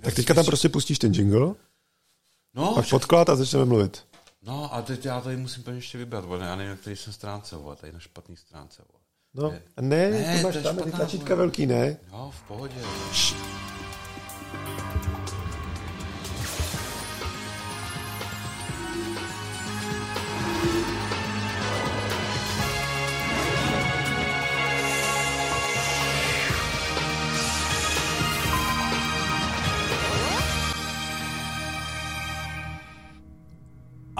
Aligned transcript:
Tak 0.00 0.14
teďka 0.14 0.34
tam 0.34 0.44
prostě 0.44 0.68
pustíš 0.68 0.98
ten 0.98 1.12
jingle, 1.14 1.54
No, 2.54 2.74
pak 2.74 2.88
podklad 2.90 3.28
a 3.28 3.36
začneme 3.36 3.64
mluvit. 3.64 4.04
no 4.42 4.74
a 4.74 4.82
teď 4.82 5.04
já 5.04 5.20
tady 5.20 5.36
musím 5.36 5.60
úplně 5.60 5.76
ještě 5.76 5.98
vybrat, 5.98 6.24
vole, 6.24 6.46
já 6.46 6.56
nevím, 6.56 6.70
na 6.70 6.76
který 6.76 6.96
jsem 6.96 7.12
stránce, 7.12 7.56
vole, 7.56 7.76
tady 7.76 7.92
na 7.92 7.98
špatný 8.00 8.36
stránce, 8.36 8.82
vole. 8.92 9.02
No, 9.34 9.58
ne, 9.80 10.10
Ne, 10.10 10.36
to 10.36 10.42
máš 10.42 10.52
to 10.52 10.58
je 10.58 10.62
tam 10.64 10.76
ty 10.76 10.92
tlačítka 10.92 11.34
velký, 11.34 11.66
ne? 11.66 11.96
Jo, 12.12 12.32
v 12.36 12.42
pohodě. 12.48 12.74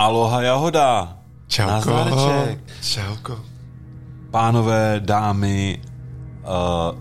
Aloha 0.07 0.43
jahoda. 0.43 1.19
Čauko. 1.49 1.73
Nazdáreček. 1.91 2.59
Čauko. 2.83 3.41
Pánové, 4.31 5.01
dámy, 5.05 5.79
uh, 6.43 6.49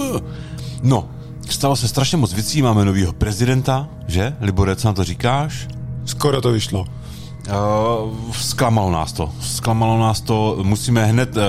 no, 0.83 1.11
stalo 1.51 1.77
se 1.77 1.89
strašně 1.89 2.19
moc 2.19 2.33
věcí, 2.35 2.63
máme 2.63 2.85
novýho 2.85 3.13
prezidenta, 3.13 3.89
že? 4.07 4.37
Libore, 4.41 4.77
co 4.77 4.89
na 4.89 4.95
to 4.95 5.05
říkáš? 5.05 5.69
Skoro 6.11 6.41
to 6.41 6.53
vyšlo. 6.53 6.83
Uh, 6.83 8.35
zklamalo 8.35 8.91
nás 8.91 9.13
to. 9.13 9.31
Zklamalo 9.41 9.99
nás 9.99 10.21
to. 10.21 10.59
Musíme 10.63 11.07
hned 11.07 11.37
uh, 11.37 11.43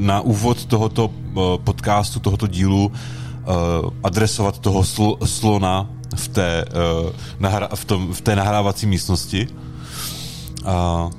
na 0.00 0.20
úvod 0.20 0.64
tohoto 0.64 1.06
uh, 1.06 1.12
podcastu, 1.60 2.20
tohoto 2.20 2.46
dílu 2.46 2.86
uh, 2.88 2.92
adresovat 4.02 4.58
toho 4.58 4.80
sl- 4.80 5.16
slona 5.24 5.86
v 6.16 6.28
té, 6.28 6.64
uh, 6.64 7.12
nahra- 7.40 7.68
v, 7.74 7.84
tom, 7.84 8.12
v 8.12 8.20
té 8.20 8.36
nahrávací 8.36 8.86
místnosti. 8.86 9.48
Uh, 10.64 11.10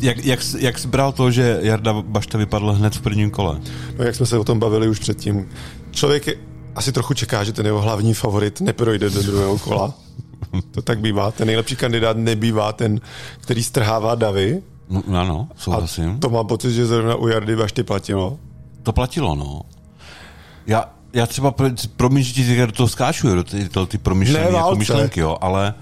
jak, 0.00 0.24
jak, 0.24 0.42
jsi- 0.42 0.64
jak 0.64 0.78
jsi 0.78 0.88
bral 0.88 1.12
to, 1.12 1.30
že 1.30 1.58
Jarda 1.62 1.92
Bašta 1.92 2.38
vypadl 2.38 2.72
hned 2.72 2.96
v 2.96 3.00
prvním 3.00 3.30
kole? 3.30 3.60
No, 3.98 4.04
jak 4.04 4.14
jsme 4.14 4.26
se 4.26 4.38
o 4.38 4.44
tom 4.44 4.58
bavili 4.60 4.88
už 4.88 4.98
předtím. 4.98 5.48
Člověk 5.90 6.26
je, 6.26 6.34
asi 6.74 6.92
trochu 6.92 7.14
čeká, 7.14 7.44
že 7.44 7.52
ten 7.52 7.66
jeho 7.66 7.80
hlavní 7.80 8.14
favorit 8.14 8.60
neprojde 8.60 9.10
do 9.10 9.22
druhého 9.22 9.58
kola. 9.58 10.05
To 10.70 10.82
tak 10.82 11.00
bývá. 11.00 11.30
Ten 11.30 11.46
nejlepší 11.46 11.76
kandidát 11.76 12.16
nebývá 12.16 12.72
ten, 12.72 13.00
který 13.40 13.62
strhává 13.64 14.14
davy. 14.14 14.62
No, 14.90 15.02
ano, 15.20 15.48
A 15.50 15.54
souhlasím. 15.60 16.18
to 16.20 16.30
mám 16.30 16.46
pocit, 16.46 16.72
že 16.72 16.86
zrovna 16.86 17.14
u 17.14 17.28
Jardy 17.28 17.56
Bašty 17.56 17.82
platilo. 17.82 18.38
To 18.82 18.92
platilo, 18.92 19.34
no. 19.34 19.62
Já, 20.66 20.90
já 21.12 21.26
třeba, 21.26 21.50
pro- 21.50 21.70
promiň, 21.96 22.22
že 22.22 22.32
ti 22.32 22.46
teďka 22.46 22.66
do 22.66 22.72
toho 22.72 22.88
skáču, 22.88 23.34
do 23.34 23.44
ty, 23.44 23.68
do 23.72 23.86
ty 23.86 23.98
promyšlené 23.98 24.50
Ne, 24.50 24.56
jako 24.56 24.76
myšlenky, 24.76 25.20
jo, 25.20 25.38
ale 25.40 25.74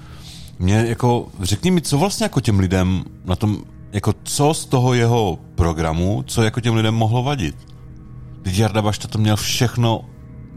mě 0.58 0.74
jako, 0.88 1.28
řekni 1.40 1.70
mi, 1.70 1.80
co 1.80 1.98
vlastně 1.98 2.24
jako 2.24 2.40
těm 2.40 2.58
lidem 2.58 3.04
na 3.24 3.36
tom, 3.36 3.58
jako 3.92 4.14
co 4.22 4.54
z 4.54 4.64
toho 4.66 4.94
jeho 4.94 5.38
programu, 5.54 6.24
co 6.26 6.42
jako 6.42 6.60
těm 6.60 6.74
lidem 6.74 6.94
mohlo 6.94 7.22
vadit? 7.22 7.56
Teď 8.42 8.58
Jarda 8.58 8.82
Bašta 8.82 9.08
to 9.08 9.18
měl 9.18 9.36
všechno 9.36 10.04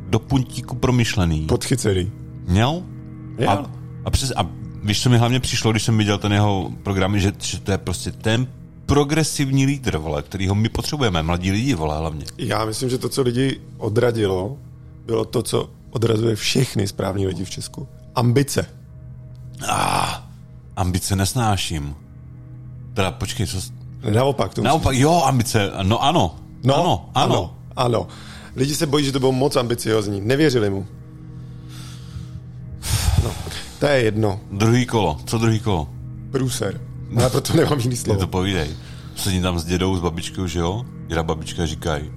do 0.09 0.19
puntíku 0.19 0.75
promyšlený. 0.75 1.41
Podchycený. 1.41 2.11
Měl? 2.47 2.83
Jo. 3.37 3.49
A, 3.49 3.65
a, 4.07 4.09
přes, 4.09 4.33
a 4.35 4.49
víš, 4.83 5.01
co 5.03 5.09
mi 5.09 5.17
hlavně 5.17 5.39
přišlo, 5.39 5.71
když 5.71 5.83
jsem 5.83 5.97
viděl 5.97 6.17
ten 6.17 6.33
jeho 6.33 6.71
program, 6.83 7.19
že, 7.19 7.33
že 7.41 7.59
to 7.59 7.71
je 7.71 7.77
prostě 7.77 8.11
ten 8.11 8.47
progresivní 8.85 9.65
lídr, 9.65 9.97
vole, 9.97 10.21
kterýho 10.21 10.55
my 10.55 10.69
potřebujeme, 10.69 11.23
mladí 11.23 11.51
lidi, 11.51 11.73
vole, 11.73 11.97
hlavně. 11.97 12.25
Já 12.37 12.65
myslím, 12.65 12.89
že 12.89 12.97
to, 12.97 13.09
co 13.09 13.21
lidi 13.21 13.61
odradilo, 13.77 14.57
bylo 15.05 15.25
to, 15.25 15.43
co 15.43 15.69
odrazuje 15.89 16.35
všechny 16.35 16.87
správní 16.87 17.27
lidi 17.27 17.45
v 17.45 17.49
Česku. 17.49 17.87
Ambice. 18.15 18.65
Ah, 19.69 20.23
ambice 20.75 21.15
nesnáším. 21.15 21.95
Teda 22.93 23.11
počkej, 23.11 23.47
co... 23.47 23.57
Naopak. 24.13 24.53
To 24.53 24.61
Naopak, 24.61 24.95
jo, 24.95 25.21
ambice, 25.25 25.71
no 25.83 26.03
ano. 26.03 26.35
No, 26.63 26.75
ano, 26.75 27.09
ano. 27.15 27.35
ano. 27.35 27.55
ano. 27.75 28.07
Lidi 28.55 28.75
se 28.75 28.85
bojí, 28.85 29.05
že 29.05 29.11
to 29.11 29.19
bylo 29.19 29.31
moc 29.31 29.55
ambiciozní. 29.55 30.21
Nevěřili 30.21 30.69
mu. 30.69 30.87
No, 33.23 33.31
to 33.79 33.85
je 33.85 34.01
jedno. 34.03 34.39
Druhý 34.51 34.85
kolo, 34.85 35.17
co 35.25 35.37
druhý 35.37 35.59
kolo? 35.59 35.89
Průser. 36.31 36.81
Já 37.09 37.29
proto 37.29 37.53
nemám 37.53 37.79
jiný 37.79 37.95
slovo. 37.95 38.19
to 38.19 38.27
povídej. 38.27 38.69
Sedím 39.15 39.41
tam 39.43 39.59
s 39.59 39.65
dědou, 39.65 39.97
s 39.97 39.99
babičkou, 39.99 40.47
že 40.47 40.59
jo? 40.59 40.85
Děda 41.07 41.23
babička 41.23 41.65
říkají, 41.65 42.11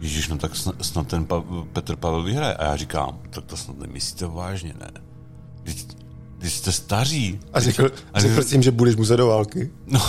Ježíš, 0.00 0.28
no 0.28 0.38
tak 0.38 0.56
snad, 0.56 0.74
snad 0.80 1.06
ten 1.06 1.24
pa, 1.24 1.44
Petr 1.72 1.96
Pavel 1.96 2.22
vyhraje. 2.22 2.54
A 2.54 2.64
já 2.64 2.76
říkám, 2.76 3.18
tak 3.30 3.44
to 3.44 3.56
snad 3.56 3.78
nemyslíte 3.78 4.26
vážně, 4.26 4.74
ne? 4.80 4.90
Když, 5.62 5.86
když 6.38 6.52
jste 6.52 6.72
staří. 6.72 7.40
A 7.52 7.60
řekl, 7.60 7.90
A 8.12 8.20
řekl 8.20 8.34
řekl- 8.34 8.48
jsi 8.48 8.54
jim, 8.54 8.62
že 8.62 8.70
budeš 8.70 8.96
muset 8.96 9.16
do 9.16 9.26
války. 9.26 9.70
No, 9.86 10.00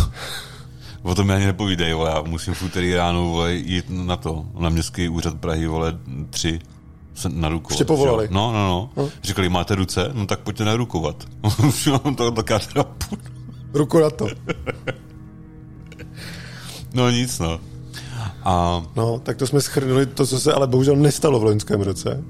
o 1.02 1.16
tom 1.16 1.28
mi 1.28 1.34
ani 1.34 1.46
nepovídej, 1.46 1.94
vole, 1.94 2.12
já 2.12 2.22
musím 2.22 2.54
v 2.54 2.64
úterý 2.64 2.94
ráno 2.96 3.24
vole, 3.30 3.54
jít 3.54 3.86
na 3.90 4.18
to, 4.18 4.46
na 4.60 4.70
městský 4.70 5.10
úřad 5.10 5.36
Prahy, 5.40 5.68
vole, 5.68 6.00
tři 6.30 6.60
se 7.22 7.30
narukovat. 7.30 7.72
Už 7.72 7.78
tě 7.78 7.86
povolali. 7.86 8.28
že? 8.28 8.34
No, 8.34 8.54
no, 8.54 8.90
no. 8.98 9.10
Říkali, 9.24 9.50
máte 9.50 9.76
ruce? 9.76 10.10
No 10.14 10.26
tak 10.26 10.40
pojďte 10.40 10.66
narukovat. 10.66 11.16
to, 12.16 12.32
tak 12.32 12.50
já 12.50 12.60
teda. 12.60 12.86
Ruku 13.74 14.00
na 14.00 14.10
to. 14.10 14.28
No 16.94 17.10
nic, 17.10 17.40
no. 17.40 17.60
A 18.44 18.84
No, 18.96 19.20
tak 19.20 19.38
to 19.38 19.48
jsme 19.48 19.62
schrnuli 19.62 20.06
to, 20.06 20.28
co 20.28 20.40
se 20.40 20.54
ale 20.54 20.68
bohužel 20.68 20.96
nestalo 20.96 21.40
v 21.40 21.44
loňském 21.44 21.82
roce. 21.82 22.24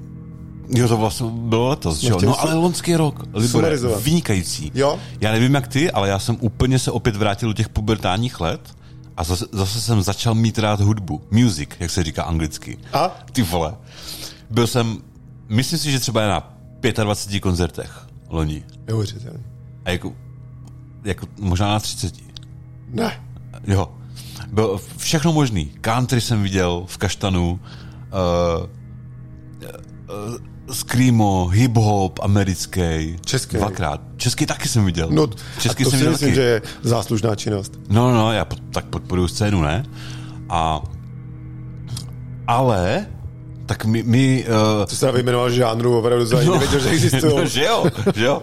jo, 0.68 0.88
to 0.88 0.96
vlastně 0.96 1.26
bylo 1.30 1.68
letos, 1.68 1.98
že 1.98 2.08
jo? 2.08 2.18
No 2.24 2.40
ale 2.40 2.54
loňský 2.54 2.96
rok, 2.96 3.22
Libore, 3.34 3.76
vynikající. 4.00 4.72
Jo. 4.74 4.98
Já 5.20 5.32
nevím 5.32 5.54
jak 5.54 5.68
ty, 5.68 5.90
ale 5.90 6.08
já 6.08 6.18
jsem 6.18 6.36
úplně 6.40 6.78
se 6.78 6.90
opět 6.90 7.16
vrátil 7.16 7.48
do 7.48 7.52
těch 7.54 7.68
pubertálních 7.68 8.40
let 8.40 8.60
a 9.16 9.24
zase, 9.24 9.46
zase 9.52 9.80
jsem 9.80 10.02
začal 10.02 10.34
mít 10.34 10.58
rád 10.58 10.80
hudbu. 10.80 11.22
Music, 11.30 11.70
jak 11.80 11.90
se 11.90 12.02
říká 12.04 12.22
anglicky. 12.22 12.78
A? 12.92 13.08
Ty 13.32 13.42
vole. 13.42 13.74
Byl 14.52 14.66
jsem, 14.66 14.98
myslím 15.48 15.78
si, 15.78 15.90
že 15.90 16.00
třeba 16.00 16.28
na 16.28 16.54
25 17.04 17.40
koncertech 17.40 18.06
loni. 18.28 18.64
Neuvěřitelný. 18.86 19.44
A 19.84 19.90
jako, 19.90 20.12
jako 21.04 21.26
možná 21.40 21.68
na 21.68 21.80
30. 21.80 22.14
Ne. 22.88 23.24
Jo. 23.66 23.92
Byl 24.52 24.80
všechno 24.96 25.32
možný. 25.32 25.72
Country 25.80 26.20
jsem 26.20 26.42
viděl 26.42 26.84
v 26.86 26.98
Kaštanu, 26.98 27.50
uh, 27.50 28.66
uh, 30.28 30.36
screamo, 30.74 31.48
hip-hop 31.52 32.12
americký. 32.22 33.16
Český. 33.24 33.56
Dvakrát. 33.56 34.00
Český 34.16 34.46
taky 34.46 34.68
jsem 34.68 34.84
viděl. 34.84 35.08
No, 35.10 35.26
Český 35.58 35.82
a 35.82 35.84
to 35.84 35.90
jsem 35.90 35.90
si 35.90 35.96
viděl 35.96 36.12
myslím, 36.12 36.28
taky. 36.28 36.34
že 36.34 36.42
je 36.42 36.62
záslužná 36.82 37.34
činnost. 37.34 37.78
No, 37.88 38.12
no, 38.12 38.32
já 38.32 38.44
pod, 38.44 38.60
tak 38.72 38.84
podporuju 38.84 39.28
scénu, 39.28 39.62
ne? 39.62 39.84
A 40.48 40.82
ale 42.46 43.06
tak 43.66 43.84
my, 43.84 44.02
my 44.02 44.44
uh, 44.48 44.86
To 44.86 44.96
se 44.96 45.12
vyjmenoval 45.12 45.50
žánru, 45.50 45.98
opravdu 45.98 46.26
za 46.26 46.44
no. 46.44 46.52
nevěděl, 46.52 46.80
že 46.80 46.88
existují. 46.88 47.36
no, 47.36 47.46
že 47.46 47.64
jo, 47.64 47.84
že 48.14 48.24
jo. 48.24 48.42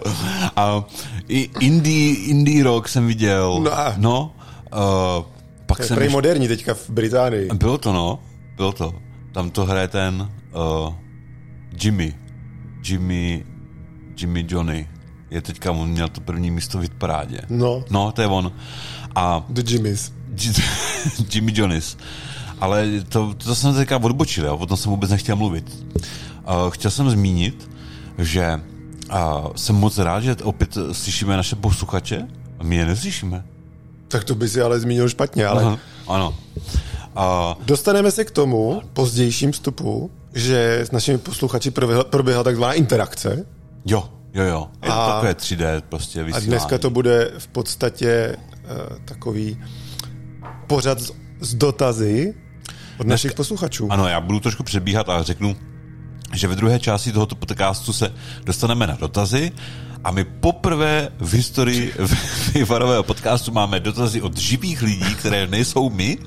A 0.56 0.84
i 1.28 1.50
indie, 1.60 2.14
indie 2.14 2.64
rock 2.64 2.88
jsem 2.88 3.06
viděl. 3.06 3.60
No. 3.62 3.70
no 3.96 4.34
uh, 4.72 5.24
pak 5.66 5.76
To 5.76 5.82
je 5.82 5.88
jsem 5.88 5.98
ještě, 5.98 6.12
moderní 6.12 6.48
teďka 6.48 6.74
v 6.74 6.90
Británii. 6.90 7.48
Bylo 7.54 7.78
to, 7.78 7.92
no. 7.92 8.18
Bylo 8.56 8.72
to. 8.72 8.94
Tam 9.32 9.50
to 9.50 9.64
hraje 9.64 9.88
ten 9.88 10.30
uh, 10.52 10.94
Jimmy. 11.82 12.14
Jimmy, 12.84 13.44
Jimmy 14.20 14.46
Johnny. 14.48 14.88
Je 15.30 15.42
teďka, 15.42 15.70
on 15.70 15.88
měl 15.88 16.08
to 16.08 16.20
první 16.20 16.50
místo 16.50 16.78
v 16.78 16.82
hitparádě. 16.82 17.40
No. 17.48 17.84
No, 17.90 18.12
to 18.12 18.22
je 18.22 18.28
on. 18.28 18.52
A 19.14 19.44
The 19.48 19.72
Jimmys. 19.72 20.12
Jimmy 21.34 21.52
Johnnis. 21.54 21.96
Ale 22.60 22.88
to, 23.08 23.34
to 23.34 23.54
jsem 23.54 23.74
teďka 23.74 23.96
odbočil, 23.96 24.46
jo? 24.46 24.56
o 24.56 24.66
tom 24.66 24.76
jsem 24.76 24.90
vůbec 24.90 25.10
nechtěl 25.10 25.36
mluvit. 25.36 25.86
Uh, 25.96 26.70
chtěl 26.70 26.90
jsem 26.90 27.10
zmínit, 27.10 27.70
že 28.18 28.60
uh, 29.12 29.52
jsem 29.56 29.76
moc 29.76 29.98
rád, 29.98 30.20
že 30.20 30.36
opět 30.42 30.78
slyšíme 30.92 31.36
naše 31.36 31.56
posluchače 31.56 32.28
a 32.58 32.64
my 32.64 32.76
je 32.76 32.86
neslyšíme. 32.86 33.44
Tak 34.08 34.24
to 34.24 34.34
by 34.34 34.48
si 34.48 34.62
ale 34.62 34.80
zmínil 34.80 35.08
špatně, 35.08 35.46
ale 35.46 35.62
Aha, 35.62 35.78
ano. 36.08 36.34
Uh, 37.16 37.64
dostaneme 37.64 38.10
se 38.10 38.24
k 38.24 38.30
tomu 38.30 38.82
pozdějším 38.92 39.52
vstupu, 39.52 40.10
že 40.34 40.80
s 40.80 40.90
našimi 40.90 41.18
posluchači 41.18 41.70
proběhla, 41.70 42.04
proběhla 42.04 42.44
takzvaná 42.44 42.72
interakce 42.72 43.46
jo, 43.86 44.08
jo, 44.34 44.44
jo. 44.44 44.68
Je 44.82 44.88
to 44.88 44.94
A- 44.94 45.12
takové 45.12 45.32
3D 45.32 45.82
prostě 45.88 46.20
a 46.20 46.24
vysílání. 46.24 46.46
dneska 46.46 46.78
to 46.78 46.90
bude 46.90 47.30
v 47.38 47.46
podstatě 47.48 48.36
uh, 48.36 48.98
takový 49.04 49.58
pořad 50.66 51.00
z, 51.00 51.12
z 51.40 51.54
dotazy 51.54 52.34
od 53.00 53.06
našich 53.06 53.32
posluchačů. 53.32 53.92
Ano, 53.92 54.08
já 54.08 54.20
budu 54.20 54.40
trošku 54.40 54.62
přebíhat 54.62 55.08
a 55.08 55.22
řeknu, 55.22 55.56
že 56.32 56.48
ve 56.48 56.56
druhé 56.56 56.80
části 56.80 57.12
tohoto 57.12 57.34
podcastu 57.34 57.92
se 57.92 58.12
dostaneme 58.44 58.86
na 58.86 58.96
dotazy 58.96 59.52
a 60.04 60.10
my 60.10 60.24
poprvé 60.24 61.08
v 61.18 61.34
historii 61.34 61.94
Vývarového 62.54 63.02
podcastu 63.02 63.52
máme 63.52 63.80
dotazy 63.80 64.22
od 64.22 64.36
živých 64.36 64.82
lidí, 64.82 65.14
které 65.14 65.46
nejsou 65.46 65.90
my 65.90 66.18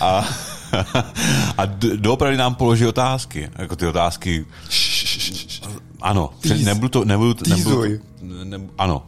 a, 0.00 0.28
a 1.58 1.66
doopravdy 1.96 2.36
nám 2.36 2.54
položí 2.54 2.86
otázky. 2.86 3.50
Jako 3.58 3.76
ty 3.76 3.86
otázky... 3.86 4.46
Ano, 6.00 6.30
nebudu 6.64 6.88
to... 6.88 7.04
Nebudu, 7.04 7.34
nebudu, 7.48 8.00
nebudu, 8.22 8.70
ano, 8.78 9.06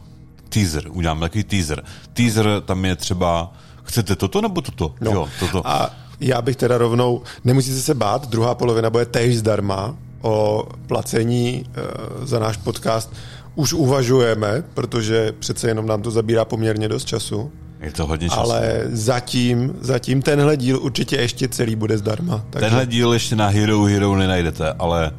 teaser, 0.49 0.83
udělám 0.89 1.19
takový 1.19 1.43
teaser. 1.43 1.83
Teaser 2.13 2.61
tam 2.65 2.85
je 2.85 2.95
třeba, 2.95 3.53
chcete 3.83 4.15
toto 4.15 4.41
nebo 4.41 4.61
toto? 4.61 4.95
No. 5.01 5.11
Jo, 5.11 5.29
toto. 5.39 5.67
A 5.67 5.91
já 6.19 6.41
bych 6.41 6.55
teda 6.55 6.77
rovnou, 6.77 7.21
nemusíte 7.43 7.81
se 7.81 7.93
bát, 7.93 8.29
druhá 8.29 8.55
polovina 8.55 8.89
bude 8.89 9.05
též 9.05 9.37
zdarma 9.37 9.95
o 10.21 10.67
placení 10.87 11.65
uh, 11.67 12.25
za 12.25 12.39
náš 12.39 12.57
podcast. 12.57 13.13
Už 13.55 13.73
uvažujeme, 13.73 14.63
protože 14.73 15.33
přece 15.39 15.67
jenom 15.67 15.87
nám 15.87 16.01
to 16.01 16.11
zabírá 16.11 16.45
poměrně 16.45 16.89
dost 16.89 17.05
času. 17.05 17.51
Je 17.81 17.91
to 17.91 18.05
hodně 18.05 18.29
času. 18.29 18.39
Ale 18.39 18.81
zatím, 18.91 19.73
zatím 19.81 20.21
tenhle 20.21 20.57
díl 20.57 20.79
určitě 20.81 21.15
ještě 21.15 21.47
celý 21.47 21.75
bude 21.75 21.97
zdarma. 21.97 22.45
Takže... 22.49 22.65
Tenhle 22.69 22.85
díl 22.85 23.13
ještě 23.13 23.35
na 23.35 23.47
Hero 23.47 23.83
Hero 23.83 24.15
nenajdete, 24.15 24.73
ale 24.73 25.11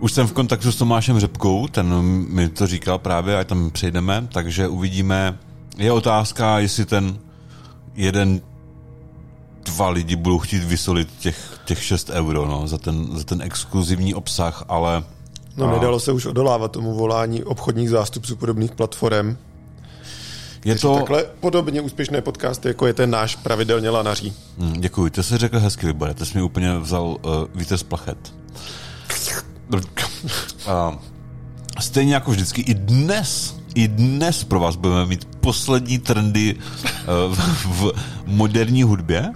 už 0.00 0.12
jsem 0.12 0.26
v 0.26 0.32
kontaktu 0.32 0.72
s 0.72 0.76
Tomášem 0.76 1.20
Řepkou, 1.20 1.68
ten 1.68 2.02
mi 2.28 2.48
to 2.48 2.66
říkal 2.66 2.98
právě, 2.98 3.38
ať 3.38 3.46
tam 3.46 3.70
přejdeme, 3.70 4.28
takže 4.32 4.68
uvidíme. 4.68 5.38
Je 5.76 5.92
otázka, 5.92 6.58
jestli 6.58 6.84
ten 6.84 7.18
jeden 7.94 8.40
dva 9.64 9.88
lidi 9.88 10.16
budou 10.16 10.38
chtít 10.38 10.64
vysolit 10.64 11.08
těch, 11.18 11.60
těch 11.64 11.84
6 11.84 12.10
euro 12.10 12.46
no, 12.46 12.68
za, 12.68 12.78
ten, 12.78 13.06
za 13.16 13.24
ten 13.24 13.42
exkluzivní 13.42 14.14
obsah, 14.14 14.64
ale... 14.68 15.04
No, 15.56 15.68
a... 15.68 15.72
nedalo 15.72 16.00
se 16.00 16.12
už 16.12 16.26
odolávat 16.26 16.72
tomu 16.72 16.94
volání 16.94 17.44
obchodních 17.44 17.90
zástupců 17.90 18.36
podobných 18.36 18.70
platform. 18.70 19.36
Je 20.64 20.74
to... 20.78 20.96
Takhle 20.96 21.24
podobně 21.40 21.80
úspěšné 21.80 22.22
podcasty, 22.22 22.68
jako 22.68 22.86
je 22.86 22.92
ten 22.92 23.10
náš, 23.10 23.36
pravidelně 23.36 23.90
lanaří. 23.90 24.32
Hmm, 24.58 24.72
děkuji, 24.72 25.10
to 25.10 25.22
jsi 25.22 25.38
řekl 25.38 25.58
hezky, 25.58 25.86
Libore, 25.86 26.14
to 26.14 26.26
jsi 26.26 26.38
mi 26.38 26.42
úplně 26.42 26.78
vzal 26.78 27.04
uh, 27.06 27.18
vítr 27.54 27.76
z 27.76 27.82
plachet. 27.82 28.34
Uh, 30.66 30.94
stejně 31.80 32.14
jako 32.14 32.30
vždycky, 32.30 32.60
i 32.60 32.74
dnes 32.74 33.54
i 33.74 33.88
dnes 33.88 34.44
pro 34.44 34.60
vás 34.60 34.76
budeme 34.76 35.06
mít 35.06 35.24
poslední 35.24 35.98
trendy 35.98 36.54
uh, 36.54 37.34
v, 37.34 37.54
v 37.64 37.92
moderní 38.26 38.82
hudbě. 38.82 39.32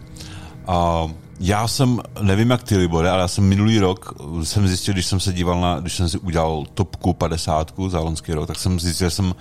Uh, 0.69 1.11
já 1.41 1.69
jsem, 1.69 2.01
nevím 2.23 2.51
jak 2.51 2.63
ty, 2.63 2.77
Libore, 2.77 3.11
ale 3.11 3.21
já 3.21 3.29
jsem 3.29 3.45
minulý 3.45 3.79
rok, 3.79 4.15
jsem 4.43 4.69
zjistil, 4.69 4.95
když 4.95 5.07
jsem 5.07 5.21
se 5.21 5.33
díval 5.33 5.61
na, 5.61 5.81
když 5.81 5.97
jsem 5.97 6.09
si 6.09 6.19
udělal 6.19 6.65
topku 6.75 7.15
50 7.15 7.75
za 7.89 8.01
loňský 8.01 8.33
rok, 8.33 8.47
tak 8.47 8.59
jsem 8.59 8.81
zjistil, 8.81 9.07
že 9.07 9.11
jsem 9.11 9.35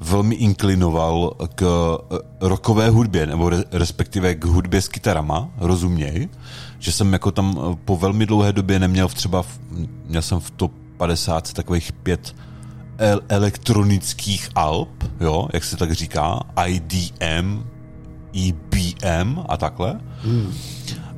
velmi 0.00 0.34
inklinoval 0.34 1.32
k 1.54 1.62
eh, 2.12 2.18
rokové 2.40 2.90
hudbě, 2.90 3.26
nebo 3.26 3.50
respektive 3.72 4.34
k 4.34 4.44
hudbě 4.44 4.82
s 4.82 4.88
kytarama, 4.88 5.48
rozuměj, 5.58 6.28
že 6.78 6.92
jsem 6.92 7.12
jako 7.12 7.30
tam 7.30 7.78
po 7.84 7.96
velmi 7.96 8.26
dlouhé 8.26 8.52
době 8.52 8.78
neměl 8.78 9.08
v 9.08 9.14
třeba, 9.14 9.42
v, 9.42 9.58
měl 10.04 10.22
jsem 10.22 10.40
v 10.40 10.50
top 10.50 10.72
50 10.96 11.52
takových 11.52 11.92
pět 11.92 12.34
el- 12.98 13.20
elektronických 13.28 14.48
alb, 14.54 15.04
jo, 15.20 15.48
jak 15.52 15.64
se 15.64 15.76
tak 15.76 15.92
říká, 15.92 16.40
IDM, 16.66 17.64
EBM 18.36 19.38
a 19.48 19.56
takhle. 19.56 20.00
Hmm. 20.22 20.54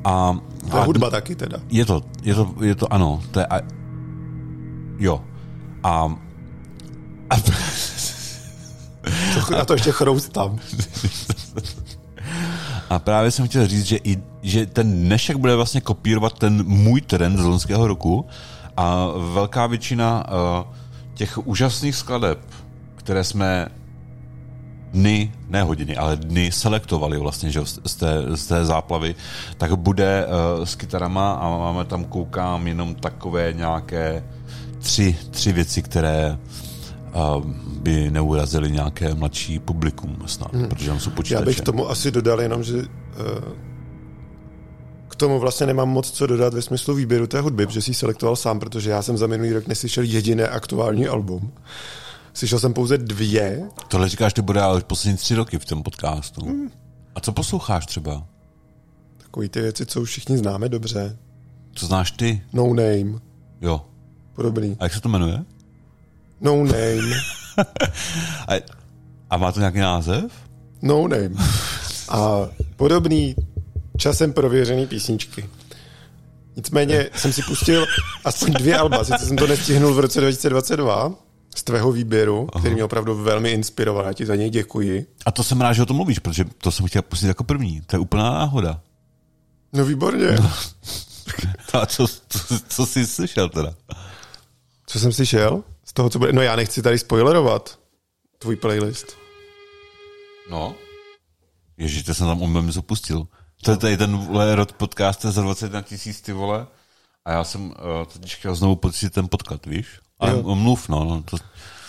A, 0.05 0.39
a, 0.71 0.81
hudba 0.81 1.11
taky 1.11 1.37
teda. 1.37 1.59
Je 1.69 1.85
to, 1.85 2.03
je 2.23 2.35
to, 2.35 2.55
je 2.61 2.75
to 2.75 2.93
ano, 2.93 3.23
to 3.31 3.41
je, 3.41 3.47
a, 3.47 3.61
jo. 4.99 5.25
A, 5.83 6.15
a, 7.31 7.37
to, 7.41 7.53
a 9.59 9.65
to 9.65 9.73
ještě 9.73 9.93
chroustám. 9.93 10.59
A 12.91 12.99
právě 12.99 13.31
jsem 13.31 13.49
chtěl 13.49 13.67
říct, 13.67 13.87
že, 13.87 13.97
i, 14.05 14.19
že 14.43 14.67
ten 14.67 15.05
dnešek 15.05 15.37
bude 15.37 15.57
vlastně 15.57 15.81
kopírovat 15.81 16.39
ten 16.39 16.67
můj 16.67 17.01
trend 17.01 17.39
z 17.39 17.45
loňského 17.45 17.87
roku 17.87 18.27
a 18.77 19.07
velká 19.33 19.67
většina 19.67 20.25
uh, 20.29 20.75
těch 21.15 21.47
úžasných 21.47 21.97
skladeb, 21.97 22.39
které 22.97 23.25
jsme 23.25 23.69
dny, 24.93 25.33
ne 25.49 25.63
hodiny, 25.63 25.97
ale 25.97 26.17
dny 26.17 26.53
selektovali 26.53 27.19
vlastně 27.19 27.51
že 27.51 27.61
z, 27.65 27.95
té, 27.95 28.25
z 28.35 28.47
té 28.47 28.65
záplavy, 28.65 29.15
tak 29.59 29.75
bude 29.75 30.27
uh, 30.27 30.65
s 30.65 30.75
kytarama 30.75 31.33
a 31.33 31.49
máme 31.49 31.85
tam, 31.85 32.05
koukám, 32.05 32.67
jenom 32.67 32.95
takové 32.95 33.53
nějaké 33.53 34.25
tři, 34.79 35.17
tři 35.31 35.53
věci, 35.53 35.83
které 35.83 36.39
uh, 37.15 37.45
by 37.81 38.11
neurazily 38.11 38.71
nějaké 38.71 39.15
mladší 39.15 39.59
publikum 39.59 40.17
snad, 40.27 40.55
hmm. 40.55 40.69
protože 40.69 40.89
tam 40.89 41.01
jsou 41.01 41.11
počítače. 41.11 41.43
Já 41.43 41.47
bych 41.47 41.61
tomu 41.61 41.91
asi 41.91 42.11
dodal 42.11 42.41
jenom, 42.41 42.63
že 42.63 42.77
uh, 42.77 42.85
k 45.09 45.17
tomu 45.17 45.39
vlastně 45.39 45.67
nemám 45.67 45.89
moc 45.89 46.11
co 46.11 46.27
dodat 46.27 46.55
ve 46.55 46.63
smyslu 46.63 46.95
výběru 46.95 47.27
té 47.27 47.41
hudby, 47.41 47.67
protože 47.67 47.83
si 47.83 47.91
ji 47.91 47.95
selektoval 47.95 48.37
sám, 48.37 48.61
protože 48.61 48.91
já 48.91 49.03
jsem 49.03 49.17
za 49.17 49.27
minulý 49.27 49.53
rok 49.53 49.67
neslyšel 49.67 50.05
jediné 50.05 50.49
aktuální 50.49 51.09
album. 51.09 51.53
Slyšel 52.35 52.59
jsem 52.59 52.75
pouze 52.75 52.99
dvě. 52.99 53.63
Tohle 53.89 54.09
říkáš, 54.09 54.33
ty 54.33 54.43
bude 54.43 54.61
ale 54.61 54.81
poslední 54.81 55.17
tři 55.17 55.35
roky 55.35 55.59
v 55.59 55.65
tom 55.65 55.83
podcastu. 55.83 56.47
Hmm. 56.47 56.71
A 57.15 57.21
co 57.21 57.33
posloucháš 57.33 57.87
třeba? 57.87 58.27
Takový 59.17 59.49
ty 59.49 59.61
věci, 59.61 59.87
co 59.87 60.01
už 60.01 60.11
všichni 60.11 60.39
známe 60.39 60.69
dobře. 60.69 61.17
Co 61.75 61.87
znáš 61.87 62.11
ty? 62.11 62.43
No 62.53 62.67
Name. 62.67 63.21
Jo. 63.61 63.87
Podobný. 64.35 64.77
A 64.81 64.85
jak 64.85 64.95
se 64.95 65.01
to 65.01 65.09
jmenuje? 65.09 65.45
No 66.41 66.57
Name. 66.57 67.17
a, 68.49 68.53
a 69.31 69.37
má 69.37 69.53
to 69.53 69.61
nějaký 69.61 69.79
název? 69.79 70.33
No 70.83 71.09
Name. 71.09 71.35
A 72.09 72.49
podobný 72.77 73.35
časem 73.97 74.33
prověřený 74.33 74.87
písničky. 74.87 75.49
Nicméně 76.57 77.11
jsem 77.15 77.33
si 77.33 77.43
pustil 77.43 77.87
aspoň 78.25 78.53
dvě 78.53 78.79
alba, 78.79 79.05
sice 79.05 79.27
jsem 79.27 79.37
to 79.37 79.47
nestihnul 79.47 79.95
v 79.95 79.99
roce 79.99 80.21
2022, 80.21 81.15
z 81.55 81.63
tvého 81.63 81.93
výběru, 81.93 82.49
Aha. 82.53 82.61
který 82.61 82.75
mě 82.75 82.85
opravdu 82.85 83.23
velmi 83.23 83.51
inspiroval. 83.51 84.05
Já 84.05 84.13
ti 84.13 84.27
za 84.27 84.37
něj 84.37 84.51
děkuji. 84.51 85.07
A 85.27 85.31
to 85.31 85.45
jsem 85.45 85.61
rád, 85.61 85.73
že 85.73 85.83
o 85.83 85.87
tom 85.87 85.97
mluvíš, 85.97 86.19
protože 86.19 86.45
to 86.59 86.71
jsem 86.71 86.87
chtěl 86.87 87.03
pustit 87.03 87.27
jako 87.27 87.45
první. 87.45 87.81
To 87.81 87.97
je 87.97 88.01
úplná 88.01 88.31
náhoda. 88.31 88.81
No 89.73 89.85
výborně. 89.85 90.37
No. 90.43 90.53
A 91.81 91.87
co, 91.87 92.07
co, 92.09 92.61
co 92.69 92.87
jsi 92.87 93.07
slyšel 93.07 93.49
teda? 93.49 93.75
Co 94.87 94.99
jsem 95.01 95.13
slyšel? 95.13 95.65
Z 95.85 95.93
toho, 95.93 96.11
co 96.11 96.19
bude... 96.19 96.33
No 96.33 96.43
já 96.43 96.57
nechci 96.57 96.83
tady 96.83 96.99
spoilerovat 96.99 97.79
tvůj 98.39 98.57
playlist. 98.57 99.17
No. 100.51 100.75
Ježíš, 101.77 102.03
to 102.03 102.15
jsem 102.15 102.27
tam 102.27 102.43
umím 102.43 102.67
něco 102.67 102.83
pustil. 102.83 103.27
To 103.63 103.71
je 103.71 103.77
tady 103.77 103.97
ten 103.97 104.17
vole, 104.17 104.55
rod 104.55 104.73
podcast 104.73 105.23
za 105.23 105.43
21 105.43 105.83
tisíc, 105.83 106.21
ty 106.21 106.33
vole. 106.33 106.67
A 107.25 107.33
já 107.33 107.45
jsem 107.45 107.67
uh, 107.67 107.75
teď 108.21 108.35
chtěl 108.35 108.55
znovu 108.55 108.77
pocit 108.77 109.11
ten 109.11 109.29
podklad, 109.29 109.67
víš? 109.67 109.87
A 110.21 110.31
jo. 110.31 110.55
mluv, 110.55 110.89
no. 110.89 111.05
no 111.05 111.23
to... 111.31 111.37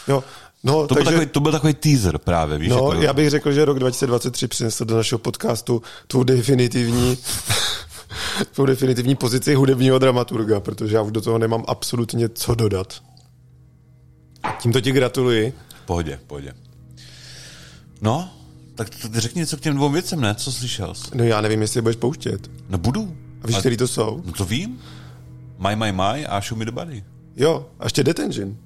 Jo, 0.08 0.24
No, 0.64 0.88
to, 0.88 0.96
takže, 0.96 1.04
byl 1.04 1.12
takový, 1.12 1.32
to 1.32 1.40
byl 1.40 1.52
takový 1.52 1.74
teaser 1.74 2.18
právě, 2.18 2.58
víš? 2.58 2.70
No, 2.70 2.76
jako... 2.76 2.94
já 2.94 3.14
bych 3.14 3.30
řekl, 3.30 3.52
že 3.52 3.66
rok 3.66 3.80
2023 3.80 4.48
přinesl 4.48 4.86
do 4.86 4.96
našeho 4.96 5.20
podcastu 5.20 5.82
tvou 6.08 6.24
definitivní 6.24 7.18
tvou 8.54 8.66
definitivní 8.66 9.16
pozici 9.16 9.56
hudebního 9.56 10.00
dramaturga, 10.00 10.60
protože 10.60 10.96
já 10.96 11.02
už 11.02 11.12
do 11.12 11.22
toho 11.22 11.38
nemám 11.38 11.64
absolutně 11.68 12.30
co 12.30 12.56
dodat. 12.56 13.02
Tímto 14.62 14.82
ti 14.82 14.92
gratuluji. 14.92 15.54
Pohodě, 15.86 16.20
pohodě. 16.28 16.54
No, 18.02 18.30
tak 18.76 18.90
ty 18.90 19.20
řekni 19.20 19.40
něco 19.40 19.58
k 19.58 19.62
těm 19.62 19.76
dvou 19.76 19.90
věcem, 19.90 20.22
ne? 20.22 20.36
Co 20.36 20.52
slyšel 20.52 20.94
jsi? 20.94 21.08
No 21.14 21.24
já 21.24 21.42
nevím, 21.42 21.62
jestli 21.62 21.78
je 21.78 21.82
budeš 21.82 21.96
pouštět. 21.96 22.52
No 22.70 22.78
budu. 22.78 23.18
A 23.44 23.48
víš, 23.48 23.56
a... 23.56 23.60
který 23.60 23.78
to 23.78 23.88
jsou? 23.88 24.24
No 24.26 24.32
to 24.32 24.46
vím. 24.46 24.80
My, 25.58 25.76
my, 25.76 25.92
my 25.92 26.26
a 26.26 26.42
Show 26.42 26.60
me 26.60 26.66
the 26.66 26.72
body. 26.72 27.04
Jo, 27.42 27.66
a 27.80 27.84
ještě 27.84 28.04
Detention. 28.04 28.58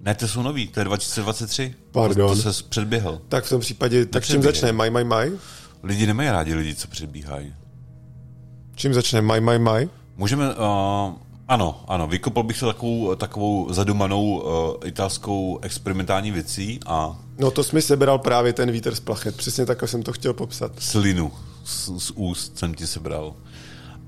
Ne, 0.00 0.14
to 0.14 0.28
jsou 0.28 0.42
nový, 0.42 0.68
to 0.68 0.80
je 0.80 0.84
2023. 0.84 1.74
Pardon. 1.92 2.28
To, 2.28 2.42
to 2.42 2.52
se 2.52 2.62
předběhl. 2.62 3.20
Tak 3.28 3.44
v 3.44 3.48
tom 3.48 3.60
případě, 3.60 4.06
tak 4.06 4.24
čím 4.24 4.42
začne? 4.42 4.72
My, 4.72 4.90
my, 4.90 5.04
my? 5.04 5.32
Lidi 5.82 6.06
nemají 6.06 6.30
rádi 6.30 6.54
lidi, 6.54 6.74
co 6.74 6.88
předbíhají. 6.88 7.54
Čím 8.74 8.94
začne? 8.94 9.22
My, 9.22 9.40
my, 9.40 9.58
my? 9.58 9.88
Můžeme, 10.16 10.54
uh, 10.54 10.54
ano, 11.48 11.84
ano, 11.88 12.06
vykopal 12.08 12.42
bych 12.42 12.60
to 12.60 12.66
takovou, 12.66 13.14
takovou 13.14 13.72
zadumanou 13.72 14.38
uh, 14.38 14.88
italskou 14.88 15.58
experimentální 15.62 16.30
věcí 16.30 16.80
a... 16.86 17.18
No 17.38 17.50
to 17.50 17.64
jsi 17.64 17.76
mi 17.76 17.82
sebral 17.82 18.18
právě 18.18 18.52
ten 18.52 18.70
vítr 18.70 18.94
z 18.94 19.00
plachet, 19.00 19.36
přesně 19.36 19.66
tak, 19.66 19.82
jsem 19.88 20.02
to 20.02 20.12
chtěl 20.12 20.32
popsat. 20.32 20.72
Slinu 20.78 21.32
z, 21.64 21.90
z 21.98 22.10
úst 22.10 22.58
jsem 22.58 22.74
ti 22.74 22.86
sebral. 22.86 23.34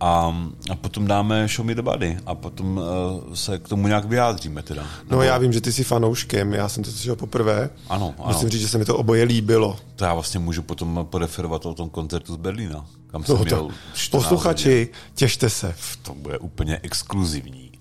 A, 0.00 0.36
a 0.70 0.74
potom 0.74 1.06
dáme 1.06 1.48
Show 1.48 1.66
Me 1.66 1.74
the 1.74 1.82
Body 1.82 2.18
a 2.26 2.34
potom 2.34 2.76
uh, 2.76 3.34
se 3.34 3.58
k 3.58 3.68
tomu 3.68 3.86
nějak 3.86 4.04
vyjádříme 4.04 4.62
teda. 4.62 4.82
No, 4.82 4.88
Nebo... 5.04 5.16
No 5.16 5.22
já 5.22 5.38
vím, 5.38 5.52
že 5.52 5.60
ty 5.60 5.72
jsi 5.72 5.84
fanouškem, 5.84 6.52
já 6.52 6.68
jsem 6.68 6.84
to 6.84 6.90
slyšel 6.90 7.16
poprvé. 7.16 7.70
Ano, 7.88 8.14
ano. 8.18 8.28
Musím 8.28 8.48
říct, 8.48 8.60
že 8.60 8.68
se 8.68 8.78
mi 8.78 8.84
to 8.84 8.96
oboje 8.96 9.24
líbilo. 9.24 9.76
To 9.96 10.04
já 10.04 10.14
vlastně 10.14 10.40
můžu 10.40 10.62
potom 10.62 11.06
podeferovat 11.10 11.66
o 11.66 11.74
tom 11.74 11.90
koncertu 11.90 12.34
z 12.34 12.36
Berlína, 12.36 12.86
kam 13.06 13.24
jsem 13.24 13.36
no, 13.36 13.44
měl 13.44 13.68
Posluchači, 14.10 14.88
těšte 15.14 15.50
se. 15.50 15.74
To 16.02 16.14
bude 16.14 16.38
úplně 16.38 16.80
exkluzivní. 16.82 17.73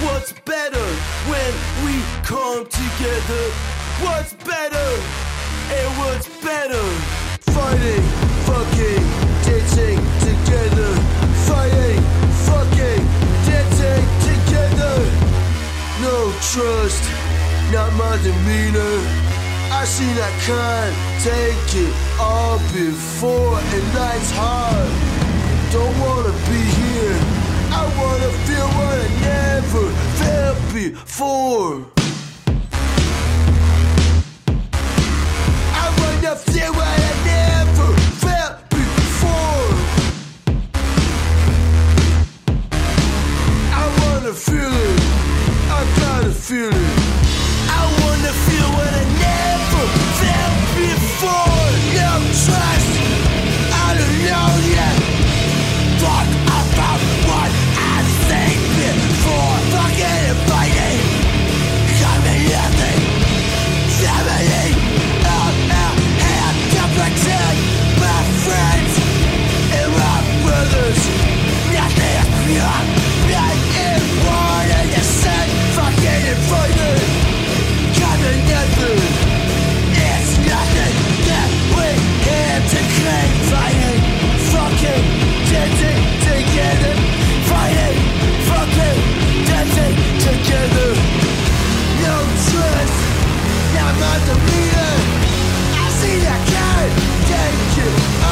What's 0.00 0.30
better 0.46 0.88
when 1.26 1.52
we 1.82 1.98
come 2.22 2.64
together? 2.66 3.44
What's 3.98 4.32
better? 4.46 4.90
And 5.74 5.88
what's 5.98 6.28
better? 6.38 6.86
Fighting, 7.50 8.06
fucking, 8.46 9.02
dancing 9.42 9.98
together. 10.22 10.94
Fighting, 11.50 12.00
fucking, 12.46 13.02
dancing 13.42 14.06
together. 14.22 14.94
No 15.98 16.30
trust, 16.54 17.02
not 17.74 17.90
my 17.98 18.14
demeanor. 18.22 19.02
I 19.74 19.82
seen 19.84 20.14
I 20.14 20.30
can't 20.46 20.94
take 21.26 21.74
it 21.74 21.94
all 22.20 22.58
before, 22.70 23.58
and 23.58 23.94
life's 23.98 24.30
hard. 24.30 24.90
Don't 25.72 25.98
wanna 25.98 26.34
be 26.46 26.62
here. 26.86 27.18
I 27.74 27.84
wanna 27.98 28.30
feel 28.46 28.87
never 29.68 29.90
felt 30.16 30.56
before. 30.72 31.84
I 35.74 35.86
wanna 35.98 36.36
feel 36.36 36.72
what 36.72 36.88
I 36.88 37.12
never 37.26 37.88
felt 38.22 38.70
before. 38.70 39.68
I 43.72 43.84
wanna 44.00 44.32
feel 44.32 44.72
it. 44.88 45.00
I 45.70 45.84
gotta 46.00 46.32
feel 46.32 46.68
it. 46.68 46.98
I 47.68 47.82
wanna 48.00 48.32
feel 48.46 48.68
what 48.76 48.92
I 48.94 49.04
never 49.26 49.84
felt 50.20 50.56
before. 50.76 51.47
together. 90.48 90.94
No 92.04 92.16
trust, 92.48 92.98
Not 93.74 93.94
I'm 93.94 94.02
on 94.02 94.20
the. 94.28 94.36
I 95.76 95.88
see 96.00 96.18
that 96.24 96.40
can't 96.48 96.92
take. 97.28 98.27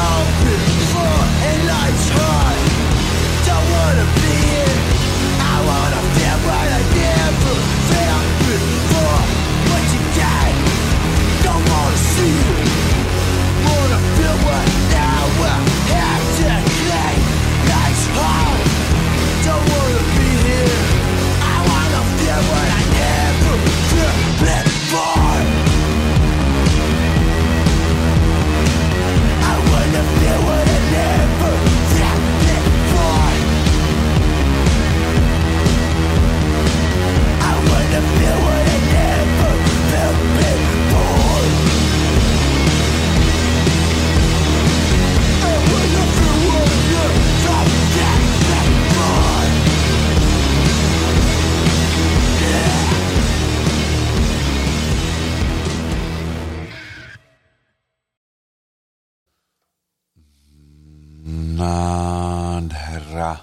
Nádhera. 61.57 63.41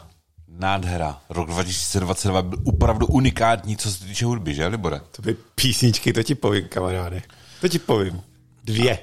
Nádhera. 0.48 1.18
Rok 1.31 1.48
2022 1.50 2.42
byl 2.42 2.59
opravdu 2.64 3.07
unikátní, 3.07 3.77
co 3.77 3.90
se 3.92 4.05
týče 4.05 4.24
hudby, 4.24 4.55
že, 4.55 4.66
Libore? 4.66 5.00
To 5.16 5.22
by 5.22 5.37
písničky, 5.55 6.12
to 6.12 6.22
ti 6.22 6.35
povím, 6.35 6.64
kamaráde. 6.68 7.22
To 7.61 7.68
ti 7.68 7.79
povím. 7.79 8.20
Dvě. 8.64 8.98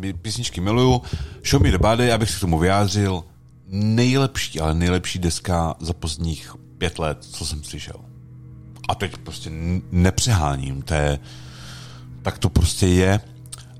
Pí- 0.00 0.12
Písničky 0.12 0.60
miluju. 0.60 1.02
Show 1.50 1.62
me 1.62 1.70
the 1.70 1.78
body, 1.78 2.12
abych 2.12 2.30
se 2.30 2.36
k 2.36 2.40
tomu 2.40 2.58
vyjádřil. 2.58 3.24
Nejlepší, 3.70 4.60
ale 4.60 4.74
nejlepší 4.74 5.18
deska 5.18 5.74
za 5.80 5.92
pozdních 5.92 6.54
pět 6.78 6.98
let, 6.98 7.18
co 7.24 7.46
jsem 7.46 7.64
slyšel. 7.64 8.00
A 8.88 8.94
teď 8.94 9.16
prostě 9.16 9.50
nepřeháním, 9.92 10.82
to 10.82 10.94
je, 10.94 11.18
tak 12.22 12.38
to 12.38 12.48
prostě 12.48 12.86
je. 12.86 13.20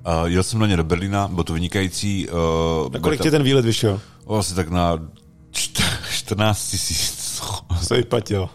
Uh, 0.09 0.27
jel 0.27 0.43
jsem 0.43 0.59
na 0.61 0.67
ně 0.67 0.77
do 0.77 0.85
Berlína, 0.85 1.29
byl 1.29 1.45
to 1.45 1.53
vynikající. 1.53 2.29
Uh, 2.29 2.93
Na 2.93 3.01
kolik 3.01 3.23
ti 3.23 3.31
ten 3.31 3.43
výlet 3.43 3.65
vyšel? 3.65 4.01
Asi 4.39 4.55
tak 4.55 4.69
na 4.69 4.97
čt- 5.53 5.83
14 6.13 6.71
tisíc. 6.71 7.43
Se 7.83 7.97
vyplatilo. 7.97 8.51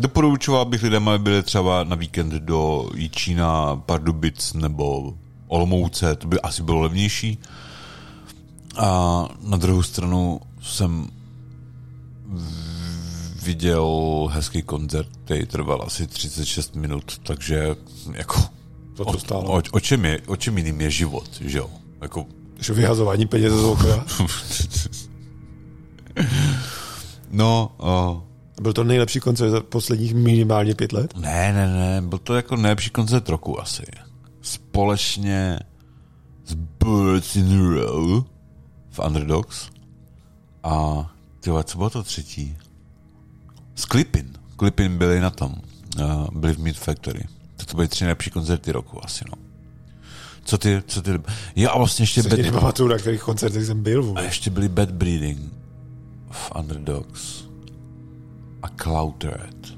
Doporučoval 0.00 0.64
bych 0.64 0.82
lidem, 0.82 1.08
aby 1.08 1.18
byli 1.18 1.42
třeba 1.42 1.84
na 1.84 1.96
víkend 1.96 2.32
do 2.32 2.90
Jičína, 2.94 3.76
Pardubic 3.76 4.52
nebo 4.52 5.14
Olomouce, 5.48 6.16
to 6.16 6.28
by 6.28 6.40
asi 6.40 6.62
bylo 6.62 6.80
levnější. 6.80 7.38
A 8.76 9.28
na 9.40 9.56
druhou 9.56 9.82
stranu 9.82 10.40
jsem 10.62 11.08
viděl 13.42 13.86
hezký 14.32 14.62
koncert, 14.62 15.08
který 15.24 15.46
trval 15.46 15.82
asi 15.86 16.06
36 16.06 16.76
minut, 16.76 17.20
takže 17.22 17.76
jako 18.12 18.40
To 19.04 19.12
to 19.12 19.18
stálo. 19.18 19.52
o, 19.52 19.62
o, 19.72 19.80
čem 19.80 20.04
je, 20.04 20.20
o 20.26 20.36
čem 20.36 20.58
jiným 20.58 20.80
je 20.80 20.90
život, 20.90 21.28
že 21.40 21.58
jo? 21.58 21.70
Jako, 22.00 22.26
Že 22.58 22.72
vyhazování 22.72 23.26
peněz 23.26 23.52
z 23.52 23.64
okna. 23.64 24.04
no, 27.30 27.72
uh, 27.78 28.20
Byl 28.60 28.72
to 28.72 28.84
nejlepší 28.84 29.20
koncert 29.20 29.50
za 29.50 29.60
posledních 29.60 30.14
minimálně 30.14 30.74
pět 30.74 30.92
let? 30.92 31.16
Ne, 31.16 31.52
ne, 31.52 31.66
ne, 31.66 32.02
byl 32.02 32.18
to 32.18 32.34
jako 32.34 32.56
nejlepší 32.56 32.90
koncert 32.90 33.28
roku 33.28 33.60
asi. 33.60 33.82
Společně 34.42 35.58
s 36.46 36.54
Birds 36.54 37.36
in 37.36 37.60
a 37.60 37.74
Row 37.74 38.24
v 38.90 38.98
Underdogs 38.98 39.70
a 40.62 41.06
ty 41.40 41.50
co 41.64 41.78
bylo 41.78 41.90
to 41.90 42.02
třetí? 42.02 42.56
S 43.74 43.82
Clipin. 43.84 44.32
Clipin 44.58 44.98
byli 44.98 45.20
na 45.20 45.30
tom. 45.30 45.54
Uh, 46.00 46.26
byli 46.38 46.54
v 46.54 46.58
Meat 46.58 46.76
Factory. 46.76 47.24
To, 47.60 47.66
to 47.66 47.76
byly 47.76 47.88
tři 47.88 48.04
nejlepší 48.04 48.30
koncerty 48.30 48.72
roku 48.72 49.04
asi, 49.04 49.24
no. 49.30 49.42
Co 50.44 50.58
ty, 50.58 50.82
co 50.86 51.02
ty... 51.02 51.10
Jo, 51.56 51.70
a 51.70 51.78
vlastně 51.78 52.02
ještě... 52.02 52.22
Se 52.22 52.36
ti 52.36 52.42
nepamatuju, 52.42 52.88
na 52.88 52.98
kterých 52.98 53.22
koncertech 53.22 53.66
jsem 53.66 53.82
byl 53.82 54.00
A 54.00 54.06
vůbec. 54.06 54.24
ještě 54.24 54.50
byli 54.50 54.68
Bad 54.68 54.90
Breeding 54.90 55.52
v 56.30 56.52
Underdogs 56.58 57.44
a 58.62 58.68
Cloud 58.82 59.24
Red. 59.24 59.74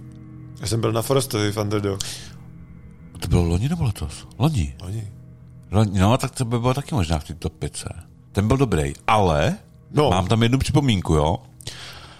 Já 0.60 0.66
jsem 0.66 0.80
byl 0.80 0.92
na 0.92 1.02
Forestovi 1.02 1.52
v 1.52 1.56
Underdog. 1.56 2.00
To 3.20 3.28
bylo 3.28 3.42
loni 3.42 3.68
nebo 3.68 3.84
letos? 3.84 4.26
Loni. 4.38 4.76
Oni. 4.82 5.08
Loni. 5.70 6.00
No, 6.00 6.18
tak 6.18 6.30
to 6.30 6.44
by 6.44 6.58
bylo 6.58 6.74
taky 6.74 6.94
možná 6.94 7.18
v 7.18 7.24
té 7.24 7.34
top 7.34 7.52
5. 7.52 7.84
Ten 8.32 8.48
byl 8.48 8.56
dobrý, 8.56 8.92
ale 9.06 9.56
no. 9.90 10.10
mám 10.10 10.26
tam 10.26 10.42
jednu 10.42 10.58
připomínku, 10.58 11.14
jo? 11.14 11.36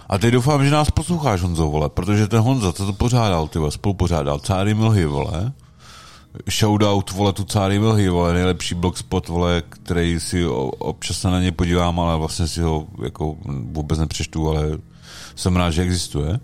A 0.09 0.17
teď 0.17 0.33
doufám, 0.33 0.65
že 0.65 0.71
nás 0.71 0.91
posloucháš, 0.91 1.41
Honzo, 1.41 1.67
vole, 1.67 1.89
protože 1.89 2.27
ten 2.27 2.39
Honza, 2.39 2.73
co 2.73 2.85
to 2.85 2.93
pořádal, 2.93 3.47
ty 3.47 3.59
vole, 3.59 3.71
spolupořádal, 3.71 4.39
Cáry 4.39 4.73
Milhy, 4.73 5.05
vole, 5.05 5.53
shoutout, 6.49 7.11
vole, 7.11 7.33
tu 7.33 7.43
Cáry 7.43 7.79
Milhy, 7.79 8.09
vole, 8.09 8.33
nejlepší 8.33 8.75
blogspot, 8.75 9.27
vole, 9.27 9.63
který 9.69 10.19
si 10.19 10.47
občas 10.47 11.23
na 11.23 11.39
ně 11.39 11.51
podívám, 11.51 11.99
ale 11.99 12.17
vlastně 12.17 12.47
si 12.47 12.61
ho 12.61 12.87
jako 13.03 13.35
vůbec 13.45 13.99
nepřečtu, 13.99 14.49
ale 14.49 14.77
jsem 15.35 15.55
rád, 15.55 15.71
že 15.71 15.81
existuje. 15.81 16.39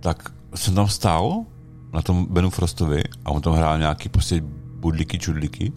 Tak 0.00 0.32
jsem 0.54 0.74
tam 0.74 0.88
stál 0.88 1.44
na 1.92 2.02
tom 2.02 2.26
Benu 2.30 2.50
Frostovi 2.50 3.02
a 3.24 3.30
on 3.30 3.42
tam 3.42 3.52
hrál 3.52 3.78
nějaký 3.78 4.08
prostě 4.08 4.42
budliky, 4.74 5.18
čudliky 5.18 5.72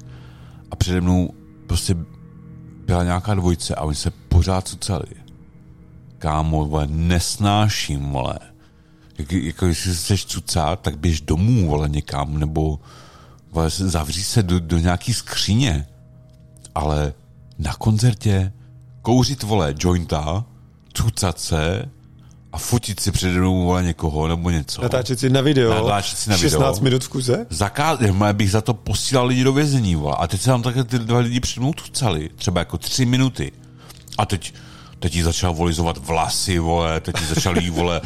a 0.71 0.75
přede 0.75 1.01
mnou 1.01 1.33
prostě 1.67 1.95
byla 2.85 3.03
nějaká 3.03 3.33
dvojice 3.33 3.75
a 3.75 3.81
oni 3.81 3.95
se 3.95 4.11
pořád 4.11 4.67
cucali. 4.67 5.22
Kámo, 6.23 6.65
vole, 6.65 6.87
nesnáším, 6.87 8.09
vole. 8.09 8.39
Jak, 9.17 9.31
jako 9.31 9.65
jestli 9.65 9.95
se 9.95 10.03
chceš 10.03 10.25
cucat, 10.25 10.79
tak 10.79 10.97
běž 10.97 11.21
domů, 11.21 11.67
vole, 11.67 11.89
někam, 11.89 12.39
nebo 12.39 12.79
vole, 13.51 13.69
zavří 13.69 14.23
se 14.23 14.43
do, 14.43 14.59
do 14.59 14.77
nějaký 14.77 15.13
skříně. 15.13 15.87
Ale 16.75 17.13
na 17.59 17.73
koncertě 17.73 18.53
kouřit, 19.01 19.43
vole, 19.43 19.75
jointa, 19.79 20.45
cucat 20.93 21.39
se 21.39 21.85
a 22.51 22.57
fotit 22.57 22.99
si 22.99 23.11
přede 23.11 23.39
mnou, 23.39 23.63
vole, 23.63 23.83
někoho, 23.83 24.27
nebo 24.27 24.49
něco. 24.49 24.81
Natáčet 24.81 25.19
si 25.19 25.29
na 25.29 25.41
video. 25.41 25.73
Natáčet 25.73 26.17
si 26.17 26.29
na 26.29 26.35
video. 26.35 26.49
16 26.49 26.79
minut 26.79 27.03
v 27.03 27.09
kuse. 27.09 27.45
Zakáz, 27.49 27.99
bych 28.31 28.51
za 28.51 28.61
to 28.61 28.73
posílal 28.73 29.27
lidi 29.27 29.43
do 29.43 29.53
vězení, 29.53 29.95
vole. 29.95 30.15
A 30.19 30.27
teď 30.27 30.41
se 30.41 30.49
tam 30.49 30.61
takhle 30.61 30.83
ty 30.83 30.99
dva 30.99 31.19
lidi 31.19 31.39
před 31.39 31.59
mnou 31.59 31.73
tucali, 31.73 32.29
třeba 32.35 32.61
jako 32.61 32.77
tři 32.77 33.05
minuty. 33.05 33.51
A 34.17 34.25
teď, 34.25 34.53
teď 35.03 35.15
jí 35.15 35.21
začal 35.21 35.53
volizovat 35.53 35.97
vlasy, 35.97 36.59
vole, 36.59 36.99
teď 36.99 37.21
jí 37.21 37.27
začal 37.27 37.57
jí, 37.57 37.69
vole, 37.69 38.01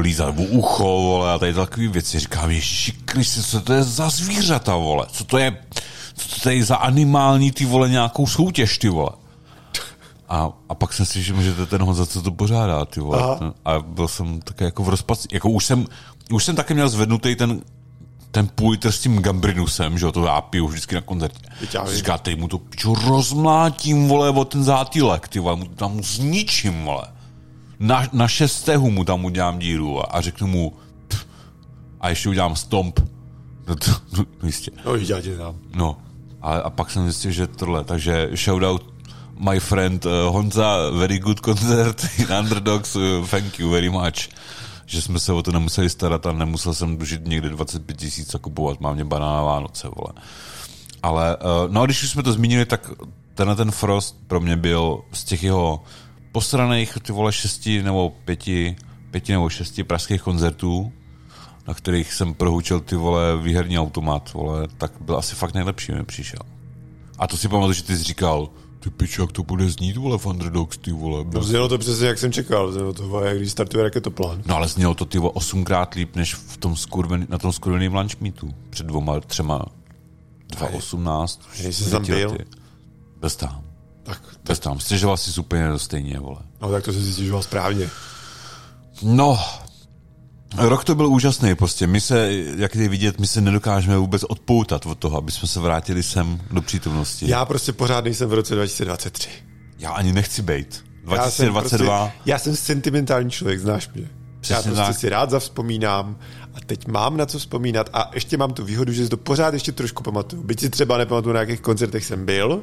lízat 0.00 0.36
v 0.36 0.40
ucho, 0.40 0.84
vole, 0.84 1.32
a 1.32 1.38
tady 1.38 1.54
takové 1.54 1.88
věci. 1.88 2.18
Říkám, 2.18 2.50
ježiši 2.50 2.92
Kriste, 2.92 3.42
co 3.42 3.60
to 3.60 3.72
je 3.72 3.82
za 3.82 4.10
zvířata, 4.10 4.76
vole? 4.76 5.06
Co 5.12 5.24
to 5.24 5.38
je, 5.38 5.56
co 6.16 6.40
to 6.40 6.50
je 6.50 6.64
za 6.64 6.76
animální, 6.76 7.52
ty 7.52 7.64
vole, 7.64 7.88
nějakou 7.88 8.26
soutěž, 8.26 8.78
ty 8.78 8.88
vole? 8.88 9.10
A, 10.28 10.52
a 10.68 10.74
pak 10.74 10.92
jsem 10.92 11.06
si 11.06 11.22
říkal, 11.22 11.42
že 11.42 11.54
to 11.54 11.60
je 11.60 11.66
ten 11.66 11.82
Honza, 11.82 12.06
co 12.06 12.22
to 12.22 12.32
pořádá, 12.32 12.84
ty 12.84 13.00
vole. 13.00 13.22
Aha. 13.22 13.54
A 13.64 13.80
byl 13.80 14.08
jsem 14.08 14.40
také 14.40 14.64
jako 14.64 14.82
v 14.82 14.88
rozpaci. 14.88 15.28
Jako 15.32 15.50
už 15.50 15.64
jsem, 15.64 15.86
už 16.30 16.44
jsem 16.44 16.56
taky 16.56 16.74
měl 16.74 16.88
zvednutý 16.88 17.36
ten, 17.36 17.60
ten 18.32 18.48
půl 18.54 18.70
litr 18.70 18.92
s 18.92 19.00
tím 19.00 19.22
gambrinusem, 19.22 19.98
že 19.98 20.06
jo, 20.06 20.12
to 20.12 20.24
já 20.24 20.40
piju 20.40 20.66
vždycky 20.66 20.94
na 20.94 21.00
koncertě. 21.00 21.48
Říká, 21.84 22.18
teď 22.18 22.38
mu 22.38 22.48
to 22.48 22.58
pičo 22.58 22.94
rozmlátím, 22.94 24.08
vole, 24.08 24.30
o 24.30 24.44
ten 24.44 24.64
zátýlek, 24.64 25.28
ty 25.28 25.38
vole, 25.38 25.56
mu 25.56 25.64
to 25.64 25.74
tam 25.74 26.02
zničím, 26.02 26.84
vole. 26.84 27.04
Na, 27.78 28.02
na 28.12 28.28
šestého 28.28 28.90
mu 28.90 29.04
tam 29.04 29.24
udělám 29.24 29.58
díru 29.58 30.00
a, 30.00 30.04
a 30.04 30.20
řeknu 30.20 30.46
mu, 30.46 30.72
pff, 31.08 31.26
a 32.00 32.08
ještě 32.08 32.28
udělám 32.28 32.56
stomp. 32.56 33.00
No 33.68 33.76
to, 33.76 33.90
no, 34.18 34.24
jistě. 34.46 34.70
No, 34.84 34.94
já 34.96 35.20
tě 35.20 35.36
tam. 35.36 35.56
No, 35.74 35.96
a, 36.42 36.54
a 36.54 36.70
pak 36.70 36.90
jsem 36.90 37.04
zjistil, 37.04 37.30
že 37.30 37.46
tohle, 37.46 37.84
takže 37.84 38.30
shoutout 38.34 38.92
my 39.38 39.60
friend 39.60 40.06
uh, 40.06 40.12
Honza, 40.32 40.90
very 40.90 41.18
good 41.18 41.40
concert 41.40 42.06
in 42.18 42.32
Underdogs, 42.40 42.96
uh, 42.96 43.26
thank 43.26 43.58
you 43.58 43.70
very 43.70 43.90
much. 43.90 44.28
Že 44.92 45.02
jsme 45.02 45.18
se 45.18 45.32
o 45.32 45.42
to 45.42 45.52
nemuseli 45.52 45.90
starat 45.90 46.26
a 46.26 46.32
nemusel 46.32 46.74
jsem 46.74 46.96
dužit 46.96 47.26
někde 47.26 47.48
25 47.48 47.96
tisíc 47.96 48.34
a 48.34 48.38
kupovat, 48.38 48.80
mám 48.80 48.94
mě 48.94 49.04
banána 49.04 49.36
na 49.36 49.42
Vánoce, 49.42 49.88
vole. 49.88 50.12
Ale, 51.02 51.36
uh, 51.36 51.72
no 51.72 51.80
a 51.80 51.84
když 51.84 52.02
už 52.02 52.10
jsme 52.10 52.22
to 52.22 52.32
zmínili, 52.32 52.66
tak 52.66 52.90
tenhle 53.34 53.56
ten 53.56 53.70
Frost 53.70 54.16
pro 54.26 54.40
mě 54.40 54.56
byl 54.56 55.00
z 55.12 55.24
těch 55.24 55.42
jeho 55.42 55.82
posraných, 56.32 56.98
ty 57.02 57.12
vole, 57.12 57.32
šesti 57.32 57.82
nebo 57.82 58.12
pěti, 58.24 58.76
pěti 59.10 59.32
nebo 59.32 59.48
šesti 59.48 59.84
pražských 59.84 60.22
koncertů, 60.22 60.92
na 61.68 61.74
kterých 61.74 62.12
jsem 62.12 62.34
prohučil 62.34 62.80
ty 62.80 62.96
vole 62.96 63.36
výherní 63.36 63.78
automat, 63.78 64.32
vole, 64.32 64.68
tak 64.78 64.92
byl 65.00 65.16
asi 65.16 65.34
fakt 65.34 65.54
nejlepší, 65.54 65.92
mi 65.92 66.04
přišel. 66.04 66.40
A 67.18 67.26
to 67.26 67.36
si 67.36 67.48
pamatuju, 67.48 67.72
že 67.72 67.82
ty 67.82 67.96
jsi 67.96 68.02
říkal, 68.02 68.48
ty 68.82 68.90
pičo, 68.90 69.22
jak 69.22 69.32
to 69.32 69.42
bude 69.42 69.70
znít, 69.70 69.96
vole, 69.96 70.18
v 70.18 70.26
Underdogs, 70.26 70.78
ty 70.78 70.92
vole. 70.92 71.24
No, 71.34 71.42
znělo 71.42 71.68
to 71.68 71.78
přesně, 71.78 72.06
jak 72.06 72.18
jsem 72.18 72.32
čekal. 72.32 72.72
Znělo 72.72 72.92
to, 72.92 73.08
vole, 73.08 73.28
jak 73.28 73.36
když 73.38 73.50
startuje 73.52 73.84
raketoplán. 73.84 74.42
No 74.46 74.56
ale 74.56 74.68
znělo 74.68 74.94
to 74.94 75.04
ty 75.04 75.18
vole, 75.18 75.32
osmkrát 75.34 75.94
líp, 75.94 76.16
než 76.16 76.34
v 76.34 76.56
tom 76.56 76.76
skurven, 76.76 77.26
na 77.28 77.38
tom 77.38 77.52
skurveným 77.52 77.94
lunch 77.94 78.20
meetu. 78.20 78.54
Před 78.70 78.86
dvoma, 78.86 79.20
třema, 79.20 79.64
2018. 80.48 81.40
Hej, 81.56 81.72
jsi 81.72 81.90
tam 81.90 82.06
byl? 82.06 82.36
Bez 83.20 83.36
tam. 83.36 83.62
Tak, 84.02 84.22
Bez 84.44 84.58
tam. 84.58 84.80
Stěžoval 84.80 85.16
si 85.16 85.40
úplně 85.40 85.78
stejně, 85.78 86.20
vole. 86.20 86.40
no, 86.62 86.70
tak 86.70 86.84
to 86.84 86.92
se 86.92 87.00
zjistil 87.00 87.42
správně. 87.42 87.90
No, 89.02 89.38
rok 90.58 90.84
to 90.84 90.94
byl 90.94 91.06
úžasný, 91.06 91.54
prostě. 91.54 91.86
My 91.86 92.00
se, 92.00 92.32
jak 92.56 92.74
je 92.74 92.88
vidět, 92.88 93.20
my 93.20 93.26
se 93.26 93.40
nedokážeme 93.40 93.98
vůbec 93.98 94.24
odpoutat 94.24 94.86
od 94.86 94.98
toho, 94.98 95.18
aby 95.18 95.32
jsme 95.32 95.48
se 95.48 95.60
vrátili 95.60 96.02
sem 96.02 96.40
do 96.50 96.62
přítomnosti. 96.62 97.30
Já 97.30 97.44
prostě 97.44 97.72
pořád 97.72 98.04
nejsem 98.04 98.28
v 98.28 98.32
roce 98.32 98.54
2023. 98.54 99.28
Já 99.78 99.90
ani 99.90 100.12
nechci 100.12 100.42
být. 100.42 100.84
Já 101.10 101.30
jsem 101.30 101.48
2022. 101.48 102.06
Prostě, 102.06 102.30
já 102.30 102.38
jsem 102.38 102.56
sentimentální 102.56 103.30
člověk, 103.30 103.60
znáš 103.60 103.88
mě. 103.94 104.08
Přesně 104.40 104.54
já 104.54 104.62
prostě 104.62 104.92
tak. 104.92 105.00
si 105.00 105.08
rád 105.08 105.30
zavzpomínám 105.30 106.16
a 106.54 106.60
teď 106.66 106.86
mám 106.86 107.16
na 107.16 107.26
co 107.26 107.38
vzpomínat 107.38 107.90
a 107.92 108.10
ještě 108.14 108.36
mám 108.36 108.52
tu 108.52 108.64
výhodu, 108.64 108.92
že 108.92 109.04
si 109.04 109.10
to 109.10 109.16
pořád 109.16 109.54
ještě 109.54 109.72
trošku 109.72 110.02
pamatuju. 110.02 110.42
Byť 110.42 110.60
si 110.60 110.70
třeba 110.70 110.98
nepamatuju, 110.98 111.32
na 111.32 111.40
jakých 111.40 111.60
koncertech 111.60 112.04
jsem 112.04 112.26
byl, 112.26 112.62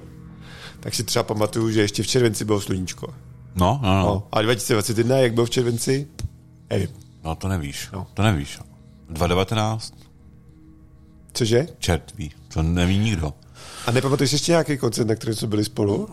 tak 0.80 0.96
si 0.96 1.04
třeba 1.04 1.24
pamatuju, 1.24 1.72
že 1.72 1.82
ještě 1.82 2.04
v 2.04 2.08
červenci 2.08 2.46
bylo 2.46 2.62
sluníčko. 2.62 3.14
No, 3.56 3.80
no, 3.84 3.94
no. 3.96 4.04
No. 4.04 4.28
A 4.32 4.42
2021, 4.42 5.18
jak 5.18 5.34
byl 5.34 5.46
v 5.46 5.50
červenci? 5.50 6.08
Nevím. 6.70 7.09
No 7.24 7.36
to 7.36 7.48
nevíš. 7.48 7.90
No. 7.94 8.08
To 8.14 8.24
nevíš. 8.24 8.60
2019? 9.10 9.94
Cože? 11.34 11.68
Čert 11.80 12.14
ví. 12.18 12.32
To 12.54 12.64
neví 12.64 12.98
nikdo. 12.98 13.34
A 13.88 13.92
nepamatuješ 13.92 14.32
ještě 14.32 14.52
nějaký 14.52 14.78
koncert, 14.78 15.08
na 15.08 15.16
kterém 15.16 15.36
jsme 15.36 15.48
byli 15.48 15.66
spolu? 15.66 16.10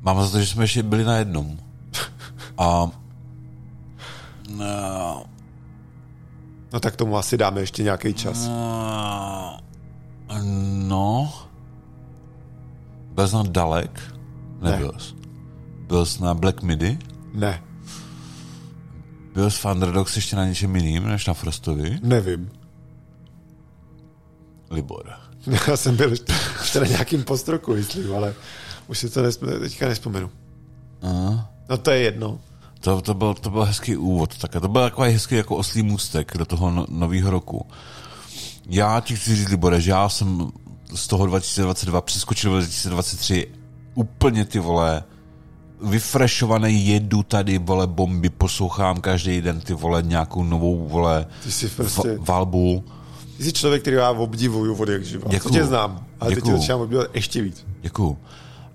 Mám 0.00 0.22
za 0.22 0.30
to, 0.30 0.40
že 0.40 0.46
jsme 0.46 0.64
ještě 0.64 0.82
byli 0.82 1.04
na 1.04 1.16
jednom. 1.16 1.58
A 2.58 2.90
no, 4.48 5.24
No 6.72 6.80
tak 6.80 6.96
tomu 6.96 7.16
asi 7.16 7.36
dáme 7.36 7.60
ještě 7.60 7.82
nějaký 7.82 8.14
čas. 8.14 8.50
no 10.86 11.32
byl 13.12 13.28
jsi 13.28 13.34
na 13.34 13.42
Dalek? 13.42 14.00
Nebyl 14.60 14.92
jsi. 14.98 15.14
Byl 15.86 16.06
jsi 16.06 16.22
na 16.22 16.34
Black 16.34 16.62
Midi? 16.62 16.98
Ne, 17.34 17.62
Byl 19.34 19.50
jsi 19.50 19.58
v 19.58 19.64
Underdogs 19.64 20.16
ještě 20.16 20.36
na 20.36 20.46
něčem 20.46 20.76
jiným, 20.76 21.08
než 21.08 21.26
na 21.26 21.34
Frostovi? 21.34 21.98
nevím. 22.02 22.50
Libor. 24.70 25.10
Já 25.68 25.76
jsem 25.76 25.96
byl 25.96 26.10
ještě, 26.10 26.80
na 26.80 26.86
nějakým 26.86 27.24
postroku, 27.24 27.74
myslím, 27.74 28.14
ale 28.14 28.34
už 28.86 28.98
si 28.98 29.10
to 29.10 29.22
nesp- 29.22 29.60
teďka 29.60 29.88
nespomenu. 29.88 30.30
Aha. 31.02 31.50
No 31.68 31.78
to 31.78 31.90
je 31.90 31.98
jedno. 31.98 32.40
To, 32.80 33.00
to, 33.00 33.14
byl, 33.14 33.34
to 33.34 33.50
byl 33.50 33.64
hezký 33.64 33.96
úvod. 33.96 34.38
Tak 34.38 34.52
to 34.52 34.68
byl 34.68 34.82
takový 34.82 35.12
hezký 35.12 35.34
jako 35.34 35.56
oslý 35.56 35.82
můstek 35.82 36.36
do 36.36 36.44
toho 36.44 36.70
no, 36.70 36.86
nového 36.88 37.30
roku. 37.30 37.66
Já 38.68 39.00
ti 39.00 39.16
chci 39.16 39.36
říct, 39.36 39.48
Libore, 39.48 39.80
že 39.80 39.90
já 39.90 40.08
jsem 40.08 40.50
z 40.94 41.06
toho 41.06 41.26
2022 41.26 42.00
přeskočil 42.00 42.50
do 42.50 42.56
2023 42.56 43.46
úplně 43.94 44.44
ty 44.44 44.58
vole 44.58 45.02
vyfrešovaný, 45.82 46.86
jedu 46.86 47.22
tady, 47.22 47.58
vole, 47.58 47.86
bomby, 47.86 48.30
poslouchám 48.30 49.00
každý 49.00 49.40
den 49.40 49.60
ty 49.60 49.74
vole 49.74 50.02
nějakou 50.02 50.44
novou, 50.44 50.88
vole, 50.88 51.26
Ty 51.42 51.52
jsi 51.52 51.68
v, 51.68 51.76
prostě, 51.76 52.18
valbu. 52.20 52.84
ty 53.36 53.44
jsi 53.44 53.52
člověk, 53.52 53.82
který 53.82 53.96
já 53.96 54.10
obdivuju 54.10 54.74
od 54.74 54.88
jak 54.88 55.04
živa. 55.04 55.22
Co 55.24 55.28
Děkuju. 55.28 55.54
tě 55.54 55.64
znám, 55.64 56.06
ale 56.20 56.30
teď 56.30 56.34
tě 56.38 56.40
Děkuju. 56.40 56.56
začínám 56.56 56.80
obdivovat 56.80 57.10
ještě 57.14 57.42
víc. 57.42 57.66
Děkuju. 57.82 58.18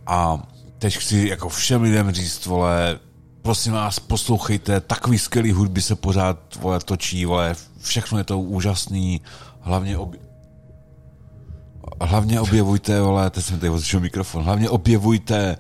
A 0.08 0.48
teď 0.80 0.98
chci 0.98 1.28
jako 1.30 1.50
všem 1.50 1.82
lidem 1.82 2.12
říct, 2.12 2.46
vole, 2.46 3.00
prosím 3.42 3.74
vás, 3.74 4.00
poslouchejte, 4.00 4.82
takový 4.82 5.18
skvělý 5.20 5.52
hudby 5.52 5.82
se 5.82 5.96
pořád, 5.96 6.38
vole, 6.60 6.80
točí, 6.86 7.26
vole, 7.26 7.56
všechno 7.82 8.18
je 8.18 8.24
to 8.24 8.40
úžasný, 8.40 9.22
hlavně 9.62 9.98
obě... 9.98 10.20
Hlavně 12.02 12.42
objevujte, 12.42 13.02
vole, 13.02 13.30
teď 13.30 13.46
jsem 13.46 13.60
tady 13.60 13.72
mikrofon, 14.00 14.44
hlavně 14.44 14.70
objevujte, 14.70 15.38
eh, 15.38 15.58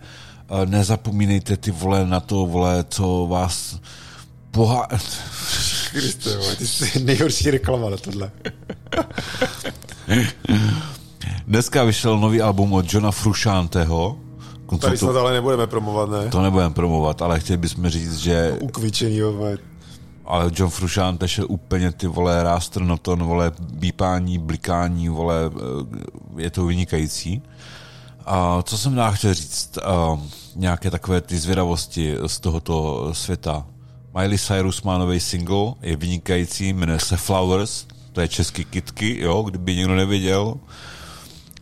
nezapomínejte 0.66 1.58
ty 1.58 1.72
vole 1.72 2.08
na 2.08 2.20
to, 2.20 2.46
vole, 2.46 2.86
co 2.90 3.28
vás 3.30 3.80
pohá... 4.52 4.88
Kriste, 5.92 6.30
ty 6.58 6.68
jsi 6.68 7.04
nejhorší 7.04 7.52
reklama 7.52 7.90
na 7.90 7.98
tohle. 7.98 8.32
Dneska 11.48 11.84
vyšel 11.84 12.20
nový 12.20 12.42
album 12.42 12.74
od 12.74 12.94
Johna 12.94 13.12
Fruscianteho, 13.12 14.18
Tady 14.80 14.98
snad 14.98 15.16
ale 15.16 15.34
nebudeme 15.34 15.68
promovat, 15.68 16.10
ne? 16.10 16.30
to 16.30 16.42
nebudeme 16.42 16.74
promovat, 16.74 17.22
ale 17.22 17.40
chtěli 17.40 17.58
bychom 17.58 17.90
říct, 17.90 18.18
že 18.18 18.58
Ukvičenýho, 18.62 19.34
vole. 19.34 19.58
ale 20.26 20.52
John 20.56 20.70
Frusciante 20.70 21.28
šel 21.28 21.46
úplně 21.50 21.92
ty 21.92 22.08
vole 22.08 22.44
rástronoton, 22.44 23.24
vole 23.24 23.52
bípání, 23.60 24.38
blikání, 24.38 25.10
vole, 25.10 25.36
eh, 25.46 26.42
je 26.42 26.50
to 26.50 26.66
vynikající. 26.66 27.42
A 28.26 28.62
co 28.64 28.78
jsem 28.78 28.96
dál 28.96 29.12
chtěl 29.12 29.34
říct, 29.34 29.78
a 29.78 30.20
nějaké 30.56 30.92
takové 30.92 31.22
ty 31.22 31.38
zvědavosti 31.38 32.16
z 32.28 32.40
tohoto 32.40 33.10
světa. 33.14 33.66
Miley 34.18 34.38
Cyrus 34.38 34.82
má 34.82 34.98
nový 34.98 35.20
single, 35.20 35.74
je 35.82 35.96
vynikající, 35.96 36.74
jmenuje 36.74 37.00
se 37.00 37.18
Flowers, 37.18 37.86
to 38.12 38.22
je 38.22 38.28
český 38.28 38.66
kitky, 38.66 39.22
jo, 39.22 39.42
kdyby 39.44 39.76
někdo 39.76 39.96
nevěděl. 39.96 40.56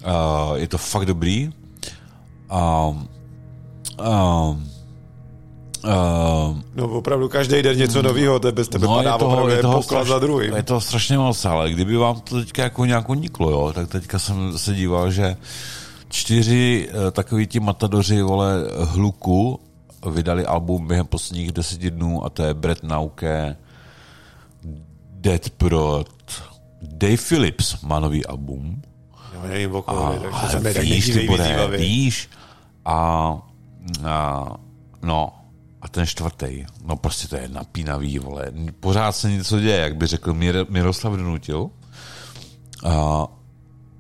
A 0.06 0.49
je 0.56 0.67
to 0.67 0.78
fakt 0.78 1.06
dobrý. 1.06 1.52
A, 2.49 2.93
a, 3.99 4.12
a, 5.84 6.56
No 6.76 6.88
opravdu 6.88 7.30
každý 7.30 7.62
den 7.62 7.78
něco 7.78 8.02
nového, 8.02 8.39
to 8.39 8.47
je 8.47 8.52
bez 8.52 8.67
tebe 8.67 8.88
no, 8.88 8.95
padá 8.95 9.17
toho- 9.17 9.32
opravdu 9.32 9.52
je 9.52 9.62
toho 9.62 9.82
poklad 9.82 10.08
za 10.08 10.19
druhým. 10.19 10.56
Je 10.56 10.63
to 10.63 10.82
strašně 10.82 11.17
moc, 11.17 11.45
ale 11.45 11.71
kdyby 11.71 11.97
vám 11.97 12.21
to 12.21 12.39
teďka 12.39 12.63
jako 12.63 12.86
nějak 12.86 13.10
uniklo, 13.10 13.52
jo, 13.52 13.73
tak 13.76 13.89
teďka 13.89 14.19
jsem 14.19 14.58
se 14.58 14.73
díval, 14.73 15.12
že 15.12 15.36
čtyři 16.13 16.89
uh, 16.89 17.12
takový 17.12 17.47
ti 17.47 17.60
matadoři, 17.60 18.21
vole, 18.21 18.54
hluku 18.86 19.60
vydali 20.12 20.45
album 20.45 20.88
během 20.88 21.06
posledních 21.06 21.52
deseti 21.52 21.91
dnů 21.91 22.26
a 22.26 22.30
to 22.30 22.43
je 22.43 22.54
Brett 22.54 22.84
Nauke, 22.84 23.56
Dead 25.12 25.49
Prot, 25.49 26.10
Dave 26.82 27.17
Phillips 27.17 27.82
má 27.82 27.99
nový 27.99 28.26
album. 28.26 28.82
Já 29.34 29.41
nevím, 29.41 29.71
takže 30.63 30.82
víš, 30.82 31.06
ty 31.06 31.28
bude, 31.28 31.67
víš. 31.78 32.30
A, 32.86 32.93
a, 34.06 34.45
no, 35.02 35.34
a 35.82 35.88
ten 35.88 36.06
čtvrtý, 36.06 36.65
no 36.86 36.95
prostě 36.95 37.28
to 37.28 37.36
je 37.36 37.47
napínavý, 37.47 38.19
vole. 38.19 38.52
Pořád 38.80 39.12
se 39.12 39.32
něco 39.32 39.60
děje, 39.60 39.78
jak 39.78 39.95
by 39.95 40.08
řekl 40.08 40.34
Mir, 40.34 40.65
Miroslav 40.69 41.13
Donutil. 41.13 41.69
A, 42.86 43.28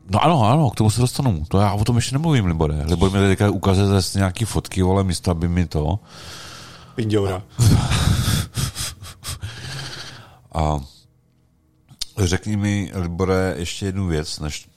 no 0.09 0.23
ano, 0.23 0.43
ano, 0.43 0.69
k 0.69 0.75
tomu 0.75 0.89
se 0.89 1.01
dostanu. 1.01 1.45
To 1.47 1.59
já 1.59 1.73
o 1.73 1.83
tom 1.83 1.95
ještě 1.95 2.15
nemluvím, 2.15 2.45
Libore. 2.45 2.83
Libor 2.85 3.11
mi 3.11 3.27
teďka 3.27 3.49
ukazuje 3.49 3.87
zase 3.87 4.17
nějaký 4.17 4.45
fotky, 4.45 4.81
vole, 4.81 5.03
místo, 5.03 5.31
aby 5.31 5.47
mi 5.47 5.65
to... 5.65 5.99
Pindoura. 6.95 7.43
A 10.53 10.79
řekni 12.17 12.55
mi, 12.57 12.91
Libore, 12.95 13.55
ještě 13.57 13.85
jednu 13.85 14.07
věc, 14.07 14.39
než, 14.39 14.69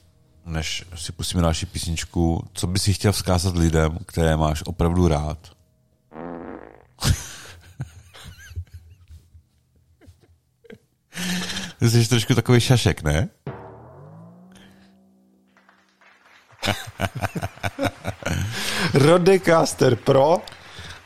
než 0.45 0.85
si 0.95 1.11
pustíme 1.11 1.41
další 1.43 1.65
písničku. 1.65 2.47
Co 2.53 2.67
bys 2.67 2.83
si 2.83 2.93
chtěl 2.93 3.11
vzkázat 3.11 3.55
lidem, 3.55 3.97
které 4.05 4.37
máš 4.37 4.63
opravdu 4.65 5.07
rád? 5.07 5.37
Jsi 11.81 12.07
trošku 12.09 12.35
takový 12.35 12.59
šašek, 12.59 13.03
ne? 13.03 13.29
Rodecaster 18.93 19.95
Pro 19.95 20.37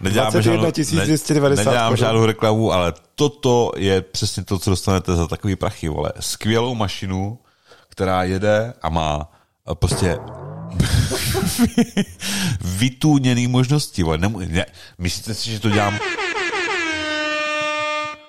Neděláme 0.02 0.42
žádnou, 0.42 0.62
21 0.62 1.06
290 1.06 1.66
nedělám 1.66 1.90
korun. 1.90 1.98
žádnou 1.98 2.26
reklamu, 2.26 2.72
ale 2.72 2.94
toto 3.16 3.72
je 3.78 4.02
přesně 4.02 4.44
to, 4.44 4.60
co 4.60 4.70
dostanete 4.70 5.16
za 5.16 5.28
takový 5.28 5.56
prachy, 5.56 5.90
vole. 5.90 6.12
Skvělou 6.20 6.76
mašinu, 6.76 7.40
která 7.90 8.24
jede 8.24 8.74
a 8.82 8.90
má 8.90 9.32
eh, 9.72 9.76
prostě 9.76 10.18
vytůněný 12.62 13.48
možnosti, 13.48 14.04
vole. 14.04 14.18
Nemu, 14.18 14.40
ne, 14.40 14.66
myslíte 14.98 15.34
si, 15.34 15.52
že 15.52 15.60
to 15.60 15.70
dělám 15.70 16.00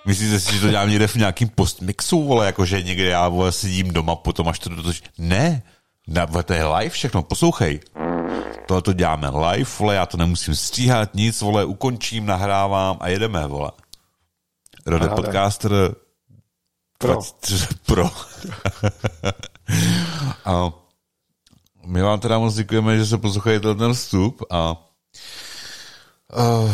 Myslíte 0.06 0.40
si, 0.40 0.54
že 0.54 0.60
to 0.60 0.68
dělám 0.68 0.90
někde 0.90 1.06
v 1.06 1.14
nějakým 1.16 1.48
postmixu, 1.48 2.22
vole, 2.22 2.46
jakože 2.46 2.82
někde 2.82 3.04
já 3.04 3.28
vole, 3.28 3.52
sedím 3.52 3.92
doma, 3.92 4.16
potom 4.16 4.48
až 4.48 4.58
to 4.58 4.68
dotočím. 4.68 5.06
Ne, 5.18 5.62
na, 6.06 6.26
to 6.26 6.52
je 6.52 6.64
live 6.64 6.90
všechno, 6.90 7.22
poslouchej. 7.22 7.80
Tohle 8.66 8.82
to 8.82 8.92
děláme 8.92 9.28
live, 9.28 9.70
vole, 9.78 9.94
já 9.94 10.06
to 10.06 10.16
nemusím 10.16 10.54
stříhat, 10.56 11.14
nic, 11.14 11.40
vole, 11.40 11.64
ukončím, 11.64 12.26
nahrávám 12.26 12.96
a 13.00 13.08
jedeme, 13.08 13.46
vole. 13.46 13.70
Rode 14.86 15.08
Paráda. 15.08 15.22
Podcaster 15.22 15.70
Pro. 16.98 17.12
23 17.12 17.74
Pro. 17.86 18.10
a 20.44 20.72
my 21.86 22.02
vám 22.02 22.20
teda 22.20 22.38
moc 22.38 22.54
děkujeme, 22.54 22.98
že 22.98 23.06
se 23.06 23.18
poslouchají 23.18 23.60
ten 23.60 23.92
vstup 23.94 24.42
a 24.50 24.76
uh, 26.36 26.70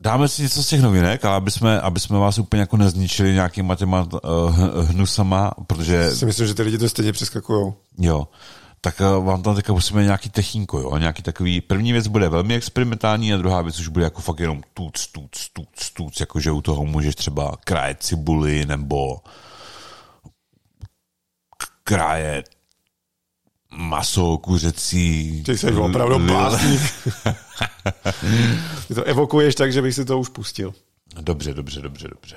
dáme 0.00 0.28
si 0.28 0.42
něco 0.42 0.62
z 0.62 0.66
těch 0.68 0.82
novinek, 0.82 1.24
ale 1.24 1.36
aby 1.36 1.50
jsme, 1.50 1.80
aby 1.80 2.00
jsme 2.00 2.18
vás 2.18 2.38
úplně 2.38 2.60
jako 2.60 2.76
nezničili 2.76 3.32
nějakýma 3.32 3.76
těma 3.76 4.02
uh, 4.12 4.58
hnusama, 4.84 5.50
protože 5.66 6.10
Si 6.14 6.26
myslím, 6.26 6.46
že 6.46 6.54
ty 6.54 6.62
lidi 6.62 6.78
to 6.78 6.88
stejně 6.88 7.12
přeskakujou. 7.12 7.74
Jo. 7.98 8.28
Tak 8.80 9.00
uh, 9.00 9.24
vám 9.26 9.42
tam 9.42 9.54
teďka 9.54 9.72
musíme 9.72 10.04
nějaký 10.04 10.30
techínko, 10.30 10.78
jo, 10.78 10.96
nějaký 10.98 11.22
takový, 11.22 11.60
první 11.60 11.92
věc 11.92 12.06
bude 12.06 12.28
velmi 12.28 12.54
experimentální 12.54 13.34
a 13.34 13.36
druhá 13.36 13.62
věc 13.62 13.78
už 13.80 13.88
bude 13.88 14.04
jako 14.04 14.20
fakt 14.20 14.40
jenom 14.40 14.62
tuc, 14.74 15.06
tuc, 15.06 15.48
tuc, 15.52 15.90
tuc, 15.94 16.20
jakože 16.20 16.50
u 16.50 16.62
toho 16.62 16.84
můžeš 16.84 17.14
třeba 17.14 17.56
krájet 17.64 18.02
cibuli 18.02 18.66
nebo 18.66 19.16
k- 21.58 21.66
krájet 21.84 22.57
maso 23.76 24.38
kuřecí. 24.38 25.42
Ty 25.42 25.58
jsi 25.58 25.72
opravdu 25.72 26.18
básník. 26.18 26.80
Ty 28.88 28.94
to 28.94 29.04
evokuješ 29.04 29.54
tak, 29.54 29.72
že 29.72 29.82
bych 29.82 29.94
si 29.94 30.04
to 30.04 30.18
už 30.18 30.28
pustil. 30.28 30.74
Dobře, 31.20 31.54
dobře, 31.54 31.80
dobře, 31.80 32.08
dobře. 32.08 32.36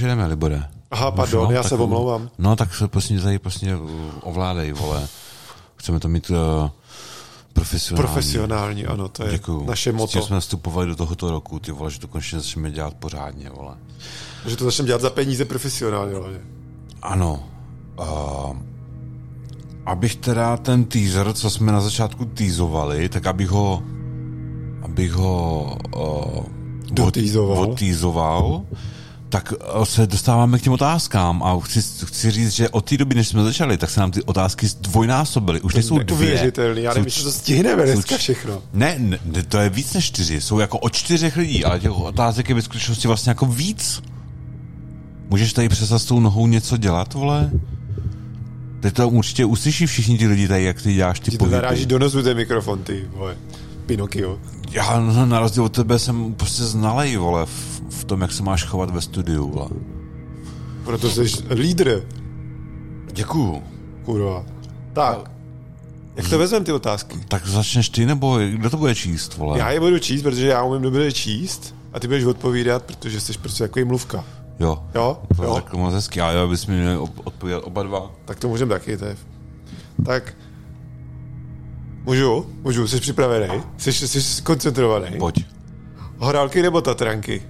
Už 0.00 0.02
jedeme, 0.02 0.26
Libore. 0.26 0.64
Aha, 0.90 1.10
pardon, 1.10 1.48
Už, 1.48 1.54
já 1.54 1.62
se 1.62 1.74
omlouvám. 1.74 2.30
No, 2.38 2.56
tak 2.56 2.74
se 2.74 2.88
prostě 2.88 3.20
tady 3.20 3.38
prostě 3.38 3.76
ovládej, 4.22 4.72
vole. 4.72 5.08
Chceme 5.76 6.00
to 6.00 6.08
mít 6.08 6.30
uh, 6.30 6.36
profesionální. 7.52 8.06
Profesionální, 8.06 8.86
ano, 8.86 9.08
to 9.08 9.24
je 9.24 9.30
Děkuju. 9.32 9.64
naše 9.66 9.92
moto. 9.92 10.22
jsme 10.22 10.40
vstupovali 10.40 10.86
do 10.86 10.96
tohoto 10.96 11.30
roku, 11.30 11.58
ty 11.58 11.72
vole, 11.72 11.90
že 11.90 12.00
to 12.00 12.08
konečně 12.08 12.38
začneme 12.40 12.70
dělat 12.70 12.94
pořádně, 12.94 13.50
vole. 13.50 13.74
Že 14.46 14.56
to 14.56 14.64
začneme 14.64 14.86
dělat 14.86 15.02
za 15.02 15.10
peníze 15.10 15.44
profesionálně. 15.44 16.14
hlavně. 16.14 16.38
Ano. 17.02 17.44
Uh, 17.98 18.56
abych 19.86 20.16
teda 20.16 20.56
ten 20.56 20.84
teaser, 20.84 21.32
co 21.32 21.50
jsme 21.50 21.72
na 21.72 21.80
začátku 21.80 22.24
teasovali, 22.24 23.08
tak 23.08 23.26
abych 23.26 23.48
ho 23.48 23.82
abych 24.82 25.12
ho 25.12 25.76
uh, 25.96 26.44
Dotýzoval. 26.92 27.58
odtýzoval, 27.58 28.62
tak 29.30 29.52
eh, 29.60 29.86
se 29.86 30.06
dostáváme 30.06 30.58
k 30.58 30.62
těm 30.62 30.72
otázkám 30.72 31.42
a 31.42 31.60
chci, 31.60 31.82
chci 32.04 32.30
říct, 32.30 32.50
že 32.50 32.68
od 32.68 32.84
té 32.84 32.96
doby, 32.96 33.14
než 33.14 33.28
jsme 33.28 33.44
začali, 33.44 33.78
tak 33.78 33.90
se 33.90 34.00
nám 34.00 34.10
ty 34.10 34.22
otázky 34.22 34.66
zdvojnásobily. 34.66 35.60
Už 35.60 35.74
nejsou 35.74 35.98
dvě. 35.98 36.52
Já 36.74 36.94
nevím, 36.94 37.04
jestli 37.04 37.24
to 37.24 37.32
stihneme 37.32 37.84
dneska 37.84 38.16
všechno. 38.16 38.62
Ne, 38.72 38.96
ne, 38.98 39.42
to 39.42 39.58
je 39.58 39.68
víc 39.68 39.92
než 39.92 40.04
čtyři. 40.04 40.40
Jsou 40.40 40.58
jako 40.58 40.78
od 40.78 40.92
čtyřech 40.92 41.36
lidí, 41.36 41.64
ale 41.64 41.80
těch 41.80 41.90
otázek 41.90 42.48
je 42.48 42.54
ve 42.54 42.62
skutečnosti 42.62 43.08
vlastně 43.08 43.30
jako 43.30 43.46
víc. 43.46 44.02
Můžeš 45.30 45.52
tady 45.52 45.68
přestat 45.68 45.98
s 45.98 46.04
tou 46.04 46.20
nohou 46.20 46.46
něco 46.46 46.76
dělat, 46.76 47.14
vole? 47.14 47.50
Teď 48.80 48.94
to 48.94 49.08
určitě 49.08 49.44
uslyší 49.44 49.86
všichni 49.86 50.18
ty 50.18 50.26
lidi 50.26 50.48
tady, 50.48 50.64
jak 50.64 50.82
ty 50.82 50.94
děláš 50.94 51.20
ty 51.20 51.30
Ti 51.30 51.38
to 51.38 51.46
naráží 51.46 51.74
pohyby. 51.74 51.86
do 51.86 51.98
nosu 51.98 52.22
ten 52.22 52.36
mikrofon, 52.36 52.82
ty 52.82 53.04
vole. 53.12 53.36
Pinokio. 53.86 54.38
Já 54.70 55.00
no, 55.00 55.26
na 55.26 55.40
rozdíl 55.40 55.64
od 55.64 55.72
tebe 55.72 55.98
jsem 55.98 56.34
prostě 56.34 56.62
znalej, 56.62 57.16
vole, 57.16 57.46
v, 57.46 57.79
v 57.90 58.04
tom, 58.04 58.20
jak 58.20 58.32
se 58.32 58.42
máš 58.42 58.64
chovat 58.64 58.90
ve 58.90 59.00
studiu, 59.00 59.50
vole. 59.50 59.68
Proto 60.84 61.10
jsi 61.10 61.22
lídr, 61.54 62.02
Děkuju. 63.12 63.62
kurva. 64.04 64.44
Tak. 64.92 65.30
Jak 66.16 66.28
to 66.28 66.38
vezmeme 66.38 66.64
ty 66.64 66.72
otázky? 66.72 67.18
Tak 67.28 67.46
začneš 67.46 67.88
ty, 67.88 68.06
nebo 68.06 68.38
kdo 68.38 68.70
to 68.70 68.76
bude 68.76 68.94
číst, 68.94 69.36
vole? 69.36 69.58
Já 69.58 69.70
je 69.70 69.80
budu 69.80 69.98
číst, 69.98 70.22
protože 70.22 70.46
já 70.46 70.62
umím 70.62 70.82
dobře 70.82 71.12
číst 71.12 71.74
a 71.92 72.00
ty 72.00 72.06
budeš 72.06 72.24
odpovídat, 72.24 72.82
protože 72.84 73.20
jsi 73.20 73.32
prostě 73.38 73.62
jako 73.64 73.80
mluvka. 73.84 74.24
Jo. 74.60 74.82
Jo? 74.94 75.18
To 75.36 75.44
Jo? 75.44 75.54
řekl 75.54 75.76
moc 75.76 75.94
hezky, 75.94 76.20
ale 76.20 76.48
bys 76.48 76.66
mi 76.66 76.76
měl 76.76 77.08
odpovědět 77.24 77.60
oba 77.64 77.82
dva. 77.82 78.10
Tak 78.24 78.38
to 78.38 78.48
můžeme 78.48 78.68
taky, 78.74 78.96
to 78.96 79.04
je. 79.04 79.16
Tak. 80.06 80.34
Můžu? 82.04 82.46
Můžu, 82.62 82.86
jsi 82.88 83.00
připravený? 83.00 83.62
Jsi, 83.76 83.92
jsi 83.92 84.42
koncentrovaný? 84.42 85.18
Pojď. 85.18 85.44
Horálky 86.18 86.62
nebo 86.62 86.80
tatranky? 86.80 87.42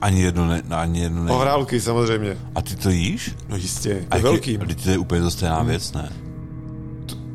Ani 0.00 0.20
jedno 0.22 0.46
ne, 0.46 0.62
no, 0.68 0.76
ani 0.76 1.00
jedno 1.00 1.24
ne. 1.24 1.32
Horálky 1.32 1.80
samozřejmě. 1.80 2.36
A 2.54 2.62
ty 2.62 2.76
to 2.76 2.90
jíš? 2.90 3.34
No 3.48 3.56
jistě, 3.56 4.06
A 4.10 4.16
je 4.16 4.22
velký. 4.22 4.58
Teď 4.58 4.82
to 4.84 4.90
je 4.90 4.98
úplně 4.98 5.20
to 5.20 5.30
stejná 5.30 5.62
věc, 5.62 5.92
ne? 5.92 6.12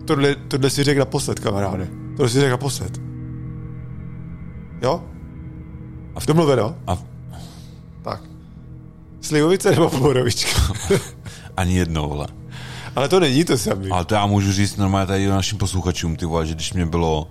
Tohle, 0.06 0.36
tohle 0.36 0.70
si 0.70 0.84
řekl 0.84 1.00
naposled, 1.00 1.40
kamaráde. 1.40 1.88
Tohle 2.18 2.30
si 2.30 2.40
řekl 2.40 2.52
naposled. 2.52 3.00
Jo? 4.82 5.04
A 6.16 6.20
v 6.20 6.26
domluveno? 6.26 6.76
A 6.88 6.98
Tak. 8.02 8.22
Slivovice 9.22 9.72
nebo 9.72 9.90
borovička? 9.90 10.62
ani 11.58 11.78
jedno, 11.78 12.08
vole. 12.08 12.28
Ale 12.96 13.10
to 13.10 13.20
není 13.20 13.46
to 13.46 13.58
samý. 13.58 13.90
Ale 13.90 14.06
to 14.06 14.16
já 14.16 14.26
můžu 14.26 14.52
říct 14.52 14.78
normálně 14.78 15.08
tady 15.08 15.28
našim 15.28 15.58
posluchačům, 15.58 16.16
ty 16.16 16.26
vole, 16.26 16.46
že 16.46 16.56
když 16.56 16.74
mě 16.74 16.86
bylo 16.86 17.28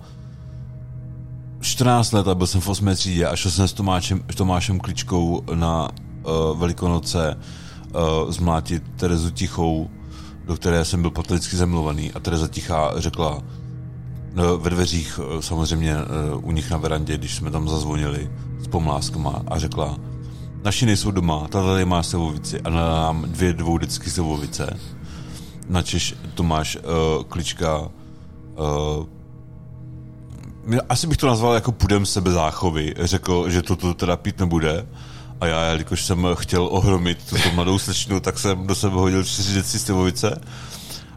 14 1.61 2.11
let 2.11 2.27
a 2.27 2.35
byl 2.35 2.47
jsem 2.47 2.61
v 2.61 2.69
8. 2.69 2.95
třídě 2.95 3.25
a 3.25 3.35
šel 3.35 3.51
jsem 3.51 3.67
s 3.67 3.73
Tomášem, 3.73 4.23
Tomášem 4.35 4.79
Kličkou 4.79 5.43
na 5.53 5.89
uh, 5.89 6.59
Velikonoce 6.59 7.37
uh, 7.37 8.31
zmlátit 8.31 8.83
Terezu 8.95 9.31
Tichou, 9.31 9.89
do 10.45 10.55
které 10.55 10.85
jsem 10.85 11.01
byl 11.01 11.11
patolicky 11.11 11.55
zamluvaný 11.55 12.11
a 12.11 12.19
Tereza 12.19 12.47
Tichá 12.47 12.93
řekla 12.95 13.41
no, 14.33 14.57
ve 14.57 14.69
dveřích, 14.69 15.19
samozřejmě 15.39 15.95
eh, 15.95 16.35
u 16.35 16.51
nich 16.51 16.71
na 16.71 16.77
verandě, 16.77 17.17
když 17.17 17.35
jsme 17.35 17.51
tam 17.51 17.69
zazvonili 17.69 18.31
s 18.59 18.67
pomláskama 18.67 19.41
a 19.47 19.59
řekla, 19.59 19.97
naši 20.63 20.85
nejsou 20.85 21.11
doma, 21.11 21.47
ta 21.47 21.63
tady 21.63 21.85
má 21.85 22.03
slivovici 22.03 22.61
a 22.61 22.69
dala 22.69 23.01
nám 23.01 23.25
dvě 23.27 23.53
dvoudecky 23.53 24.09
slivovice. 24.09 24.79
Načež 25.69 26.15
Tomáš 26.35 26.77
uh, 26.77 27.23
Klička 27.23 27.79
uh, 27.79 27.89
asi 30.89 31.07
bych 31.07 31.17
to 31.17 31.27
nazval 31.27 31.53
jako 31.53 31.71
půdem 31.71 32.05
sebe 32.05 32.31
záchovy. 32.31 32.93
Řekl, 32.99 33.49
že 33.49 33.61
toto 33.61 33.93
teda 33.93 34.17
pít 34.17 34.39
nebude. 34.39 34.87
A 35.41 35.45
já, 35.45 35.63
jelikož 35.63 36.05
jsem 36.05 36.27
chtěl 36.33 36.67
ohromit 36.71 37.17
tuto 37.29 37.51
mladou 37.55 37.79
slečnu, 37.79 38.19
tak 38.19 38.39
jsem 38.39 38.67
do 38.67 38.75
sebe 38.75 38.95
hodil 38.95 39.23
čtyři 39.23 39.55
deci 39.55 39.79
slivovice. 39.79 40.41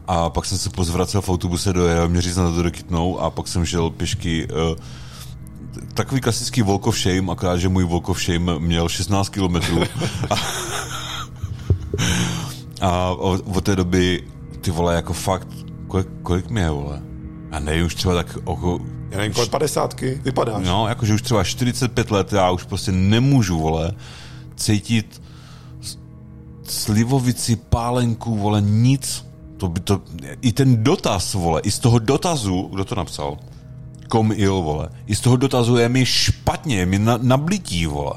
A 0.07 0.29
pak 0.29 0.45
jsem 0.45 0.57
se 0.57 0.69
pozvracel 0.69 1.21
v 1.21 1.29
autobuse 1.29 1.73
do 1.73 1.87
Jaroměří 1.87 2.29
na 2.29 2.51
to 2.51 2.63
dokytnou 2.63 3.19
a 3.19 3.29
pak 3.29 3.47
jsem 3.47 3.65
šel 3.65 3.89
pěšky 3.89 4.47
uh, 4.47 4.75
takový 5.93 6.21
klasický 6.21 6.61
walk 6.61 6.87
of 6.87 6.99
shame, 6.99 7.31
akorát, 7.31 7.57
že 7.57 7.69
můj 7.69 7.83
walk 7.83 8.09
of 8.09 8.23
shame 8.23 8.59
měl 8.59 8.89
16 8.89 9.29
kilometrů. 9.29 9.83
A, 10.29 10.35
a 12.81 13.09
od, 13.09 13.63
té 13.63 13.75
doby, 13.75 14.23
ty 14.61 14.71
vole, 14.71 14.95
jako 14.95 15.13
fakt, 15.13 15.47
kolik, 15.87 16.07
kolik 16.23 16.49
mě 16.49 16.61
je, 16.61 16.69
vole? 16.69 17.01
Já 17.53 17.59
nevím, 17.59 17.85
už 17.85 17.95
třeba 17.95 18.15
tak 18.15 18.37
oko, 18.43 18.79
Já 19.09 19.17
nevím, 19.17 19.33
kolik 19.33 19.51
padesátky 19.51 20.21
vypadáš. 20.23 20.65
No, 20.65 20.87
jakože 20.87 21.13
už 21.13 21.21
třeba 21.21 21.43
45 21.43 22.11
let, 22.11 22.33
já 22.33 22.51
už 22.51 22.63
prostě 22.63 22.91
nemůžu, 22.91 23.59
vole, 23.59 23.91
cítit 24.55 25.21
slivovici, 26.63 27.55
pálenku, 27.55 28.37
vole, 28.37 28.61
nic. 28.61 29.25
To 29.57 29.69
by 29.69 29.79
to, 29.79 30.01
i 30.41 30.51
ten 30.51 30.83
dotaz, 30.83 31.33
vole, 31.33 31.61
i 31.61 31.71
z 31.71 31.79
toho 31.79 31.99
dotazu, 31.99 32.69
kdo 32.73 32.85
to 32.85 32.95
napsal? 32.95 33.37
Kom 34.09 34.31
il, 34.31 34.53
vole. 34.53 34.89
I 35.05 35.15
z 35.15 35.19
toho 35.19 35.35
dotazu 35.35 35.77
je 35.77 35.89
mi 35.89 36.05
špatně, 36.05 36.77
je 36.77 36.85
mi 36.85 36.99
na, 36.99 37.19
nablití, 37.21 37.85
vole. 37.85 38.13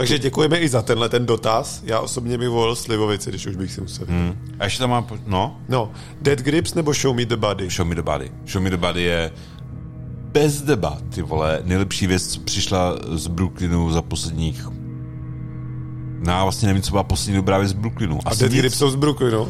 Takže 0.00 0.18
děkujeme 0.18 0.58
i 0.58 0.68
za 0.68 0.82
tenhle 0.82 1.08
ten 1.08 1.26
dotaz. 1.26 1.80
Já 1.84 2.00
osobně 2.00 2.38
bych 2.38 2.48
volil 2.48 2.76
slivovici, 2.76 3.30
když 3.30 3.46
už 3.46 3.56
bych 3.56 3.72
si 3.72 3.80
musel. 3.80 4.06
Hmm. 4.08 4.34
A 4.58 4.64
ještě 4.64 4.78
tam 4.78 4.90
mám, 4.90 5.04
po- 5.04 5.18
no, 5.26 5.60
No, 5.68 5.92
Dead 6.22 6.38
Grips 6.38 6.74
nebo 6.74 6.92
Show 6.94 7.16
Me 7.16 7.24
the 7.24 7.36
Body? 7.36 7.70
Show 7.70 7.88
Me 7.88 7.94
the 7.94 8.02
Body. 8.02 8.30
Show 8.46 8.62
Me 8.62 8.70
the 8.70 8.76
Body 8.76 9.02
je 9.02 9.30
bez 10.32 10.62
debat, 10.62 11.02
ty 11.14 11.22
vole, 11.22 11.60
nejlepší 11.64 12.06
věc, 12.06 12.26
co 12.26 12.40
přišla 12.40 12.94
z 13.14 13.26
Brooklynu 13.26 13.92
za 13.92 14.02
posledních 14.02 14.68
No, 16.26 16.32
já 16.32 16.42
vlastně 16.42 16.66
nevím, 16.68 16.82
co 16.82 16.90
byla 16.90 17.02
poslední 17.02 17.36
dobrá 17.36 17.58
věc 17.58 17.70
z 17.70 17.72
Brooklynu. 17.72 18.18
A 18.24 18.30
Asi 18.30 18.40
Dead 18.40 18.52
nic. 18.52 18.60
Grips 18.60 18.78
jsou 18.78 18.90
z 18.90 18.94
Brooklynu. 18.96 19.48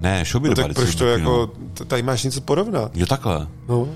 Ne, 0.00 0.24
Show 0.24 0.42
Me 0.42 0.48
No 0.48 0.54
the 0.54 0.62
tak 0.62 0.64
Body. 0.64 0.74
proč 0.74 0.94
to 0.94 1.06
jako, 1.06 1.50
tady 1.86 2.02
máš 2.02 2.24
něco 2.24 2.40
porovnat. 2.40 2.96
Jo, 2.96 3.06
takhle. 3.06 3.46
No. 3.68 3.88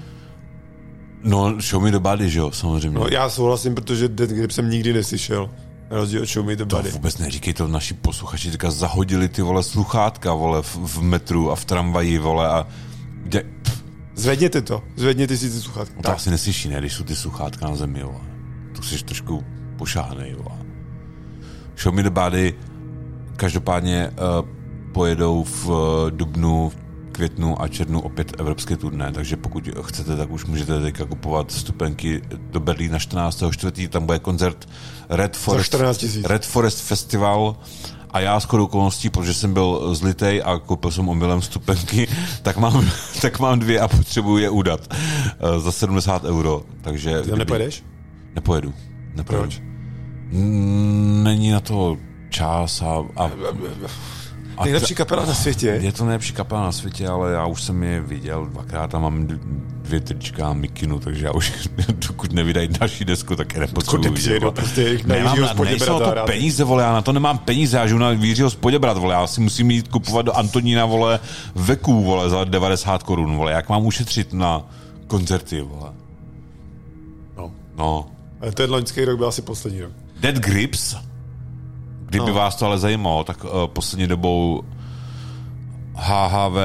No, 1.22 1.54
Show 1.60 1.82
Me 1.82 1.90
the 1.90 1.98
Body, 1.98 2.30
že 2.30 2.38
jo, 2.38 2.50
samozřejmě. 2.50 2.98
no, 2.98 3.06
já 3.10 3.28
souhlasím, 3.28 3.74
protože 3.74 4.08
Dead 4.08 4.30
Grips 4.30 4.54
jsem 4.54 4.70
nikdy 4.70 4.92
neslyšel. 4.92 5.50
Rozdíl 5.90 6.26
Show 6.26 6.46
Me 6.46 6.56
the 6.56 6.64
to 6.64 6.76
Body. 6.76 6.90
vůbec 6.90 7.18
neříkej 7.18 7.54
to, 7.54 7.68
naši 7.68 7.94
posluchači 7.94 8.50
teďka 8.50 8.70
zahodili 8.70 9.28
ty 9.28 9.42
vole 9.42 9.62
sluchátka, 9.62 10.34
vole, 10.34 10.62
v, 10.62 10.76
v 10.76 11.02
metru 11.02 11.50
a 11.50 11.54
v 11.56 11.64
tramvaji, 11.64 12.18
vole, 12.18 12.48
a 12.48 12.66
kde, 13.22 13.44
pff, 13.62 13.84
Zvedněte 14.16 14.62
to, 14.62 14.82
zvedněte 14.96 15.36
si 15.36 15.50
ty 15.50 15.60
sluchátka. 15.60 16.02
to 16.02 16.10
asi 16.12 16.30
neslyší, 16.30 16.68
ne, 16.68 16.78
když 16.78 16.92
jsou 16.92 17.04
ty 17.04 17.16
sluchátka 17.16 17.68
na 17.68 17.76
zemi, 17.76 18.02
vole. 18.02 18.20
To 18.76 18.82
jsi 18.82 19.04
trošku 19.04 19.44
pošáhnej, 19.78 20.34
vole. 20.34 20.58
Show 21.78 21.94
Me 21.94 22.02
the 22.02 22.10
Body 22.10 22.54
každopádně 23.36 24.10
uh, 24.10 24.48
pojedou 24.92 25.44
v 25.44 25.68
uh, 25.68 25.76
dubnu, 26.10 26.72
květnu 27.14 27.62
a 27.62 27.68
červnu 27.68 28.00
opět 28.00 28.40
evropské 28.40 28.76
turné, 28.76 29.12
takže 29.12 29.36
pokud 29.36 29.68
chcete, 29.82 30.16
tak 30.16 30.30
už 30.30 30.44
můžete 30.44 30.80
teďka 30.80 31.04
kupovat 31.04 31.52
vstupenky 31.52 32.22
do 32.50 32.60
Berlína 32.60 32.98
14.4. 32.98 33.88
Tam 33.88 34.06
bude 34.06 34.18
koncert 34.18 34.68
Red 35.08 35.36
Forest, 35.36 35.66
14 35.66 36.02
000. 36.02 36.28
Red 36.28 36.46
Forest 36.46 36.80
Festival 36.80 37.56
a 38.10 38.20
já 38.20 38.40
s 38.40 38.44
chodou 38.44 38.64
okolností, 38.64 39.10
protože 39.10 39.34
jsem 39.34 39.54
byl 39.54 39.94
zlitej 39.94 40.42
a 40.44 40.58
koupil 40.58 40.90
jsem 40.90 41.08
omylem 41.08 41.40
vstupenky, 41.40 42.08
tak 42.42 42.56
mám, 42.56 42.90
tak 43.20 43.40
mám 43.40 43.58
dvě 43.58 43.80
a 43.80 43.88
potřebuji 43.88 44.38
je 44.38 44.50
udat 44.50 44.94
eh, 44.94 45.60
za 45.60 45.72
70 45.72 46.24
euro. 46.24 46.62
Takže 46.80 47.22
Ty 47.22 47.30
tam 47.30 47.38
nepojedeš? 47.38 47.84
Nepojedu. 48.34 48.74
nepojedu. 49.14 49.42
Proč? 49.42 49.62
Není 51.22 51.50
na 51.50 51.60
to 51.60 51.96
čas 52.30 52.82
a, 52.82 53.04
a, 53.16 53.24
a 53.24 53.30
Nejlepší 54.62 54.94
kapela 54.94 55.26
na 55.26 55.34
světě. 55.34 55.66
je 55.66 55.92
to 55.92 56.04
nejlepší 56.04 56.32
kapela 56.32 56.62
na 56.62 56.72
světě, 56.72 57.08
ale 57.08 57.32
já 57.32 57.46
už 57.46 57.62
jsem 57.62 57.82
je 57.82 58.00
viděl 58.00 58.46
dvakrát 58.46 58.94
a 58.94 58.98
mám 58.98 59.26
dvě 59.82 60.00
trička 60.00 60.48
a 60.48 60.52
mikinu, 60.52 61.00
takže 61.00 61.26
já 61.26 61.32
už 61.32 61.52
dokud 62.08 62.32
nevydají 62.32 62.68
další 62.68 63.04
desku, 63.04 63.36
tak 63.36 63.54
je 63.54 63.60
nepotřebuji. 63.60 63.96
Dokud 63.96 64.10
nepřijedou 64.10 64.50
prostě 64.50 64.98
na 65.06 65.16
Jiřího 65.16 65.98
to 65.98 66.06
hrát. 66.06 66.26
peníze, 66.26 66.64
vole, 66.64 66.82
já 66.82 66.92
na 66.92 67.02
to 67.02 67.12
nemám 67.12 67.38
peníze, 67.38 67.76
já 67.76 67.86
žiju 67.86 67.98
na 67.98 68.10
Jiřího 68.10 68.50
spodě 68.50 68.78
brat, 68.78 68.98
vole, 68.98 69.14
já 69.14 69.26
si 69.26 69.40
musím 69.40 69.70
jít 69.70 69.88
kupovat 69.88 70.26
do 70.26 70.36
Antonína, 70.36 70.86
vole, 70.86 71.20
veků, 71.54 72.04
vole, 72.04 72.30
za 72.30 72.44
90 72.44 73.02
korun, 73.02 73.36
vole, 73.36 73.52
jak 73.52 73.68
mám 73.68 73.86
ušetřit 73.86 74.32
na 74.32 74.68
koncerty, 75.06 75.60
vole. 75.60 75.90
No. 77.36 77.52
No, 77.76 78.06
Ale 78.40 78.52
ten 78.52 78.70
loňský 78.70 79.04
rok 79.04 79.18
byl 79.18 79.28
asi 79.28 79.42
poslední 79.42 79.80
rok. 79.80 79.92
Dead 80.20 80.34
Grips, 80.34 80.96
kdyby 82.18 82.30
No. 82.30 82.34
vás 82.34 82.56
to 82.56 82.66
ale 82.66 82.78
zajímalo, 82.78 83.24
tak 83.24 83.44
uh, 83.44 83.50
poslední 83.66 84.06
dobou 84.06 84.62
HHV 85.94 86.56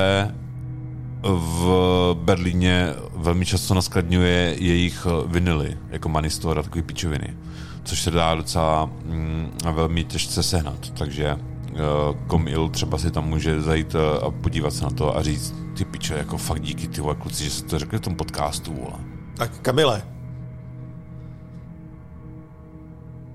v 1.23 2.15
Berlíně 2.23 2.93
velmi 3.15 3.45
často 3.45 3.73
naskladňuje 3.73 4.55
jejich 4.59 5.07
eh, 5.09 5.27
vinily, 5.27 5.77
jako 5.89 6.09
Manistor 6.09 6.59
a 6.59 6.63
takový 6.63 6.81
pičoviny, 6.81 7.37
což 7.83 8.01
se 8.01 8.11
dá 8.11 8.35
docela 8.35 8.85
mm, 9.05 9.51
velmi 9.73 10.03
těžce 10.03 10.43
sehnat, 10.43 10.89
takže 10.89 11.35
uh, 11.35 11.79
Komil 12.27 12.69
třeba 12.69 12.97
si 12.97 13.11
tam 13.11 13.27
může 13.29 13.61
zajít 13.61 13.95
a 13.95 14.31
podívat 14.31 14.73
se 14.73 14.83
na 14.83 14.89
to 14.89 15.17
a 15.17 15.21
říct, 15.21 15.55
ty 15.77 15.85
pičo, 15.85 16.13
jako 16.13 16.37
fakt 16.37 16.61
díky 16.61 16.87
ty 16.87 17.01
vole 17.01 17.15
kluci, 17.15 17.43
že 17.43 17.49
jste 17.49 17.69
to 17.69 17.79
řekli 17.79 17.97
v 17.97 18.01
tom 18.01 18.15
podcastu, 18.15 18.73
vole. 18.73 18.97
Tak 19.37 19.59
Kamile, 19.59 20.01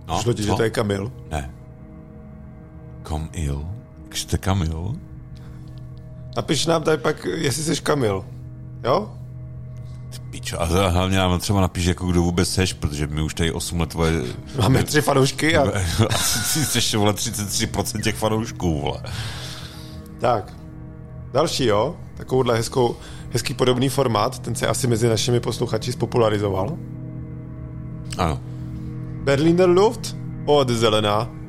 No, 0.08 0.18
šlo 0.22 0.32
ti, 0.32 0.42
že 0.42 0.52
to 0.52 0.62
je 0.62 0.70
Kamil? 0.70 1.12
Ne. 1.30 1.50
Komil? 3.04 3.68
Jak 4.04 4.16
jste 4.16 4.38
Kamil? 4.38 4.94
Napiš 6.36 6.66
nám 6.66 6.82
tady 6.82 6.98
pak, 6.98 7.24
jestli 7.24 7.62
jsi 7.62 7.82
Kamil. 7.82 8.24
Jo? 8.84 9.12
Pičo, 10.30 10.62
a 10.62 10.88
hlavně 10.88 11.18
nám 11.18 11.40
třeba 11.40 11.60
napíš, 11.60 11.84
jako 11.84 12.06
kdo 12.06 12.22
vůbec 12.22 12.48
seš, 12.48 12.72
protože 12.72 13.06
my 13.06 13.22
už 13.22 13.34
tady 13.34 13.52
8 13.52 13.80
let 13.80 13.88
tvoje... 13.88 14.22
Máme 14.60 14.82
tři 14.82 15.00
fanoušky 15.00 15.56
a... 15.56 15.62
Asi 16.10 16.80
jsi, 16.80 16.96
vole, 16.96 17.12
33% 17.12 18.02
těch 18.02 18.14
fanoušků, 18.14 18.80
vole. 18.80 19.02
Tak. 20.18 20.52
Další, 21.32 21.64
jo? 21.64 21.96
Takovouhle 22.16 22.56
hezkou, 22.56 22.96
hezký 23.30 23.54
podobný 23.54 23.88
formát, 23.88 24.38
ten 24.38 24.54
se 24.54 24.66
asi 24.66 24.86
mezi 24.86 25.08
našimi 25.08 25.40
posluchači 25.40 25.92
spopularizoval. 25.92 26.76
Ano. 28.18 28.40
Berliner 29.24 29.68
Luft 29.68 30.16
od 30.46 30.68
Zelená. 30.68 31.43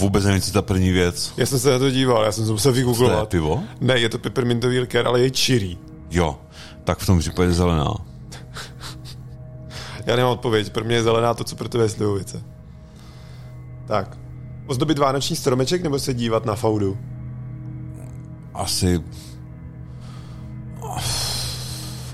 Vůbec 0.00 0.24
nevím, 0.24 0.40
co 0.40 0.52
ta 0.52 0.62
první 0.62 0.90
věc. 0.90 1.32
Já 1.36 1.46
jsem 1.46 1.58
se 1.58 1.70
na 1.70 1.78
to 1.78 1.90
díval, 1.90 2.24
já 2.24 2.32
jsem 2.32 2.46
se 2.46 2.52
musel 2.52 2.72
To 2.72 2.78
je 2.78 2.84
vygooglovat. 2.84 3.28
pivo? 3.28 3.62
Ne, 3.80 3.98
je 3.98 4.08
to 4.08 4.18
peppermintový 4.18 4.78
likér, 4.78 5.06
ale 5.06 5.20
je 5.20 5.30
čirý. 5.30 5.78
Jo. 6.10 6.38
Tak 6.84 6.98
v 6.98 7.06
tom 7.06 7.18
případě 7.18 7.52
zelená. 7.52 7.94
Já 10.06 10.16
nemám 10.16 10.32
odpověď, 10.32 10.70
pro 10.72 10.84
mě 10.84 10.94
je 10.96 11.02
zelená 11.02 11.34
to, 11.34 11.44
co 11.44 11.56
pro 11.56 11.68
tebe 11.68 11.84
je 11.84 11.88
slivovice. 11.88 12.42
Tak. 13.86 14.18
Ozdobit 14.66 14.98
vánoční 14.98 15.36
stromeček 15.36 15.82
nebo 15.82 15.98
se 15.98 16.14
dívat 16.14 16.44
na 16.46 16.54
faudu? 16.54 16.98
Asi... 18.54 19.00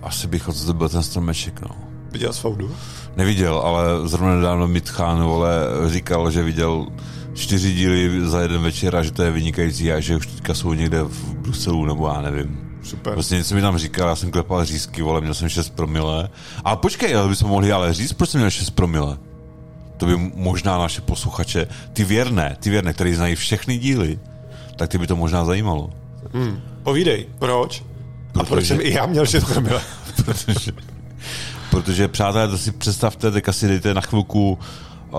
Asi 0.03 0.27
bych 0.27 0.49
odzdobil 0.49 0.89
ten 0.89 1.03
stromeček, 1.03 1.61
no. 1.61 1.69
Viděl 2.13 2.33
jsi 2.33 2.41
faudu? 2.41 2.71
Neviděl, 3.17 3.59
ale 3.59 4.09
zrovna 4.09 4.35
nedávno 4.37 4.69
Mitchán, 4.69 5.23
vole, 5.25 5.51
říkal, 5.87 6.31
že 6.31 6.43
viděl 6.43 6.87
čtyři 7.37 7.73
díly 7.73 8.27
za 8.29 8.41
jeden 8.41 8.63
večer 8.63 8.97
a 8.97 9.03
že 9.03 9.11
to 9.13 9.23
je 9.23 9.31
vynikající 9.31 9.93
a 9.93 10.01
že 10.01 10.17
už 10.17 10.27
teďka 10.27 10.55
jsou 10.55 10.73
někde 10.73 11.03
v 11.03 11.35
Bruselu, 11.35 11.85
nebo 11.87 12.09
já 12.09 12.21
nevím. 12.21 12.61
Super. 12.83 13.13
Prostě 13.13 13.35
něco 13.35 13.55
mi 13.55 13.61
tam 13.61 13.79
říkal, 13.79 14.09
já 14.09 14.17
jsem 14.17 14.31
klepal 14.31 14.65
řízky, 14.65 15.03
vole, 15.03 15.21
měl 15.21 15.35
jsem 15.35 15.49
6 15.49 15.71
promile. 15.71 16.29
A 16.65 16.77
počkej, 16.77 17.17
ale 17.17 17.29
bychom 17.29 17.51
mohli 17.51 17.73
ale 17.73 17.95
říct, 17.95 18.13
proč 18.13 18.31
jsem 18.31 18.39
měl 18.41 18.51
6 18.51 18.71
promile. 18.71 19.19
To 19.97 20.07
by 20.07 20.17
možná 20.35 20.79
naše 20.79 21.01
posluchače, 21.01 21.67
ty 21.93 22.05
věrné, 22.05 22.57
ty 22.61 22.71
věrné, 22.71 22.93
který 22.93 23.15
znají 23.15 23.35
všechny 23.35 23.79
díly, 23.79 24.19
tak 24.77 24.89
ty 24.89 24.99
by 24.99 25.07
to 25.07 25.17
možná 25.17 25.45
zajímalo. 25.45 25.91
Povídej, 26.83 27.27
proč? 27.39 27.83
A 28.35 28.45
proč 28.45 28.49
Protože- 28.49 28.67
jsem 28.67 28.81
i 28.81 28.93
já 28.93 29.07
měl 29.07 29.27
6 29.27 29.45
promile? 29.45 29.81
protože, 30.25 30.73
protože 31.71 32.09
přátelé, 32.09 32.49
to 32.49 32.59
si 32.59 32.73
představte, 32.73 33.31
teďka 33.31 33.53
si 33.53 33.69
dejte 33.69 33.95
na 33.95 34.01
chvilku, 34.01 34.59
uh, 35.11 35.19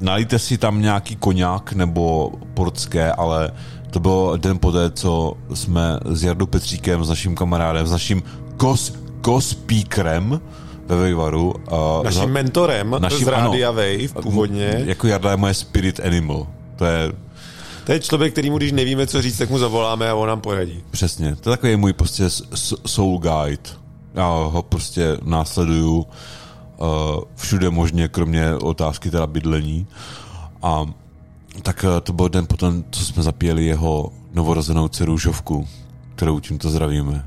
nalijte 0.00 0.38
si 0.38 0.58
tam 0.58 0.82
nějaký 0.82 1.16
koňák 1.16 1.72
nebo 1.72 2.32
portské, 2.54 3.12
ale 3.12 3.52
to 3.90 4.00
bylo 4.00 4.36
den 4.36 4.58
poté, 4.58 4.90
co 4.90 5.34
jsme 5.54 5.98
s 6.04 6.24
Jardou 6.24 6.46
Petříkem, 6.46 7.04
s 7.04 7.08
naším 7.08 7.34
kamarádem, 7.34 7.86
s 7.86 7.90
naším 7.90 8.22
kos, 8.56 8.92
kospíkrem 9.20 10.40
ve 10.86 10.96
Vejvaru. 10.96 11.54
Uh, 11.72 12.04
Naším 12.04 12.30
mentorem 12.30 12.96
Naším, 12.98 13.24
z. 13.24 13.28
Rádia 13.28 13.70
Wave 13.70 14.22
původně. 14.22 14.82
Jako 14.86 15.06
Jarda 15.06 15.30
je 15.30 15.36
moje 15.36 15.54
spirit 15.54 16.00
animal. 16.00 16.46
To 16.76 16.84
je 16.84 17.12
To 17.84 17.92
je 17.92 18.00
člověk, 18.00 18.32
kterýmu, 18.32 18.56
když 18.56 18.72
nevíme, 18.72 19.06
co 19.06 19.22
říct, 19.22 19.38
tak 19.38 19.50
mu 19.50 19.58
zavoláme 19.58 20.10
a 20.10 20.14
on 20.14 20.28
nám 20.28 20.40
poradí. 20.40 20.82
Přesně. 20.90 21.36
To 21.36 21.50
je 21.50 21.56
takový 21.56 21.76
můj 21.76 21.92
prostě 21.92 22.24
soul 22.86 23.18
guide. 23.18 23.70
Já 24.14 24.28
ho 24.28 24.62
prostě 24.62 25.16
následuju 25.24 26.06
všude 27.34 27.70
možně, 27.70 28.08
kromě 28.08 28.54
otázky 28.54 29.10
teda 29.10 29.26
bydlení. 29.26 29.86
A 30.62 30.86
tak 31.62 31.84
uh, 31.88 32.00
to 32.00 32.12
byl 32.12 32.28
den 32.28 32.46
potom, 32.46 32.84
co 32.90 33.04
jsme 33.04 33.22
zapíjeli 33.22 33.64
jeho 33.66 34.12
novorozenou 34.32 34.88
dceru 34.88 35.18
Žovku, 35.18 35.68
kterou 36.14 36.40
tímto 36.40 36.70
zdravíme. 36.70 37.26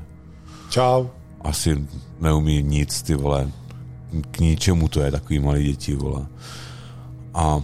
Čau. 0.70 1.06
Asi 1.40 1.86
neumí 2.20 2.62
nic, 2.62 3.02
ty 3.02 3.14
vole. 3.14 3.50
K 4.30 4.38
ničemu 4.38 4.88
to 4.88 5.00
je 5.00 5.10
takový 5.10 5.38
malý 5.38 5.64
děti, 5.64 5.94
vole. 5.94 6.26
A 7.34 7.60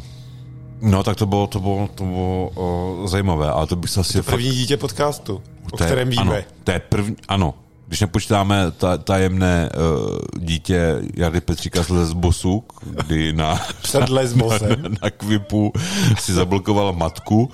no, 0.83 1.03
tak 1.03 1.17
to 1.17 1.27
bylo, 1.27 1.47
to 1.47 1.61
bylo, 1.61 1.89
to 1.95 2.05
bylo 2.05 2.51
uh, 3.01 3.07
zajímavé, 3.07 3.51
ale 3.51 3.67
to 3.67 3.77
bych 3.77 3.91
se 3.91 4.01
asi 4.01 4.13
To 4.13 4.23
první 4.23 4.51
dítě 4.51 4.77
podcastu, 4.77 5.43
o 5.73 5.77
to 5.77 5.85
je- 5.85 5.87
kterém 5.89 6.09
víme. 6.09 6.23
Ano, 6.23 6.35
to 6.65 6.71
je 6.71 6.79
první, 6.79 7.17
ano. 7.29 7.55
Když 7.91 8.01
nepočítáme 8.01 8.71
ta, 8.71 8.97
tajemné 8.99 9.71
uh, 9.77 10.19
dítě 10.39 11.03
Jardy 11.17 11.41
Petříka 11.41 11.83
z 11.83 11.89
Lesbosu, 11.89 12.65
kdy 12.83 13.33
na, 13.33 13.61
Před 13.83 14.09
Lesbosem. 14.09 14.83
na, 14.83 14.89
na 15.03 15.11
Kvipu 15.11 15.73
si 16.19 16.33
zablokoval 16.33 16.93
matku, 16.93 17.51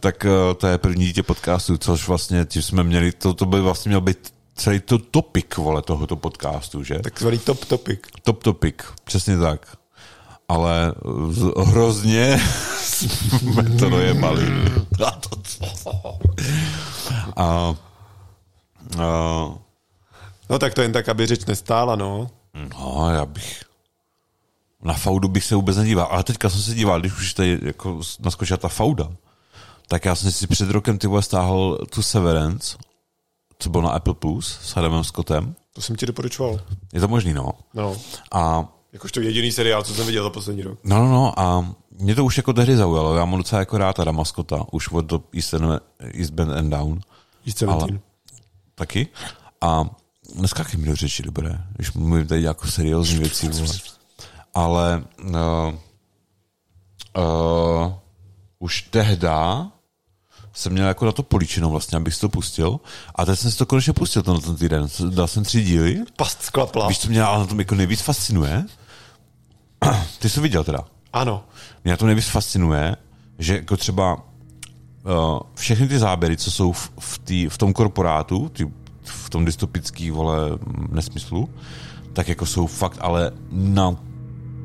tak 0.00 0.24
uh, 0.24 0.54
to 0.54 0.66
je 0.66 0.78
první 0.78 1.04
dítě 1.06 1.22
podcastu, 1.22 1.78
což 1.78 2.08
vlastně, 2.08 2.44
tím 2.44 2.62
jsme 2.62 2.82
měli, 2.82 3.12
to, 3.12 3.34
to 3.34 3.46
by 3.46 3.60
vlastně 3.60 3.88
měl 3.88 4.00
být 4.00 4.34
celý 4.54 4.80
to 4.80 4.98
topik, 4.98 5.56
vole, 5.56 5.82
tohoto 5.82 6.16
podcastu, 6.16 6.82
že? 6.84 6.98
Takzvaný 6.98 7.38
top 7.38 7.64
topic. 7.64 8.00
Top 8.22 8.42
topic, 8.42 8.74
přesně 9.04 9.38
tak. 9.38 9.76
Ale 10.48 10.94
z- 11.30 11.52
hrozně 11.66 12.40
jsme 12.82 13.62
to 13.62 13.90
dojebali. 13.90 14.42
A 15.06 15.10
to 15.10 15.36
co? 15.42 16.18
A, 17.36 17.74
a, 18.98 19.54
No 20.50 20.58
tak 20.58 20.74
to 20.74 20.82
jen 20.82 20.92
tak, 20.92 21.08
aby 21.08 21.26
řeč 21.26 21.44
nestála, 21.44 21.96
no. 21.96 22.30
no, 22.78 23.10
já 23.14 23.26
bych 23.26 23.64
na 24.84 24.94
Faudu 24.94 25.28
bych 25.28 25.44
se 25.44 25.54
vůbec 25.54 25.76
nedíval. 25.76 26.08
Ale 26.10 26.24
teďka 26.24 26.50
jsem 26.50 26.60
se 26.60 26.74
díval, 26.74 27.00
když 27.00 27.12
už 27.12 27.34
tady 27.34 27.58
jako 27.62 28.00
naskočila 28.20 28.56
ta 28.56 28.68
Fauda, 28.68 29.08
tak 29.88 30.04
já 30.04 30.14
jsem 30.14 30.32
si 30.32 30.46
před 30.46 30.70
rokem 30.70 30.98
ty 30.98 31.08
stáhl 31.20 31.78
tu 31.90 32.02
Severance, 32.02 32.76
co 33.58 33.70
bylo 33.70 33.82
na 33.82 33.90
Apple 33.90 34.14
Plus 34.14 34.58
s 34.62 34.76
Adamem 34.76 35.04
Scottem. 35.04 35.54
To 35.72 35.80
jsem 35.82 35.96
ti 35.96 36.06
doporučoval. 36.06 36.60
Je 36.92 37.00
to 37.00 37.08
možný, 37.08 37.32
no. 37.32 37.50
No. 37.74 37.96
A 38.32 38.68
Jakožto 38.92 39.20
jediný 39.20 39.52
seriál, 39.52 39.82
co 39.82 39.94
jsem 39.94 40.06
viděl 40.06 40.24
za 40.24 40.30
poslední 40.30 40.62
rok. 40.62 40.78
No, 40.84 40.98
no, 40.98 41.10
no, 41.10 41.40
a 41.40 41.74
mě 41.90 42.14
to 42.14 42.24
už 42.24 42.36
jako 42.36 42.52
tehdy 42.52 42.76
zaujalo. 42.76 43.16
Já 43.16 43.24
mám 43.24 43.38
docela 43.38 43.58
jako 43.60 43.78
rád 43.78 44.00
Adama 44.00 44.24
Scotta, 44.24 44.64
už 44.72 44.88
od 44.88 45.12
East, 45.34 45.54
End, 45.54 45.82
East 45.98 46.30
Bend 46.32 46.52
and 46.52 46.70
Down. 46.70 47.00
East 47.46 47.58
17. 47.58 47.82
Ale- 47.82 47.98
Taky. 48.74 49.08
A 49.60 49.84
neskákej 50.34 50.80
mi 50.80 50.86
do 50.86 50.96
řeči, 50.96 51.22
dobré, 51.22 51.58
když 51.76 51.92
mluvím 51.92 52.26
tady 52.26 52.42
jako 52.42 52.66
seriózní 52.66 53.18
věci. 53.18 53.48
Vole. 53.48 53.74
Ale 54.54 55.04
uh, 55.24 55.74
uh, 57.16 57.92
už 58.58 58.82
tehda 58.82 59.66
jsem 60.52 60.72
měl 60.72 60.86
jako 60.86 61.06
na 61.06 61.12
to 61.12 61.22
políčeno 61.22 61.70
vlastně, 61.70 61.96
abych 61.96 62.14
si 62.14 62.20
to 62.20 62.28
pustil. 62.28 62.80
A 63.14 63.24
teď 63.24 63.38
jsem 63.38 63.50
si 63.50 63.58
to 63.58 63.66
konečně 63.66 63.92
pustil 63.92 64.22
ten, 64.22 64.40
ten 64.40 64.56
týden. 64.56 64.88
Dal 65.10 65.28
jsem 65.28 65.44
tři 65.44 65.62
díly. 65.62 66.02
Past 66.16 66.42
sklapla. 66.42 66.88
Víš, 66.88 66.98
co 66.98 67.08
mě 67.08 67.22
ale 67.22 67.38
na 67.38 67.46
tom 67.46 67.58
jako 67.58 67.74
nejvíc 67.74 68.00
fascinuje? 68.00 68.64
Ty 70.18 70.28
jsi 70.28 70.34
to 70.34 70.40
viděl 70.40 70.64
teda. 70.64 70.84
Ano. 71.12 71.44
Mě 71.84 71.90
na 71.90 71.96
to 71.96 72.06
nejvíc 72.06 72.26
fascinuje, 72.26 72.96
že 73.38 73.56
jako 73.56 73.76
třeba 73.76 74.14
uh, 74.14 75.38
všechny 75.54 75.88
ty 75.88 75.98
záběry, 75.98 76.36
co 76.36 76.50
jsou 76.50 76.72
v, 76.72 76.90
v, 77.00 77.18
tý, 77.18 77.48
v 77.48 77.58
tom 77.58 77.72
korporátu, 77.72 78.48
ty, 78.48 78.72
v 79.04 79.30
tom 79.30 79.44
dystopický 79.44 80.10
vole 80.10 80.36
nesmyslu, 80.92 81.48
tak 82.12 82.28
jako 82.28 82.46
jsou 82.46 82.66
fakt 82.66 82.98
ale 83.00 83.32
na 83.50 83.96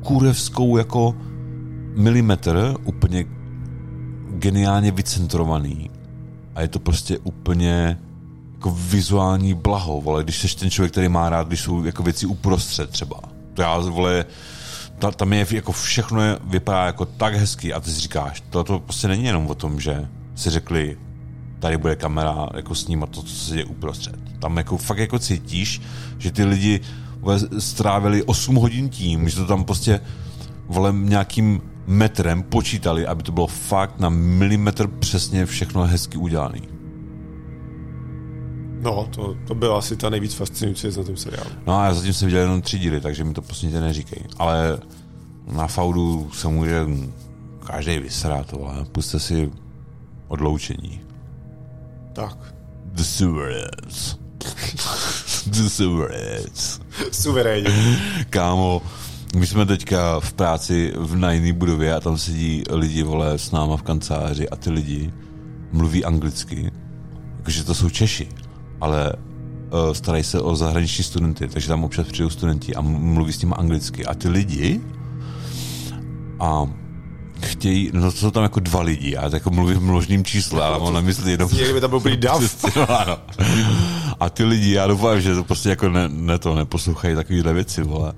kurevskou 0.02 0.76
jako 0.76 1.14
milimetr 1.94 2.74
úplně 2.84 3.24
geniálně 4.30 4.90
vycentrovaný 4.90 5.90
a 6.54 6.60
je 6.60 6.68
to 6.68 6.78
prostě 6.78 7.18
úplně 7.18 7.98
jako 8.54 8.70
vizuální 8.70 9.54
blaho, 9.54 10.00
vole, 10.00 10.24
když 10.24 10.38
jsi 10.38 10.56
ten 10.56 10.70
člověk, 10.70 10.92
který 10.92 11.08
má 11.08 11.30
rád, 11.30 11.46
když 11.46 11.60
jsou 11.60 11.84
jako 11.84 12.02
věci 12.02 12.26
uprostřed 12.26 12.90
třeba. 12.90 13.20
To 13.54 13.62
já, 13.62 13.78
vole, 13.78 14.24
ta, 14.98 15.10
tam 15.10 15.32
je 15.32 15.46
jako 15.50 15.72
všechno 15.72 16.22
je, 16.22 16.38
vypadá 16.44 16.86
jako 16.86 17.04
tak 17.04 17.34
hezky 17.34 17.72
a 17.72 17.80
ty 17.80 17.90
si 17.90 18.00
říkáš, 18.00 18.42
to, 18.50 18.64
to 18.64 18.78
prostě 18.78 19.08
není 19.08 19.24
jenom 19.24 19.46
o 19.46 19.54
tom, 19.54 19.80
že 19.80 20.08
si 20.34 20.50
řekli, 20.50 20.96
tady 21.60 21.78
bude 21.78 21.96
kamera 21.96 22.48
jako 22.54 22.74
snímat 22.74 23.10
to, 23.10 23.22
co 23.22 23.34
se 23.34 23.54
děje 23.54 23.64
uprostřed. 23.64 24.16
Tam 24.38 24.56
jako 24.56 24.76
fakt 24.76 24.98
jako 24.98 25.18
cítíš, 25.18 25.80
že 26.18 26.32
ty 26.32 26.44
lidi 26.44 26.80
strávili 27.58 28.22
8 28.22 28.54
hodin 28.54 28.88
tím, 28.88 29.28
že 29.28 29.36
to 29.36 29.46
tam 29.46 29.64
prostě 29.64 30.00
vole, 30.66 30.92
nějakým 30.92 31.60
metrem 31.86 32.42
počítali, 32.42 33.06
aby 33.06 33.22
to 33.22 33.32
bylo 33.32 33.46
fakt 33.46 33.98
na 33.98 34.08
milimetr 34.08 34.86
přesně 34.86 35.46
všechno 35.46 35.86
hezky 35.86 36.18
udělané. 36.18 36.60
No, 38.82 39.08
to, 39.10 39.36
to 39.46 39.54
byla 39.54 39.78
asi 39.78 39.96
ta 39.96 40.10
nejvíc 40.10 40.34
fascinující 40.34 40.86
věc 40.86 40.96
na 40.96 41.04
tom 41.04 41.16
seriálu. 41.16 41.50
No 41.66 41.78
a 41.78 41.84
já 41.84 41.94
zatím 41.94 42.12
jsem 42.12 42.26
viděl 42.26 42.40
jenom 42.40 42.62
tři 42.62 42.78
díly, 42.78 43.00
takže 43.00 43.24
mi 43.24 43.34
to 43.34 43.42
prostě 43.42 43.66
tě 43.66 43.80
neříkej. 43.80 44.22
Ale 44.38 44.78
na 45.52 45.66
Faudu 45.66 46.30
se 46.32 46.48
může 46.48 46.86
každý 47.66 47.98
vysrát, 47.98 48.52
vole. 48.52 48.84
Puste 48.92 49.18
si 49.18 49.52
odloučení. 50.28 51.00
Tak. 52.20 52.54
The 52.84 53.02
Sewers. 53.02 54.18
The 55.46 55.68
Sewers. 55.68 56.80
Suverénně. 57.12 57.98
Kámo, 58.30 58.82
my 59.36 59.46
jsme 59.46 59.66
teďka 59.66 60.20
v 60.20 60.32
práci 60.32 60.92
v 60.96 61.16
na 61.16 61.32
jiný 61.32 61.52
budově 61.52 61.94
a 61.94 62.00
tam 62.00 62.18
sedí 62.18 62.62
lidi, 62.70 63.02
vole, 63.02 63.38
s 63.38 63.50
náma 63.50 63.76
v 63.76 63.82
kanceláři 63.82 64.48
a 64.48 64.56
ty 64.56 64.70
lidi 64.70 65.12
mluví 65.72 66.04
anglicky. 66.04 66.70
Jakože 67.36 67.64
to 67.64 67.74
jsou 67.74 67.90
Češi, 67.90 68.28
ale 68.80 69.12
uh, 69.12 69.92
starají 69.92 70.24
se 70.24 70.40
o 70.40 70.56
zahraniční 70.56 71.04
studenty, 71.04 71.48
takže 71.48 71.68
tam 71.68 71.84
občas 71.84 72.06
přijdou 72.06 72.30
studenti 72.30 72.74
a 72.74 72.80
mluví 72.80 73.32
s 73.32 73.42
nimi 73.42 73.54
anglicky. 73.58 74.06
A 74.06 74.14
ty 74.14 74.28
lidi 74.28 74.80
a 76.40 76.66
chtějí, 77.46 77.90
no 77.92 78.00
to 78.00 78.12
jsou 78.12 78.30
tam 78.30 78.42
jako 78.42 78.60
dva 78.60 78.82
lidi, 78.82 79.10
já 79.10 79.30
jako 79.32 79.50
mluvím 79.50 79.78
v 79.78 79.82
množným 79.82 80.24
čísle, 80.24 80.64
ale 80.64 80.78
mám 80.78 80.94
na 80.94 81.00
mysli 81.00 81.30
jenom... 81.30 81.50
Jak 81.52 81.72
by 81.74 81.80
tam 81.80 81.90
byl 81.90 82.16
dav. 82.16 82.66
No. 82.76 83.18
A 84.20 84.30
ty 84.30 84.44
lidi, 84.44 84.72
já 84.72 84.86
doufám, 84.86 85.20
že 85.20 85.34
to 85.34 85.44
prostě 85.44 85.68
jako 85.68 85.88
ne, 85.88 86.08
ne 86.08 86.38
to, 86.38 86.54
neposlouchají 86.54 87.14
takovýhle 87.14 87.52
věci, 87.52 87.82
vole. 87.82 88.12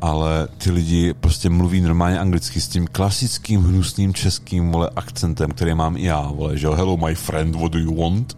Ale 0.00 0.48
ty 0.58 0.70
lidi 0.70 1.14
prostě 1.14 1.50
mluví 1.50 1.80
normálně 1.80 2.18
anglicky 2.18 2.60
s 2.60 2.68
tím 2.68 2.86
klasickým 2.86 3.62
hnusným 3.62 4.14
českým, 4.14 4.72
vole, 4.72 4.90
akcentem, 4.96 5.50
který 5.50 5.74
mám 5.74 5.96
i 5.96 6.02
já, 6.04 6.20
vole, 6.20 6.58
že 6.58 6.66
jo, 6.66 6.72
hello 6.72 6.96
my 6.96 7.14
friend, 7.14 7.54
what 7.54 7.72
do 7.72 7.78
you 7.78 7.94
want? 8.02 8.36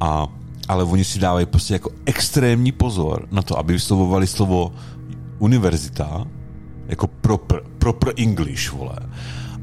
A, 0.00 0.26
ale 0.68 0.84
oni 0.84 1.04
si 1.04 1.18
dávají 1.18 1.46
prostě 1.46 1.74
jako 1.74 1.90
extrémní 2.06 2.72
pozor 2.72 3.26
na 3.30 3.42
to, 3.42 3.58
aby 3.58 3.72
vyslovovali 3.72 4.26
slovo 4.26 4.72
univerzita 5.38 6.26
jako 6.88 7.06
proper, 7.06 7.62
proper 7.78 8.12
English, 8.16 8.72
vole. 8.72 8.98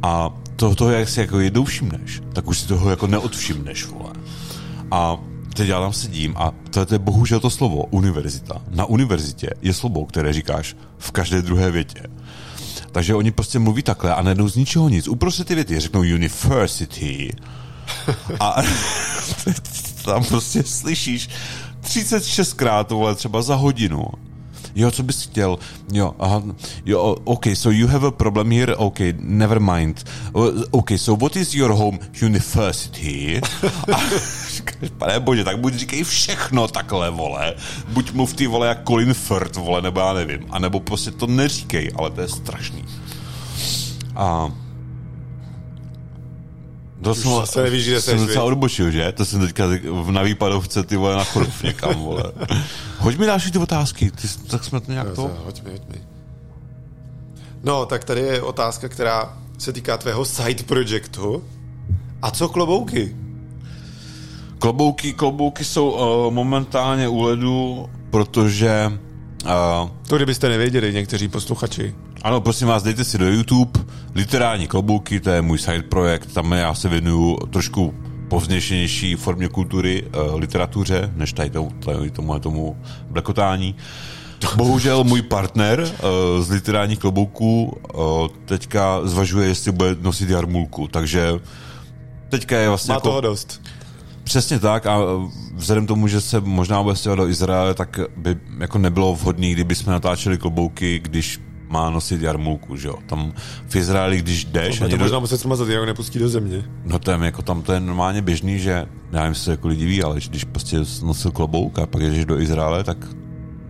A 0.01 0.29
to, 0.55 0.75
to, 0.75 0.91
jak 0.91 1.09
si 1.09 1.19
jako 1.19 1.39
jednou 1.39 1.63
všimneš, 1.63 2.21
tak 2.33 2.47
už 2.47 2.59
si 2.59 2.67
toho 2.67 2.89
jako 2.89 3.07
neodvšimneš, 3.07 3.85
vole. 3.85 4.13
A 4.91 5.17
teď 5.53 5.67
já 5.67 5.79
tam 5.79 5.93
sedím 5.93 6.33
a 6.37 6.53
to, 6.69 6.85
to 6.85 6.95
je 6.95 6.99
bohužel 6.99 7.39
to 7.39 7.49
slovo, 7.49 7.83
univerzita. 7.83 8.61
Na 8.69 8.85
univerzitě 8.85 9.49
je 9.61 9.73
slovo, 9.73 10.05
které 10.05 10.33
říkáš 10.33 10.75
v 10.97 11.11
každé 11.11 11.41
druhé 11.41 11.71
větě. 11.71 12.01
Takže 12.91 13.15
oni 13.15 13.31
prostě 13.31 13.59
mluví 13.59 13.83
takhle 13.83 14.15
a 14.15 14.21
najednou 14.21 14.47
z 14.47 14.55
ničeho 14.55 14.89
nic. 14.89 15.07
Uprostřed 15.07 15.47
ty 15.47 15.55
věty 15.55 15.79
řeknou 15.79 15.99
university. 15.99 17.35
A 18.39 18.55
tam 20.05 20.23
prostě 20.23 20.63
slyšíš 20.63 21.29
36krát, 21.83 22.85
vole, 22.89 23.15
třeba 23.15 23.41
za 23.41 23.55
hodinu. 23.55 24.05
Jo, 24.75 24.91
co 24.91 25.03
bys 25.03 25.23
chtěl? 25.23 25.59
Jo, 25.93 26.15
aha, 26.19 26.43
jo, 26.85 27.15
OK, 27.23 27.45
so 27.53 27.77
you 27.77 27.87
have 27.87 28.07
a 28.07 28.11
problem 28.11 28.51
here? 28.51 28.75
OK, 28.75 28.99
never 29.19 29.59
mind. 29.59 30.03
OK, 30.71 30.91
so 30.97 31.23
what 31.25 31.35
is 31.35 31.53
your 31.53 31.71
home 31.71 31.99
university? 32.21 33.41
A 33.93 33.99
říkáš, 34.55 34.89
pane 34.97 35.19
bože, 35.19 35.43
tak 35.43 35.59
buď 35.59 35.73
říkej 35.73 36.03
všechno 36.03 36.67
takhle, 36.67 37.09
vole. 37.09 37.53
Buď 37.87 38.11
mluv 38.11 38.33
ty, 38.33 38.47
vole, 38.47 38.67
jak 38.67 38.87
Colin 38.87 39.13
Firth, 39.13 39.55
vole, 39.55 39.81
nebo 39.81 39.99
já 39.99 40.13
nevím. 40.13 40.45
A 40.49 40.59
nebo 40.59 40.79
prostě 40.79 41.11
to 41.11 41.27
neříkej, 41.27 41.91
ale 41.95 42.09
to 42.11 42.21
je 42.21 42.27
strašný. 42.27 42.85
A 44.15 44.51
to 47.01 47.15
jsem, 47.15 47.31
zase 47.31 47.63
nevíš, 47.63 47.87
kde 47.87 48.01
jsem 48.01 48.17
docela 48.27 48.45
odbočil, 48.45 48.91
že? 48.91 49.11
To 49.11 49.25
jsem 49.25 49.39
teďka 49.39 49.65
v- 50.03 50.11
na 50.11 50.21
výpadovce, 50.21 50.83
ty 50.83 50.95
vole, 50.97 51.15
na 51.15 51.23
chorov 51.23 51.63
někam, 51.63 51.93
vole. 51.93 52.23
Hoď 52.99 53.17
mi 53.17 53.25
další 53.25 53.51
ty 53.51 53.57
otázky, 53.57 54.11
ty, 54.11 54.27
tak 54.49 54.63
jsme 54.63 54.79
to 54.81 54.91
nějak 54.91 55.11
to... 55.15 55.31
Hoď 55.45 55.63
mi, 55.63 55.71
hoď 55.71 55.81
mi. 55.93 56.01
No, 57.63 57.85
tak 57.85 58.03
tady 58.03 58.21
je 58.21 58.41
otázka, 58.41 58.89
která 58.89 59.37
se 59.57 59.73
týká 59.73 59.97
tvého 59.97 60.25
side 60.25 60.63
projectu. 60.63 61.43
A 62.21 62.31
co 62.31 62.49
klobouky? 62.49 63.15
Klobouky, 64.59 65.13
klobouky 65.13 65.65
jsou 65.65 65.89
uh, 65.91 66.33
momentálně 66.33 67.07
u 67.07 67.21
ledu, 67.21 67.89
protože 68.09 68.91
uh, 69.45 69.89
To, 70.07 70.15
kdybyste 70.15 70.49
nevěděli, 70.49 70.93
někteří 70.93 71.27
posluchači. 71.27 71.95
ano, 72.23 72.41
prosím 72.41 72.67
vás, 72.67 72.83
dejte 72.83 73.03
si 73.03 73.17
do 73.17 73.27
YouTube 73.31 73.79
literární 74.15 74.67
klobouky, 74.67 75.19
to 75.19 75.29
je 75.29 75.41
můj 75.41 75.57
side 75.57 75.83
projekt, 75.83 76.33
tam 76.33 76.51
já 76.51 76.73
se 76.73 76.89
věnuju 76.89 77.37
trošku 77.37 77.93
povzněšenější 78.27 79.15
formě 79.15 79.47
kultury, 79.47 80.03
uh, 80.03 80.39
literatuře, 80.39 81.11
než 81.15 81.33
tady 81.33 81.49
tomu, 81.49 81.69
tady 81.69 82.11
tomu, 82.11 82.39
tomu 82.39 82.77
blekotání. 83.09 83.75
Bohužel 84.55 85.03
můj 85.03 85.21
partner 85.21 85.79
uh, 85.79 86.43
z 86.43 86.49
literárních 86.49 86.99
klobouků 86.99 87.63
uh, 87.93 88.27
teďka 88.45 88.99
zvažuje, 89.03 89.47
jestli 89.47 89.71
bude 89.71 89.95
nosit 90.01 90.29
jarmulku, 90.29 90.87
takže 90.87 91.31
teďka 92.29 92.57
je 92.57 92.69
vlastně 92.69 92.91
Má 92.91 92.95
jako... 92.95 93.07
toho 93.07 93.21
dost. 93.21 93.61
Přesně 94.23 94.59
tak 94.59 94.85
a 94.85 94.97
vzhledem 95.53 95.85
k 95.85 95.87
tomu, 95.87 96.07
že 96.07 96.21
se 96.21 96.39
možná 96.39 96.83
bude 96.83 96.95
stěhovat 96.95 97.25
do 97.25 97.31
Izraele, 97.31 97.73
tak 97.73 97.99
by 98.17 98.37
jako 98.59 98.77
nebylo 98.77 99.15
vhodné, 99.15 99.49
kdyby 99.49 99.75
jsme 99.75 99.93
natáčeli 99.93 100.37
klobouky, 100.37 100.99
když 100.99 101.39
má 101.69 101.89
nosit 101.89 102.21
jarmulku, 102.21 102.75
že 102.75 102.87
jo. 102.87 102.95
Tam 103.05 103.33
v 103.67 103.75
Izraeli, 103.75 104.17
když 104.21 104.45
jdeš, 104.45 104.81
A 104.81 104.85
a 104.85 104.87
to 104.87 104.89
někdo, 104.91 105.05
možná 105.05 105.19
muset 105.19 105.37
smazat, 105.37 105.67
jak 105.67 105.85
nepustí 105.85 106.19
do 106.19 106.29
země. 106.29 106.63
no 106.85 106.99
to 106.99 107.11
je 107.11 107.17
jako 107.21 107.41
tam 107.41 107.61
to 107.61 107.73
je 107.73 107.79
normálně 107.79 108.21
běžný, 108.21 108.59
že 108.59 108.85
já 109.11 109.21
nevím, 109.21 109.35
se 109.35 109.51
jako 109.51 109.67
lidi 109.67 109.85
ví, 109.85 110.03
ale 110.03 110.15
když 110.29 110.43
prostě 110.43 110.77
nosil 111.03 111.31
klobouk 111.31 111.79
a 111.79 111.85
pak 111.85 112.01
jdeš 112.01 112.25
do 112.25 112.39
Izraele, 112.39 112.83
tak, 112.83 112.97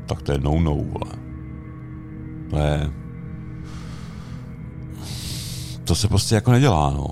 tak 0.06 0.22
to 0.22 0.32
je 0.32 0.38
no-no, 0.38 0.76
vole. 0.76 1.12
To 2.50 2.58
je... 2.58 2.92
To 5.84 5.96
se 5.96 6.08
prostě 6.08 6.36
jako 6.36 6.52
nedělá, 6.52 6.90
no. 6.92 7.08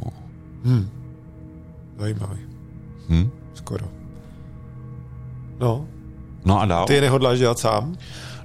Zajímavý. 1.99 2.39
Hm? 3.09 3.29
Skoro. 3.53 3.85
No, 5.59 5.85
No 6.45 6.61
a 6.61 6.65
dál? 6.65 6.85
ty 6.85 6.93
je 6.93 7.01
nehodláš 7.01 7.39
dělat 7.39 7.59
sám? 7.59 7.95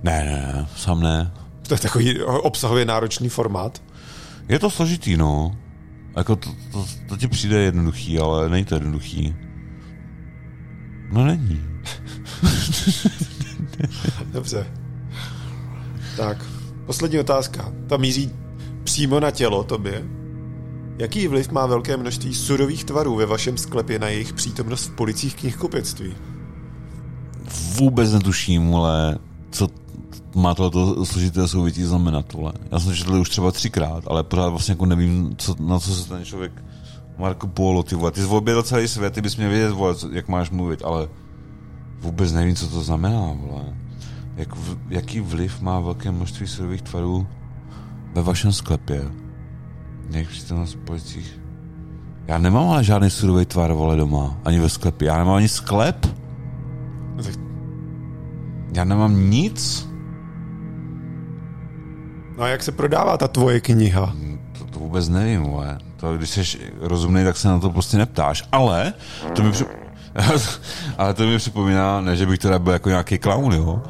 Ne, 0.03 0.25
ne, 0.25 0.53
ne, 0.55 0.67
sám 0.77 1.01
ne. 1.01 1.31
To 1.69 1.75
je 1.75 1.79
takový 1.79 2.23
obsahově 2.23 2.85
náročný 2.85 3.29
formát. 3.29 3.83
Je 4.49 4.59
to 4.59 4.71
složitý, 4.71 5.17
no. 5.17 5.57
Jako 6.17 6.37
to, 6.37 6.51
to, 6.73 6.87
to 7.09 7.17
ti 7.17 7.29
přijde 7.29 7.59
jednoduchý, 7.59 8.19
ale 8.19 8.49
není 8.49 8.65
to 8.65 8.75
jednoduchý. 8.75 9.35
No 11.13 11.27
není. 11.27 11.63
Dobře. 14.33 14.67
Tak, 16.17 16.45
poslední 16.87 17.19
otázka. 17.19 17.73
Ta 17.87 17.97
míří 17.97 18.31
přímo 18.85 19.21
na 19.21 19.31
tělo 19.31 19.65
tobě. 19.65 20.05
Jaký 20.99 21.29
vliv 21.29 21.51
má 21.51 21.67
velké 21.67 21.97
množství 21.97 22.35
surových 22.35 22.85
tvarů 22.85 23.17
ve 23.17 23.27
vašem 23.27 23.59
sklepě 23.59 23.99
na 23.99 24.09
jejich 24.09 24.33
přítomnost 24.33 24.87
v 24.87 24.95
policích 24.95 25.35
knihkupectví? 25.35 26.15
Vůbec 27.75 28.13
netuším, 28.13 28.75
ale 28.75 29.19
co 29.51 29.69
má 30.39 30.55
tohleto 30.55 31.07
složité 31.07 31.49
souvětí 31.49 31.83
znamenat, 31.83 32.33
vole. 32.33 32.53
Já 32.73 32.81
jsem 32.81 32.95
četl 32.95 33.15
už 33.15 33.31
třeba 33.31 33.53
třikrát, 33.53 34.05
ale 34.07 34.25
pořád 34.25 34.49
vlastně 34.49 34.73
jako 34.73 34.87
nevím, 34.87 35.35
co, 35.37 35.55
na 35.59 35.79
co 35.79 35.95
se 35.95 36.09
ten 36.09 36.25
člověk 36.25 36.53
Marco 37.19 37.47
Polo, 37.47 37.83
ty 37.83 37.95
vole. 37.95 38.11
Ty 38.11 38.21
jsi 38.21 38.27
objevil 38.27 38.63
celý 38.63 38.89
svět, 38.89 39.15
ty 39.15 39.23
bys 39.23 39.37
měl 39.37 39.51
vědět, 39.51 39.71
vole, 39.71 39.95
jak 40.13 40.29
máš 40.29 40.51
mluvit, 40.51 40.83
ale 40.85 41.09
vůbec 42.01 42.33
nevím, 42.33 42.57
co 42.57 42.69
to 42.69 42.83
znamená, 42.83 43.21
vole. 43.21 43.77
Jak, 44.37 44.57
v, 44.57 44.79
jaký 44.89 45.21
vliv 45.21 45.61
má 45.61 45.81
velké 45.81 46.11
množství 46.11 46.47
surových 46.47 46.83
tvarů 46.83 47.27
ve 48.15 48.23
vašem 48.23 48.53
sklepě? 48.53 49.11
Jak 50.11 50.29
přítomnost 50.29 50.75
v 50.75 50.79
policích? 50.79 51.41
Já 52.27 52.39
nemám 52.39 52.69
ale 52.69 52.85
žádný 52.85 53.11
surový 53.11 53.47
tvar, 53.47 53.73
vole, 53.73 53.97
doma. 53.97 54.37
Ani 54.45 54.61
ve 54.61 54.69
sklepě. 54.69 55.09
Já 55.09 55.19
nemám 55.19 55.35
ani 55.35 55.49
sklep. 55.49 56.07
No 57.17 57.23
Já 58.75 58.85
nemám 58.85 59.31
nic. 59.31 59.89
No 62.39 62.45
a 62.45 62.49
jak 62.49 62.63
se 62.63 62.73
prodává 62.73 63.17
ta 63.17 63.29
tvoje 63.29 63.61
kniha? 63.61 64.15
To, 64.59 64.65
to 64.65 64.79
vůbec 64.79 65.09
nevím, 65.09 65.43
vole. 65.43 65.79
To, 65.97 66.17
když 66.17 66.31
jsi 66.31 66.59
rozumný, 66.81 67.25
tak 67.25 67.37
se 67.37 67.49
na 67.49 67.59
to 67.59 67.71
prostě 67.71 67.97
neptáš. 67.97 68.45
Ale 68.53 68.93
to 69.35 69.43
mi, 69.43 69.53
při... 69.53 69.65
ale 70.99 71.15
to 71.15 71.27
mi 71.27 71.39
připomíná, 71.39 72.01
ne, 72.01 72.17
že 72.17 72.27
bych 72.27 72.39
teda 72.39 72.59
byl 72.59 72.73
jako 72.73 72.89
nějaký 72.89 73.19
clown, 73.19 73.53
jo. 73.53 73.83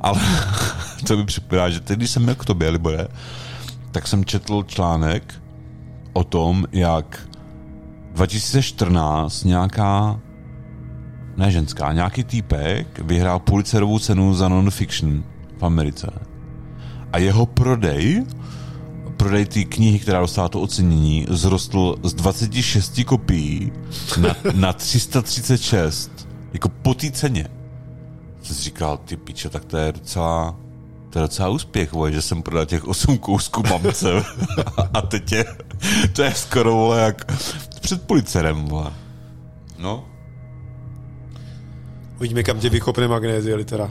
Ale 0.00 0.20
to 1.06 1.16
mi 1.16 1.24
připomíná, 1.24 1.70
že 1.70 1.80
teď, 1.80 1.96
když 1.96 2.10
jsem 2.10 2.22
měl 2.22 2.34
k 2.34 2.44
tobě, 2.44 2.68
Libore, 2.68 3.08
tak 3.90 4.06
jsem 4.08 4.24
četl 4.24 4.62
článek 4.66 5.34
o 6.12 6.24
tom, 6.24 6.64
jak 6.72 7.28
2014 8.12 9.44
nějaká 9.44 10.20
ne 11.36 11.50
ženská, 11.50 11.92
nějaký 11.92 12.24
týpek 12.24 12.98
vyhrál 12.98 13.38
Pulitzerovou 13.38 13.98
cenu 13.98 14.34
za 14.34 14.48
non-fiction 14.48 15.24
v 15.58 15.64
Americe. 15.64 16.33
A 17.14 17.18
jeho 17.18 17.46
prodej 17.46 18.26
prodej 19.16 19.46
té 19.46 19.64
knihy, 19.64 19.98
která 19.98 20.20
dostala 20.20 20.48
to 20.48 20.60
ocenění, 20.60 21.26
zrostl 21.30 21.96
z 22.02 22.14
26 22.14 23.00
kopií 23.06 23.72
na, 24.20 24.36
na 24.54 24.72
336. 24.72 26.28
Jako 26.52 26.68
po 26.68 26.94
té 26.94 27.10
ceně. 27.10 27.46
Jsem 28.42 28.56
si 28.56 28.62
říkal, 28.62 28.96
ty 28.96 29.16
piče, 29.16 29.48
tak 29.48 29.64
to 29.64 29.76
je 29.76 29.92
docela, 29.92 30.56
to 31.10 31.18
je 31.18 31.22
docela 31.22 31.48
úspěch, 31.48 31.92
vole, 31.92 32.12
že 32.12 32.22
jsem 32.22 32.42
prodal 32.42 32.66
těch 32.66 32.88
8 32.88 33.18
kousků 33.18 33.62
mamce. 33.70 34.08
A 34.94 35.02
teď 35.02 35.32
je, 35.32 35.44
to 36.12 36.22
je 36.22 36.34
skoro, 36.34 36.72
vole, 36.72 37.00
jak 37.00 37.32
před 37.80 38.02
policerem, 38.02 38.64
vole. 38.64 38.92
No, 39.78 40.04
Uvidíme, 42.16 42.42
kam 42.42 42.60
tě 42.60 42.68
vykopne 42.68 43.08
magnézie 43.08 43.54
litera. 43.54 43.90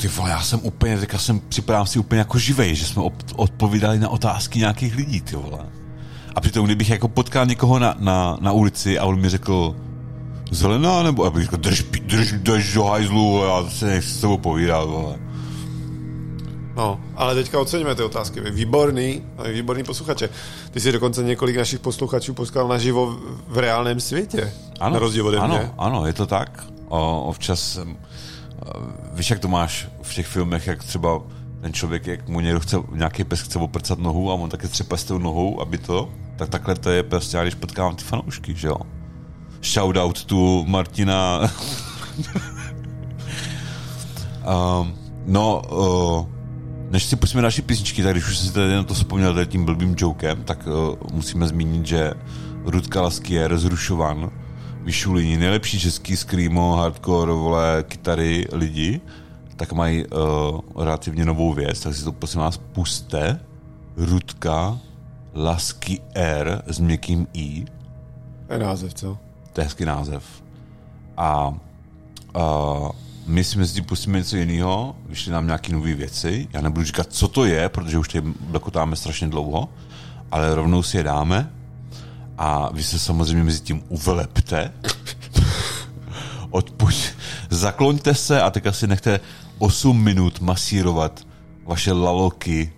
Ty 0.00 0.08
vole, 0.08 0.30
já 0.30 0.42
jsem 0.42 0.60
úplně, 0.62 0.98
teďka 0.98 1.18
jsem, 1.18 1.40
připadám 1.48 1.86
si 1.86 1.98
úplně 1.98 2.18
jako 2.18 2.38
živej, 2.38 2.74
že 2.74 2.86
jsme 2.86 3.02
odpovídali 3.36 3.98
na 3.98 4.08
otázky 4.08 4.58
nějakých 4.58 4.96
lidí, 4.96 5.20
ty 5.20 5.36
vole. 5.36 5.58
A 6.34 6.40
přitom, 6.40 6.64
kdybych 6.66 6.90
jako 6.90 7.08
potkal 7.08 7.46
někoho 7.46 7.78
na, 7.78 7.94
na, 7.98 8.36
na 8.40 8.52
ulici 8.52 8.98
a 8.98 9.04
on 9.04 9.20
mi 9.20 9.28
řekl 9.28 9.76
zelená, 10.50 11.02
nebo 11.02 11.24
já 11.24 11.30
bych 11.30 11.42
řekl, 11.44 11.56
drž, 11.56 11.82
drž, 12.02 12.32
drž 12.32 12.72
do 12.72 12.84
hajzlu, 12.84 13.42
já 13.44 13.70
se 13.70 13.86
nechci 13.86 14.10
s 14.10 14.20
tebou 14.20 14.38
povídat, 14.38 14.88
vole. 14.88 15.16
No, 16.76 17.00
ale 17.16 17.34
teďka 17.34 17.60
oceníme 17.60 17.94
ty 17.94 18.02
otázky. 18.02 18.40
Výborný, 18.40 19.22
výborný 19.52 19.84
posluchače. 19.84 20.28
Ty 20.70 20.80
jsi 20.80 20.92
dokonce 20.92 21.22
několik 21.22 21.56
našich 21.56 21.78
posluchačů 21.80 22.34
poskal 22.34 22.68
naživo 22.68 23.06
v- 23.06 23.20
v 23.48 23.58
reálném 23.58 24.00
světě. 24.00 24.52
Ano, 24.80 24.92
Na 24.94 24.98
rozdíl 24.98 25.26
ode 25.26 25.38
ano, 25.38 25.54
mě. 25.58 25.70
ano, 25.78 26.06
je 26.06 26.12
to 26.12 26.26
tak. 26.26 26.64
O, 26.88 27.22
občas 27.22 27.72
jsem, 27.72 27.96
víš, 29.12 29.30
jak 29.30 29.38
to 29.38 29.48
máš 29.48 29.88
v 30.02 30.14
těch 30.14 30.26
filmech, 30.26 30.66
jak 30.66 30.84
třeba 30.84 31.20
ten 31.60 31.72
člověk, 31.72 32.06
jak 32.06 32.28
mu 32.28 32.40
někdo 32.40 32.60
chce, 32.60 32.76
nějaký 32.92 33.24
pes 33.24 33.40
chce 33.40 33.58
oprcat 33.58 33.98
nohu 33.98 34.30
a 34.30 34.34
on 34.34 34.50
taky 34.50 34.68
třepe 34.68 34.96
s 34.96 35.04
tou 35.04 35.18
nohou, 35.18 35.60
aby 35.60 35.78
to, 35.78 36.08
tak 36.36 36.48
takhle 36.48 36.74
to 36.74 36.90
je 36.90 37.02
prostě, 37.02 37.36
já 37.36 37.42
když 37.42 37.54
potkávám 37.54 37.96
ty 37.96 38.04
fanoušky, 38.04 38.54
že 38.54 38.68
jo. 38.68 38.76
Shoutout 39.62 40.24
tu 40.24 40.64
Martina. 40.68 41.50
um, 44.80 44.94
no, 45.26 45.62
uh, 45.70 46.26
než 46.90 47.04
si 47.04 47.16
pustíme 47.16 47.42
další 47.42 47.62
písničky, 47.62 48.02
tak 48.02 48.12
když 48.12 48.28
už 48.28 48.38
si 48.38 48.52
tady 48.52 48.74
na 48.74 48.82
to 48.82 48.94
vzpomněl 48.94 49.34
tady 49.34 49.46
tím 49.46 49.64
blbým 49.64 49.94
jokem, 49.98 50.44
tak 50.44 50.66
uh, 50.66 50.94
musíme 51.12 51.48
zmínit, 51.48 51.86
že 51.86 52.12
Rudka 52.64 53.02
Laskier 53.02 53.58
z 53.58 53.64
Rušovan 53.64 54.30
vyšulí 54.84 55.36
nejlepší 55.36 55.80
český 55.80 56.16
screamo, 56.16 56.76
hardcore, 56.76 57.32
vole, 57.32 57.84
kytary 57.88 58.46
lidi, 58.52 59.00
tak 59.56 59.72
mají 59.72 60.06
uh, 60.06 60.84
relativně 60.84 61.24
novou 61.24 61.52
věc, 61.52 61.80
tak 61.80 61.94
si 61.94 62.04
to 62.04 62.12
prosím 62.12 62.40
vás 62.40 62.56
puste. 62.56 63.40
Rudka 63.96 64.78
Laskier 65.34 66.62
s 66.66 66.78
měkkým 66.78 67.26
i. 67.32 67.64
To 68.46 68.52
je 68.52 68.58
název, 68.58 68.94
co? 68.94 69.18
To 69.52 69.60
je 69.60 69.64
hezký 69.64 69.84
název. 69.84 70.24
A, 71.16 71.54
a 72.34 72.90
my 73.26 73.44
si 73.44 73.58
mezi 73.58 73.74
tím 73.74 73.84
pustíme 73.84 74.18
něco 74.18 74.36
jiného, 74.36 74.96
vyšly 75.06 75.32
nám 75.32 75.46
nějaké 75.46 75.72
nové 75.72 75.94
věci. 75.94 76.48
Já 76.52 76.60
nebudu 76.60 76.84
říkat, 76.84 77.06
co 77.10 77.28
to 77.28 77.44
je, 77.44 77.68
protože 77.68 77.98
už 77.98 78.08
tady 78.08 78.32
blekotáme 78.40 78.96
strašně 78.96 79.28
dlouho, 79.28 79.68
ale 80.30 80.54
rovnou 80.54 80.82
si 80.82 80.96
je 80.96 81.02
dáme 81.02 81.52
a 82.40 82.72
vy 82.72 82.82
se 82.82 82.98
samozřejmě 82.98 83.44
mezi 83.44 83.60
tím 83.60 83.82
uvelepte. 83.88 84.72
Odpuď, 86.50 87.08
zakloňte 87.50 88.14
se 88.14 88.42
a 88.42 88.50
teďka 88.50 88.72
si 88.72 88.86
nechte 88.86 89.20
8 89.58 90.02
minut 90.02 90.40
masírovat 90.40 91.26
vaše 91.64 91.92
laloky 91.92 92.72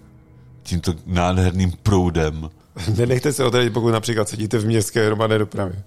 tímto 0.62 0.94
nádherným 1.06 1.72
proudem. 1.82 2.50
Nenechte 2.96 3.32
se 3.32 3.44
odradit, 3.44 3.72
pokud 3.72 3.90
například 3.90 4.28
sedíte 4.28 4.58
v 4.58 4.66
městské 4.66 5.06
hromadné 5.06 5.38
dopravě. 5.38 5.82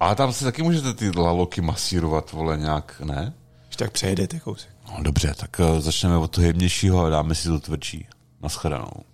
Ale 0.00 0.14
tam 0.16 0.32
si 0.32 0.44
taky 0.44 0.62
můžete 0.62 0.94
ty 0.94 1.10
laloky 1.16 1.60
masírovat, 1.60 2.32
vole, 2.32 2.58
nějak, 2.58 3.02
ne? 3.04 3.32
Když 3.66 3.76
tak 3.76 3.90
přejedete 3.90 4.40
kousek. 4.40 4.70
No 4.96 5.02
dobře, 5.02 5.34
tak 5.36 5.60
uh, 5.60 5.80
začneme 5.80 6.16
od 6.16 6.30
toho 6.30 6.46
jemnějšího 6.46 7.04
a 7.04 7.10
dáme 7.10 7.34
si 7.34 7.48
to 7.48 7.60
tvrdší. 7.60 8.06
Naschledanou. 8.42 9.09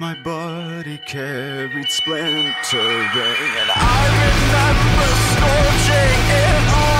My 0.00 0.14
body 0.22 0.96
carried 1.06 1.90
splintering, 1.90 2.44
and 2.44 3.70
I 3.74 4.00
remember 4.22 5.08
scorching 5.32 6.20
it 6.30 6.72
all. 6.72 6.97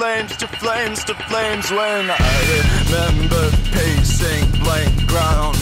Flames, 0.00 0.34
to 0.34 0.48
flames, 0.48 1.04
to 1.04 1.14
flames. 1.28 1.70
When 1.70 2.10
I 2.10 2.38
remember 2.56 3.50
pacing 3.76 4.48
blank 4.64 4.96
ground. 5.06 5.58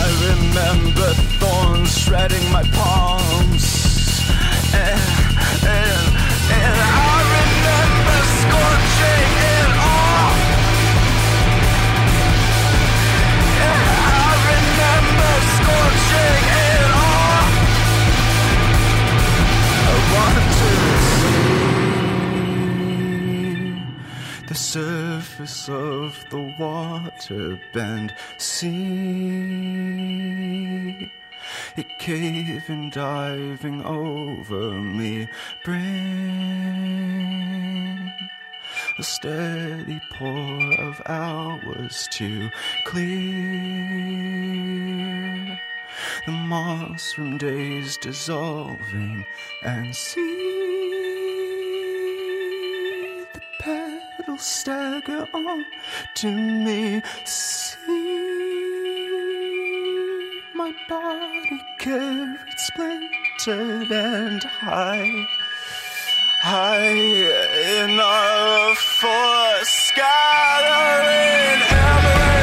I 0.00 0.04
remember 0.30 1.10
thorns 1.42 1.98
shredding 1.98 2.46
my 2.52 2.62
palms. 2.78 3.64
And, 4.74 5.00
and, 5.66 6.06
and 6.62 6.78
I 7.02 7.16
remember 7.38 8.18
scorching 8.42 9.30
it 9.58 9.70
all. 9.90 10.34
And 13.66 13.86
I 14.06 14.30
remember 14.54 15.32
scorching 15.58 16.43
surface 24.74 25.68
of 25.68 26.24
the 26.30 26.52
water 26.58 27.56
bend. 27.72 28.12
See 28.38 28.58
it 31.76 31.86
caving, 32.00 32.90
diving 32.90 33.84
over 33.84 34.72
me. 34.72 35.28
Bring 35.62 35.84
a 38.98 39.02
steady 39.04 40.00
pour 40.10 40.80
of 40.80 41.00
hours 41.06 42.08
to 42.10 42.50
clear 42.84 43.20
the 46.26 46.32
moss 46.32 47.12
from 47.12 47.38
days 47.38 47.96
dissolving 47.98 49.24
and 49.62 49.94
see 49.94 50.64
pedal 54.24 54.38
stagger 54.38 55.28
on 55.34 55.64
to 56.14 56.30
me. 56.30 57.02
See 57.24 57.96
my 60.54 60.72
body 60.88 61.60
carried 61.78 62.38
splintered 62.56 63.92
and 63.92 64.42
high. 64.42 65.26
High 66.40 67.84
enough 67.84 68.78
for 68.78 69.64
scattering 69.64 71.62
amaranth. 71.70 72.33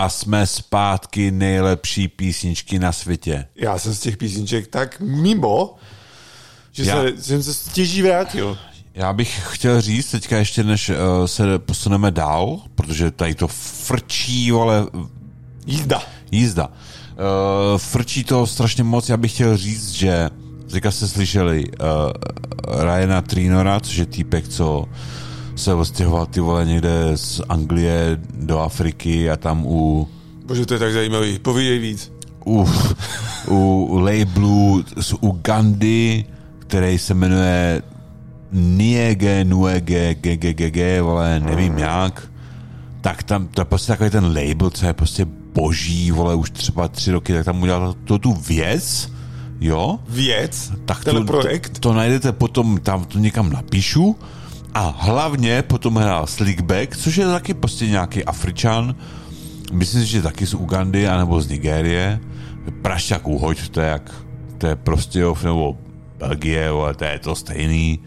A 0.00 0.08
jsme 0.08 0.46
zpátky 0.46 1.30
nejlepší 1.30 2.08
písničky 2.08 2.78
na 2.78 2.92
světě. 2.92 3.46
Já 3.56 3.78
jsem 3.78 3.94
z 3.94 4.00
těch 4.00 4.16
písniček 4.16 4.66
tak 4.66 5.00
mimo, 5.00 5.74
že 6.72 6.84
Já- 6.84 7.02
se, 7.02 7.22
jsem 7.22 7.42
se 7.42 7.54
stěží 7.54 8.02
vrátil. 8.02 8.58
Já 8.94 9.12
bych 9.12 9.40
chtěl 9.50 9.80
říct 9.80 10.10
teďka 10.10 10.38
ještě, 10.38 10.64
než 10.64 10.88
uh, 10.88 10.96
se 11.26 11.58
posuneme 11.58 12.10
dál, 12.10 12.60
protože 12.74 13.10
tady 13.10 13.34
to 13.34 13.48
frčí, 13.48 14.52
ale 14.52 14.86
Jízda. 15.66 16.02
jízda. 16.30 16.66
Uh, 16.66 17.78
frčí 17.78 18.24
to 18.24 18.46
strašně 18.46 18.82
moc, 18.84 19.08
já 19.08 19.16
bych 19.16 19.32
chtěl 19.32 19.56
říct, 19.56 19.90
že 19.90 20.30
teďka 20.70 20.90
jste 20.90 21.08
slyšeli 21.08 21.64
uh, 21.66 21.76
Ryana 22.84 23.22
Trinora, 23.22 23.80
což 23.80 23.96
je 23.96 24.06
týpek, 24.06 24.48
co 24.48 24.84
se 25.60 25.74
odstěhoval 25.74 26.26
ty 26.26 26.40
vole 26.40 26.64
někde 26.64 27.12
z 27.14 27.40
Anglie 27.48 28.18
do 28.34 28.58
Afriky 28.58 29.30
a 29.30 29.36
tam 29.36 29.66
u 29.66 30.08
Bože, 30.44 30.66
to 30.66 30.74
je 30.74 30.80
tak 30.80 30.92
zajímavý. 30.92 31.38
Povídej 31.38 31.78
víc. 31.78 32.12
u, 32.46 32.68
u 33.48 33.98
labelu 33.98 34.84
z 35.00 35.12
Ugandy, 35.20 36.24
který 36.58 36.98
se 36.98 37.14
jmenuje 37.14 37.82
Niege 38.52 39.44
Nuege 39.44 40.14
GGGG, 40.14 41.02
vole, 41.02 41.40
nevím 41.40 41.78
jak, 41.78 42.30
tak 43.00 43.22
tam, 43.22 43.48
to 43.48 43.60
je 43.60 43.64
prostě 43.64 43.92
takový 43.92 44.10
ten 44.10 44.24
label, 44.24 44.70
co 44.70 44.86
je 44.86 44.92
prostě 44.92 45.26
boží, 45.54 46.10
vole, 46.10 46.34
už 46.34 46.50
třeba 46.50 46.88
tři 46.88 47.12
roky, 47.12 47.32
tak 47.32 47.44
tam 47.44 47.62
udělal 47.62 47.94
to, 48.04 48.18
tu 48.18 48.32
věc, 48.32 49.12
jo, 49.60 49.98
Věc? 50.08 50.72
tak 50.84 51.04
Ten 51.04 51.14
to, 51.14 51.24
projekt? 51.24 51.72
To, 51.72 51.80
to 51.80 51.92
najdete 51.92 52.32
potom, 52.32 52.78
tam 52.78 53.04
to 53.04 53.18
někam 53.18 53.52
napíšu 53.52 54.16
a 54.74 54.94
hlavně 54.98 55.62
potom 55.62 55.96
hrál 55.96 56.26
Slickback, 56.26 56.96
což 56.96 57.16
je 57.16 57.26
taky 57.26 57.54
prostě 57.54 57.86
nějaký 57.86 58.24
Afričan, 58.24 58.94
myslím 59.72 60.02
si, 60.02 60.06
že 60.06 60.22
taky 60.22 60.46
z 60.46 60.54
Ugandy 60.54 61.08
anebo 61.08 61.40
z 61.40 61.48
Nigérie, 61.48 62.20
prašťák 62.82 63.28
uhoď, 63.28 63.68
to 63.68 63.80
je 63.80 63.86
jak, 63.86 64.14
to 64.58 64.66
je 64.66 64.76
prostě 64.76 65.24
nebo 65.44 65.78
Belgie, 66.18 66.68
ale 66.68 66.94
to 66.94 67.04
je 67.04 67.18
to 67.18 67.34
stejný. 67.34 68.00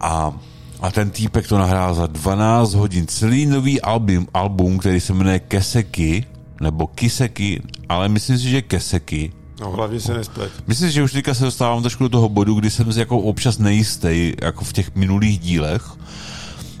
A, 0.00 0.32
a 0.80 0.90
ten 0.90 1.10
týpek 1.10 1.48
to 1.48 1.58
nahrál 1.58 1.94
za 1.94 2.06
12 2.06 2.74
hodin. 2.74 3.06
Celý 3.06 3.46
nový 3.46 3.80
album, 3.80 4.26
album, 4.34 4.78
který 4.78 5.00
se 5.00 5.12
jmenuje 5.12 5.38
Keseki, 5.38 6.24
nebo 6.60 6.86
Kiseki, 6.86 7.62
ale 7.88 8.08
myslím 8.08 8.38
si, 8.38 8.50
že 8.50 8.62
Keseki. 8.62 9.32
No, 9.60 9.70
hlavně 9.70 10.00
se 10.00 10.14
nesplet. 10.14 10.52
Myslím 10.66 10.90
že 10.90 11.02
už 11.02 11.12
teďka 11.12 11.34
se 11.34 11.44
dostávám 11.44 11.82
trošku 11.82 12.02
do 12.02 12.08
toho 12.08 12.28
bodu, 12.28 12.54
kdy 12.54 12.70
jsem 12.70 12.92
si 12.92 12.98
jako 12.98 13.18
občas 13.18 13.58
nejistý, 13.58 14.32
jako 14.42 14.64
v 14.64 14.72
těch 14.72 14.94
minulých 14.94 15.38
dílech. 15.38 15.90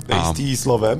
Nejistý 0.08 0.56
slovem? 0.56 0.98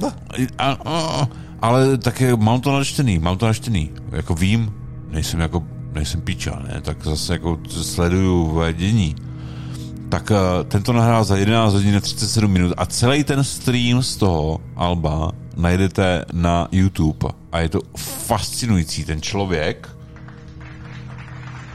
A, 0.58 0.76
a, 0.84 1.28
ale 1.62 1.98
také 1.98 2.36
mám 2.36 2.60
to 2.60 2.72
načtený, 2.72 3.18
mám 3.18 3.38
to 3.38 3.46
načtený. 3.46 3.90
Jako 4.12 4.34
vím, 4.34 4.72
nejsem 5.10 5.40
jako, 5.40 5.62
nejsem 5.92 6.20
píča, 6.20 6.62
ne, 6.68 6.80
tak 6.80 7.04
zase 7.04 7.32
jako 7.32 7.58
sleduju 7.68 8.60
dění. 8.72 9.14
Tak 10.08 10.30
uh, 10.30 10.36
tento 10.68 10.92
nahrál 10.92 11.24
za 11.24 11.36
11 11.36 11.72
hodin 11.72 11.96
a 11.96 12.00
37 12.00 12.50
minut 12.50 12.72
a 12.76 12.86
celý 12.86 13.24
ten 13.24 13.44
stream 13.44 14.02
z 14.02 14.16
toho 14.16 14.60
Alba 14.76 15.32
najdete 15.56 16.24
na 16.32 16.68
YouTube 16.72 17.28
a 17.52 17.60
je 17.60 17.68
to 17.68 17.80
fascinující. 17.96 19.04
Ten 19.04 19.22
člověk, 19.22 19.88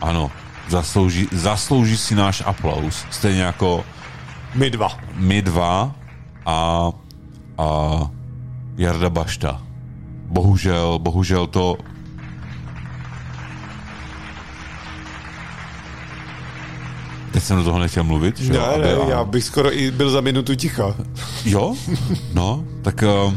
ano, 0.01 0.31
zaslouží, 0.67 1.27
zaslouží 1.31 1.97
si 1.97 2.15
náš 2.15 2.43
aplaus, 2.45 3.05
stejně 3.11 3.41
jako 3.41 3.83
My 4.55 4.69
dva. 4.69 4.97
my 5.15 5.41
dva 5.41 5.95
a, 6.45 6.89
a 7.57 7.67
Jarda 8.77 9.09
Bašta. 9.09 9.61
Bohužel, 10.27 10.99
bohužel 10.99 11.47
to 11.47 11.77
Teď 17.31 17.43
jsem 17.43 17.57
do 17.57 17.63
toho 17.63 17.79
nechtěl 17.79 18.03
mluvit, 18.03 18.39
že? 18.39 18.53
Ne, 18.53 18.59
aby- 18.59 18.81
ne, 18.83 18.93
a- 18.93 19.09
já 19.09 19.23
bych 19.23 19.43
skoro 19.43 19.77
i 19.77 19.91
byl 19.91 20.09
za 20.09 20.21
minutu 20.21 20.55
ticha. 20.55 20.95
Jo? 21.45 21.73
No, 22.33 22.63
tak 22.81 23.03
uh, 23.27 23.33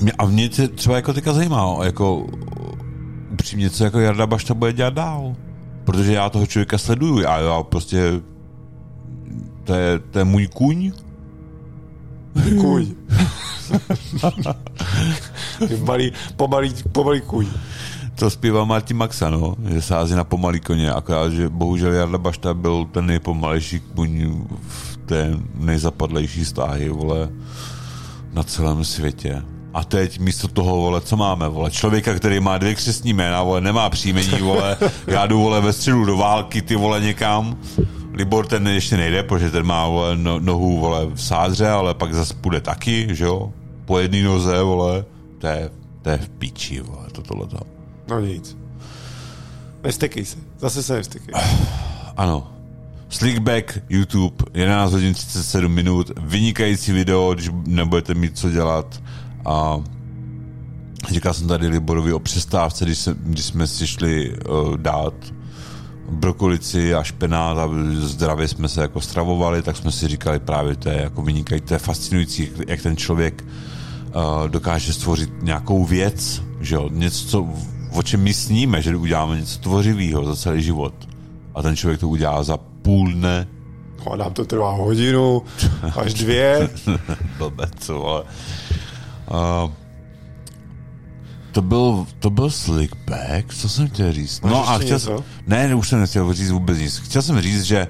mě, 0.00 0.12
a 0.12 0.24
mě 0.26 0.48
třeba 0.48 0.96
jako 0.96 1.12
teďka 1.12 1.32
zajímá, 1.32 1.76
jako 1.84 2.26
upřímně, 3.32 3.70
co 3.70 3.84
jako 3.84 4.00
Jarda 4.00 4.26
Bašta 4.26 4.54
bude 4.54 4.72
dělat 4.72 4.94
dál. 4.94 5.34
Protože 5.84 6.12
já 6.12 6.30
toho 6.30 6.46
člověka 6.46 6.78
sleduju 6.78 7.28
a 7.28 7.38
já 7.38 7.62
prostě 7.62 8.12
to 9.64 9.74
je, 9.74 9.98
to 9.98 10.18
je 10.18 10.24
můj 10.24 10.46
kuň, 10.46 10.92
Kůň. 12.60 12.94
malý, 15.84 16.12
pomalý, 16.36 16.74
pomalý 16.92 17.20
kůň. 17.20 17.46
To 18.14 18.30
zpívá 18.30 18.64
Martin 18.64 18.96
Maxa, 18.96 19.30
no, 19.30 19.56
že 19.68 19.82
sází 19.82 20.14
na 20.14 20.24
pomalý 20.24 20.60
koně, 20.60 20.92
akorát, 20.92 21.32
že 21.32 21.48
bohužel 21.48 21.92
Jarda 21.92 22.18
Bašta 22.18 22.54
byl 22.54 22.84
ten 22.92 23.06
nejpomalejší 23.06 23.80
kuň 23.80 24.44
v 24.68 24.96
té 24.96 25.38
nejzapadlejší 25.54 26.44
stáhy, 26.44 26.88
vole, 26.88 27.28
na 28.32 28.42
celém 28.42 28.84
světě. 28.84 29.42
A 29.74 29.84
teď 29.84 30.18
místo 30.18 30.48
toho, 30.48 30.76
vole, 30.76 31.00
co 31.00 31.16
máme, 31.16 31.48
vole, 31.48 31.70
člověka, 31.70 32.14
který 32.14 32.40
má 32.40 32.58
dvě 32.58 32.74
křesní 32.74 33.12
jména, 33.12 33.42
vole, 33.42 33.60
nemá 33.60 33.90
příjmení, 33.90 34.38
vole, 34.40 34.76
já 35.06 35.26
jdu, 35.26 35.40
vole, 35.40 35.60
ve 35.60 35.72
středu 35.72 36.04
do 36.04 36.16
války, 36.16 36.62
ty, 36.62 36.76
vole, 36.76 37.00
někam. 37.00 37.56
Libor 38.12 38.46
ten 38.46 38.68
ještě 38.68 38.96
nejde, 38.96 39.22
protože 39.22 39.50
ten 39.50 39.66
má, 39.66 39.88
vole, 39.88 40.16
no, 40.16 40.40
nohu, 40.40 40.80
vole, 40.80 41.06
v 41.06 41.22
sádře, 41.22 41.68
ale 41.68 41.94
pak 41.94 42.14
zase 42.14 42.34
půjde 42.34 42.60
taky, 42.60 43.08
že 43.10 43.24
jo, 43.24 43.52
po 43.84 43.98
jedné 43.98 44.22
noze, 44.22 44.62
vole, 44.62 45.04
to 45.38 45.46
je, 45.46 45.70
to 46.02 46.10
je 46.10 46.18
v 46.18 46.28
píči, 46.28 46.80
vole, 46.80 47.06
to 47.12 47.22
tohleto. 47.22 47.58
No 48.08 48.20
nic. 48.20 48.56
Nestekej 49.84 50.24
se. 50.24 50.36
Zase 50.58 50.82
se 50.82 50.94
nestekej. 50.94 51.34
Ano. 52.16 52.48
Slickback, 53.08 53.78
YouTube, 53.88 54.44
11 54.54 54.92
hodin 54.92 55.14
37 55.14 55.72
minut, 55.72 56.10
vynikající 56.20 56.92
video, 56.92 57.34
když 57.34 57.50
nebudete 57.66 58.14
mít 58.14 58.38
co 58.38 58.50
dělat. 58.50 59.02
A 59.44 59.80
říkal 61.10 61.34
jsem 61.34 61.48
tady 61.48 61.68
Liborovi 61.68 62.12
o 62.12 62.18
přestávce, 62.18 62.84
když, 62.84 62.98
se, 62.98 63.16
když 63.20 63.44
jsme 63.44 63.66
si 63.66 63.86
šli 63.86 64.36
uh, 64.38 64.76
dát 64.76 65.14
brokolici 66.10 66.94
a 66.94 67.02
špenát 67.02 67.58
a 67.58 67.68
zdravě 67.98 68.48
jsme 68.48 68.68
se 68.68 68.80
jako 68.82 69.00
stravovali, 69.00 69.62
tak 69.62 69.76
jsme 69.76 69.92
si 69.92 70.08
říkali 70.08 70.38
právě, 70.38 70.76
to 70.76 70.88
je 70.88 71.02
jako 71.02 71.22
vynikající, 71.22 71.66
to 71.66 71.74
je 71.74 71.78
fascinující, 71.78 72.48
jak- 72.68 72.82
ten 72.82 72.96
člověk 72.96 73.44
uh, 74.14 74.48
dokáže 74.48 74.92
stvořit 74.92 75.30
nějakou 75.42 75.84
věc, 75.84 76.42
že 76.60 76.74
jo, 76.74 76.88
něco, 76.92 77.26
co, 77.28 77.48
o 77.92 78.02
čem 78.02 78.22
my 78.22 78.34
sníme, 78.34 78.82
že 78.82 78.96
uděláme 78.96 79.40
něco 79.40 79.58
tvořivého 79.58 80.24
za 80.24 80.36
celý 80.36 80.62
život. 80.62 80.94
A 81.54 81.62
ten 81.62 81.76
člověk 81.76 82.00
to 82.00 82.08
udělá 82.08 82.42
za 82.42 82.56
půl 82.56 83.12
dne, 83.12 83.48
No, 84.06 84.16
nám 84.16 84.32
to 84.32 84.44
trvá 84.44 84.70
hodinu, 84.70 85.42
až 85.96 86.14
dvě. 86.14 86.70
blbec, 87.38 87.88
vole. 87.88 88.22
Uh, 89.32 89.70
to 91.52 91.62
byl, 91.62 92.06
to 92.18 92.30
byl 92.30 92.50
slickback, 92.50 93.54
co 93.54 93.68
jsem 93.68 93.88
chtěl 93.88 94.12
říct? 94.12 94.40
No 94.40 94.68
a 94.68 94.78
chtěl 94.78 94.98
jsem, 94.98 95.16
ne, 95.46 95.68
ne, 95.68 95.74
už 95.74 95.88
jsem 95.88 96.00
nechtěl 96.00 96.32
říct 96.32 96.50
vůbec 96.50 96.78
nic. 96.78 96.98
Chtěl 96.98 97.22
jsem 97.22 97.40
říct, 97.40 97.62
že 97.62 97.88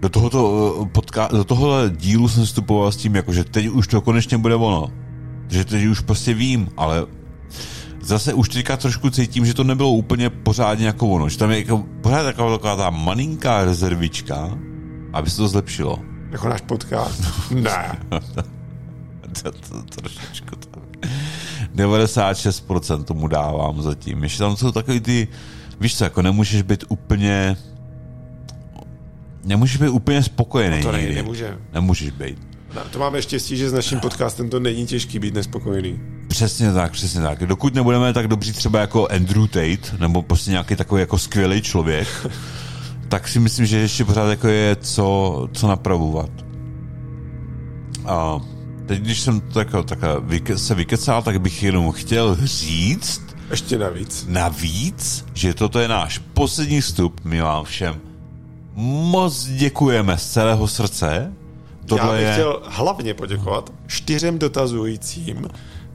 do 0.00 0.08
tohoto, 0.08 0.74
uh, 0.78 0.86
podka- 0.88 1.28
do 1.32 1.44
tohohle 1.44 1.90
dílu 1.96 2.28
jsem 2.28 2.44
vstupoval 2.44 2.92
s 2.92 2.96
tím, 2.96 3.14
jako, 3.14 3.32
že 3.32 3.44
teď 3.44 3.68
už 3.68 3.86
to 3.86 4.00
konečně 4.00 4.38
bude 4.38 4.54
ono. 4.54 4.88
Že 5.48 5.64
teď 5.64 5.84
už 5.84 6.00
prostě 6.00 6.34
vím, 6.34 6.68
ale 6.76 7.06
zase 8.00 8.34
už 8.34 8.48
teďka 8.48 8.76
trošku 8.76 9.10
cítím, 9.10 9.46
že 9.46 9.54
to 9.54 9.64
nebylo 9.64 9.90
úplně 9.90 10.30
pořádně 10.30 10.86
jako 10.86 11.08
ono. 11.08 11.28
Že 11.28 11.38
tam 11.38 11.50
je 11.50 11.58
jako, 11.58 11.84
pořád 12.00 12.22
taková, 12.22 12.56
taková 12.56 12.76
ta 12.76 12.90
malinká 12.90 13.64
rezervička, 13.64 14.58
aby 15.12 15.30
se 15.30 15.36
to 15.36 15.48
zlepšilo. 15.48 15.98
Jako 16.30 16.48
náš 16.48 16.60
podcast. 16.60 17.24
Ne. 17.50 17.98
to, 19.42 19.52
to, 19.52 19.82
trošičku 19.82 20.56
to. 20.56 20.63
96% 21.74 23.04
tomu 23.04 23.28
dávám 23.28 23.82
zatím. 23.82 24.22
Ještě 24.22 24.38
tam 24.38 24.56
jsou 24.56 24.72
takový 24.72 25.00
ty, 25.00 25.28
víš 25.80 25.96
co, 25.96 26.04
jako 26.04 26.22
nemůžeš 26.22 26.62
být 26.62 26.84
úplně 26.88 27.56
nemůžeš 29.44 29.76
být 29.76 29.88
úplně 29.88 30.22
spokojený 30.22 30.82
to 30.82 30.92
ne, 30.92 31.00
nikdy. 31.00 31.14
nemůže. 31.14 31.58
Nemůžeš 31.72 32.10
být. 32.10 32.38
No, 32.74 32.82
to 32.90 32.98
máme 32.98 33.22
štěstí, 33.22 33.56
že 33.56 33.70
s 33.70 33.72
naším 33.72 34.00
podcastem 34.00 34.50
to 34.50 34.60
není 34.60 34.86
těžký 34.86 35.18
být 35.18 35.34
nespokojený. 35.34 36.00
Přesně 36.28 36.72
tak, 36.72 36.92
přesně 36.92 37.20
tak. 37.20 37.46
Dokud 37.46 37.74
nebudeme 37.74 38.12
tak 38.12 38.28
dobří 38.28 38.52
třeba 38.52 38.80
jako 38.80 39.08
Andrew 39.08 39.46
Tate, 39.46 39.96
nebo 39.98 40.22
prostě 40.22 40.50
nějaký 40.50 40.76
takový 40.76 41.00
jako 41.00 41.18
skvělý 41.18 41.62
člověk, 41.62 42.08
tak 43.08 43.28
si 43.28 43.40
myslím, 43.40 43.66
že 43.66 43.78
ještě 43.78 44.04
pořád 44.04 44.30
jako 44.30 44.48
je 44.48 44.76
co, 44.76 45.48
co 45.52 45.68
napravovat. 45.68 46.30
A 48.04 48.40
teď, 48.86 49.00
když 49.00 49.20
jsem 49.20 49.40
to 49.40 49.58
jako, 49.58 49.82
tak 49.82 49.98
vyke, 50.22 50.58
se 50.58 50.74
vykecal, 50.74 51.22
tak 51.22 51.40
bych 51.40 51.62
jenom 51.62 51.92
chtěl 51.92 52.36
říct 52.44 53.22
Ještě 53.50 53.78
navíc. 53.78 54.26
navíc, 54.28 55.24
že 55.34 55.54
toto 55.54 55.80
je 55.80 55.88
náš 55.88 56.18
poslední 56.18 56.80
vstup. 56.80 57.20
My 57.24 57.40
vám 57.40 57.64
všem 57.64 58.00
moc 58.76 59.46
děkujeme 59.46 60.18
z 60.18 60.30
celého 60.30 60.68
srdce. 60.68 61.32
Já 61.82 61.86
Tohle 61.86 62.16
bych 62.16 62.26
je... 62.26 62.32
chtěl 62.32 62.62
hlavně 62.66 63.14
poděkovat 63.14 63.72
čtyřem 63.86 64.38
dotazujícím 64.38 65.48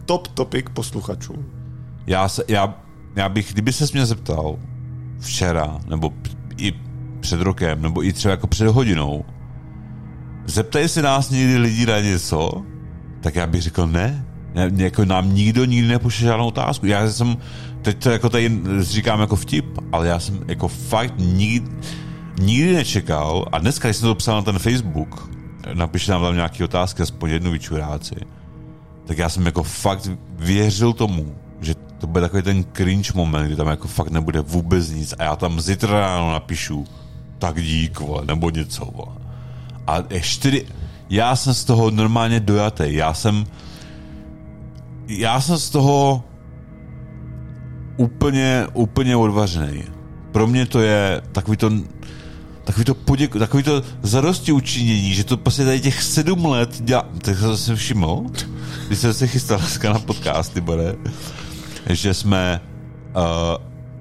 top 0.06 0.28
topic 0.28 0.66
posluchačům. 0.74 1.46
Já, 2.08 2.30
se, 2.30 2.44
já, 2.48 2.74
já 3.16 3.30
bych, 3.30 3.54
kdyby 3.54 3.74
se 3.74 3.86
mě 3.94 4.06
zeptal 4.06 4.60
včera, 5.20 5.80
nebo 5.88 6.14
i 6.58 6.74
před 7.20 7.42
rokem, 7.42 7.82
nebo 7.82 8.04
i 8.04 8.14
třeba 8.14 8.32
jako 8.32 8.48
před 8.48 8.68
hodinou, 8.68 9.26
zeptají 10.46 10.88
se 10.88 11.02
nás 11.02 11.30
někdy 11.30 11.58
lidi 11.58 11.86
na 11.86 12.00
něco, 12.00 12.66
tak 13.22 13.36
já 13.36 13.48
bych 13.48 13.62
řekl 13.62 13.88
ne. 13.88 14.26
ne 14.54 14.72
jako 14.76 15.06
nám 15.06 15.34
nikdo 15.34 15.66
nikdy 15.66 15.88
nepošle 15.88 16.26
žádnou 16.26 16.48
otázku. 16.48 16.86
Já 16.86 17.12
jsem, 17.12 17.38
teď 17.82 18.04
to 18.04 18.10
jako 18.10 18.30
tady 18.30 18.52
říkám 18.80 19.20
jako 19.20 19.36
vtip, 19.36 19.66
ale 19.92 20.08
já 20.08 20.20
jsem 20.20 20.40
jako 20.48 20.68
fakt 20.68 21.14
nikdy, 21.18 21.72
nikdy 22.40 22.74
nečekal, 22.74 23.46
a 23.52 23.58
dneska, 23.58 23.88
když 23.88 23.98
jsem 23.98 24.08
to 24.08 24.16
psal 24.16 24.36
na 24.36 24.42
ten 24.42 24.60
Facebook, 24.60 25.30
napište 25.74 26.12
nám 26.12 26.22
tam 26.22 26.36
nějaké 26.36 26.64
otázky, 26.64 27.02
aspoň 27.02 27.30
jednu 27.30 27.52
vyčuráci, 27.52 28.16
tak 29.06 29.18
já 29.18 29.30
jsem 29.30 29.46
jako 29.46 29.64
fakt 29.64 30.10
věřil 30.32 30.94
tomu, 30.94 31.36
že 31.62 31.76
to 31.76 32.08
bude 32.08 32.22
takový 32.22 32.44
ten 32.44 32.66
cringe 32.74 33.12
moment, 33.16 33.46
kdy 33.46 33.56
tam 33.56 33.68
jako 33.68 33.88
fakt 33.88 34.10
nebude 34.10 34.42
vůbec 34.42 34.90
nic 34.90 35.14
a 35.20 35.24
já 35.24 35.36
tam 35.36 35.62
zítra 35.62 36.00
ráno 36.00 36.32
napíšu 36.32 36.88
tak 37.40 37.62
dík, 37.62 38.00
vole, 38.00 38.26
nebo 38.26 38.50
něco, 38.50 38.86
vole. 38.86 39.16
A 39.88 40.04
ještě, 40.10 40.62
já 41.10 41.36
jsem 41.36 41.54
z 41.54 41.64
toho 41.64 41.92
normálně 41.92 42.40
dojatý, 42.40 42.84
já 42.88 43.14
jsem 43.14 43.46
já 45.08 45.42
jsem 45.42 45.58
z 45.58 45.70
toho 45.70 46.24
úplně, 47.98 48.68
úplně 48.74 49.16
odvařený. 49.16 49.84
Pro 50.32 50.48
mě 50.48 50.66
to 50.66 50.82
je 50.82 51.22
takový 51.32 51.58
to 51.58 51.72
takový 52.64 52.86
to, 52.86 52.96
poděku, 52.96 53.40
takový 53.40 53.64
to 53.64 53.82
zadosti 54.02 54.52
učinění, 54.52 55.14
že 55.14 55.24
to 55.24 55.38
prostě 55.38 55.66
tady 55.66 55.80
těch 55.80 56.04
sedm 56.04 56.46
let 56.46 56.82
dělá, 56.82 57.06
tak 57.22 57.38
jsem 57.38 57.58
se 57.58 57.76
všiml, 57.76 58.26
když 58.88 59.00
jsem 59.00 59.14
se 59.14 59.28
chystal 59.28 59.58
dneska 59.58 59.94
na 59.94 60.00
podcasty, 60.00 60.62
bude, 60.62 60.96
že 61.90 62.14
jsme 62.14 62.62
uh, 63.16 63.24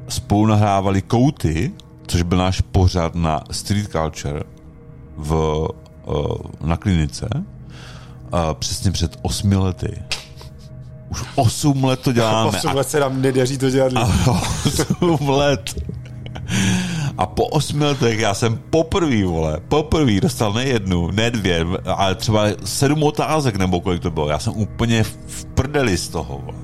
spolu 0.09 0.47
nahrávali 0.47 1.03
Kouty, 1.03 1.73
což 2.07 2.23
byl 2.23 2.39
náš 2.39 2.61
pořad 2.61 3.15
na 3.15 3.41
Street 3.51 3.89
Culture 3.93 4.43
v, 5.17 5.69
na 6.61 6.77
klinice, 6.77 7.29
uh, 7.35 8.41
přesně 8.59 8.93
před 8.93 9.19
osmi 9.23 9.57
lety. 9.57 10.03
Už 11.09 11.25
osm 11.35 11.85
let 11.85 12.01
to 12.01 12.13
děláme. 12.13 12.59
Osm 12.59 12.75
let 12.75 12.89
se 12.89 13.01
nám 13.01 13.23
nedaří 13.23 13.59
to 13.59 13.71
dělat. 13.71 13.93
Osm 14.29 15.29
let. 15.29 15.75
A 17.19 17.27
po 17.27 17.47
osmi 17.47 17.85
letech 17.85 18.19
já 18.19 18.35
jsem 18.35 18.59
poprvý, 18.71 19.23
vole, 19.23 19.61
poprvý 19.69 20.21
dostal 20.21 20.53
ne 20.53 20.65
jednu, 20.65 21.11
ne 21.11 21.31
dvě, 21.31 21.67
ale 21.85 22.15
třeba 22.15 22.45
sedm 22.65 23.03
otázek, 23.03 23.57
nebo 23.57 23.81
kolik 23.81 24.03
to 24.03 24.11
bylo. 24.11 24.29
Já 24.29 24.39
jsem 24.39 24.53
úplně 24.57 25.03
v 25.03 25.45
prdeli 25.45 25.97
z 25.97 26.09
toho, 26.09 26.41
vole. 26.45 26.59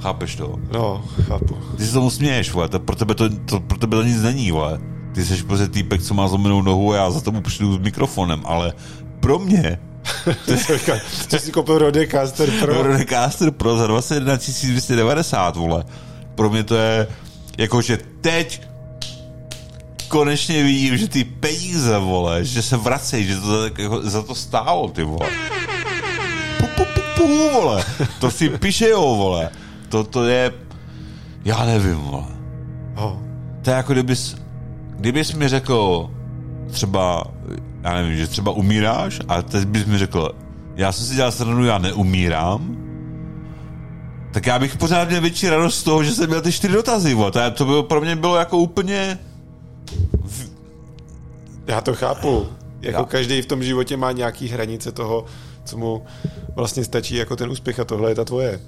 Chápeš 0.00 0.36
to? 0.36 0.58
No, 0.72 1.04
chápu. 1.22 1.58
Ty 1.76 1.86
se 1.86 1.92
tomu 1.92 2.10
směješ, 2.10 2.52
vole, 2.52 2.68
to, 2.68 2.80
pro, 2.80 2.96
tebe 2.96 3.14
to, 3.14 3.28
to, 3.28 3.60
pro 3.60 3.78
tebe 3.78 3.96
to 3.96 4.02
nic 4.02 4.22
není, 4.22 4.50
vole. 4.50 4.80
Ty 5.14 5.24
jsi 5.24 5.42
prostě 5.42 5.68
týpek, 5.68 6.02
co 6.02 6.14
má 6.14 6.28
zlomenou 6.28 6.62
nohu 6.62 6.92
a 6.92 6.96
já 6.96 7.10
za 7.10 7.20
tomu 7.20 7.40
přijdu 7.40 7.74
s 7.74 7.78
mikrofonem, 7.78 8.42
ale 8.44 8.72
pro 9.20 9.38
mě 9.38 9.78
Co 11.28 11.38
jsi 11.38 11.52
koupil 11.52 11.78
Rodecaster 11.78 12.50
Pro? 12.60 12.82
Rodecaster 12.82 13.50
Pro 13.50 13.76
za 13.76 13.86
21 13.86 14.36
290, 14.36 15.56
vole. 15.56 15.84
Pro 16.34 16.50
mě 16.50 16.64
to 16.64 16.76
je 16.76 17.06
jako, 17.58 17.82
že 17.82 17.98
teď 18.20 18.62
konečně 20.08 20.62
vidím, 20.62 20.96
že 20.96 21.08
ty 21.08 21.24
peníze, 21.24 21.98
vole, 21.98 22.44
že 22.44 22.62
se 22.62 22.76
vracejí, 22.76 23.26
že 23.26 23.40
to 23.40 23.64
jako, 23.64 24.02
za 24.02 24.22
to 24.22 24.34
stálo, 24.34 24.88
ty 24.88 25.02
vole. 25.02 25.28
Pu, 26.58 26.66
pu, 26.66 26.84
pu, 26.94 27.00
pu, 27.16 27.50
vole. 27.52 27.84
To 28.20 28.30
si 28.30 28.48
píšejou, 28.48 29.16
vole. 29.16 29.50
To, 29.88 30.04
to 30.04 30.24
je, 30.24 30.52
já 31.44 31.64
nevím, 31.64 31.94
vole. 31.94 32.24
Oh. 32.96 33.12
To 33.62 33.70
je 33.70 33.76
jako 33.76 33.92
kdybys, 33.92 34.36
kdybys 34.96 35.32
mi 35.32 35.48
řekl 35.48 36.10
třeba, 36.70 37.24
já 37.82 37.94
nevím, 37.94 38.16
že 38.16 38.26
třeba 38.26 38.52
umíráš 38.52 39.20
a 39.28 39.42
teď 39.42 39.64
bys 39.64 39.84
mi 39.86 39.98
řekl, 39.98 40.30
já 40.76 40.92
jsem 40.92 41.06
si 41.06 41.14
dělal 41.14 41.32
stranu, 41.32 41.64
já 41.64 41.78
neumírám, 41.78 42.76
tak 44.32 44.46
já 44.46 44.58
bych 44.58 44.76
pořád 44.76 45.08
měl 45.08 45.20
větší 45.20 45.48
radost 45.48 45.78
z 45.78 45.82
toho, 45.82 46.04
že 46.04 46.12
jsem 46.12 46.26
měl 46.26 46.40
ty 46.42 46.52
čtyři 46.52 46.74
dotazy, 46.74 47.14
vole. 47.14 47.30
To, 47.30 47.50
to 47.50 47.64
bylo, 47.64 47.82
pro 47.82 48.00
mě 48.00 48.16
bylo 48.16 48.36
jako 48.36 48.58
úplně 48.58 49.18
Já 51.66 51.80
to 51.80 51.94
chápu. 51.94 52.46
Jako 52.80 53.00
Já- 53.00 53.04
každý 53.04 53.42
v 53.42 53.46
tom 53.46 53.62
životě 53.62 53.96
má 53.96 54.12
nějaký 54.12 54.48
hranice 54.48 54.92
toho, 54.92 55.24
co 55.64 55.76
mu 55.76 56.02
vlastně 56.54 56.84
stačí 56.84 57.16
jako 57.16 57.36
ten 57.36 57.50
úspěch 57.50 57.80
a 57.80 57.84
tohle 57.84 58.10
je 58.10 58.14
ta 58.14 58.24
tvoje. 58.24 58.60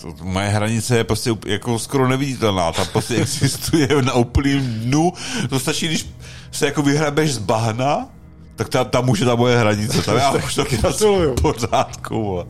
To, 0.00 0.14
moje 0.22 0.48
hranice 0.48 0.96
je 0.96 1.04
prostě 1.04 1.30
jako 1.46 1.78
skoro 1.78 2.08
neviditelná, 2.08 2.72
ta 2.72 2.84
prostě 2.84 3.14
existuje 3.22 3.88
na 4.02 4.12
úplným 4.14 4.60
dnu, 4.60 5.12
to 5.48 5.60
stačí, 5.60 5.86
když 5.86 6.06
se 6.52 6.66
jako 6.66 6.82
vyhrabeš 6.82 7.34
z 7.34 7.38
bahna, 7.38 8.08
tak 8.56 8.68
ta, 8.68 8.84
tam 8.84 9.08
už 9.08 9.20
je 9.20 9.26
ta 9.26 9.34
moje 9.34 9.58
hranice, 9.58 10.02
tam 10.02 10.16
já 10.16 10.30
už 10.30 10.54
taky 10.54 10.76
v 10.76 11.34
pořádku, 11.42 12.24
vole. 12.24 12.44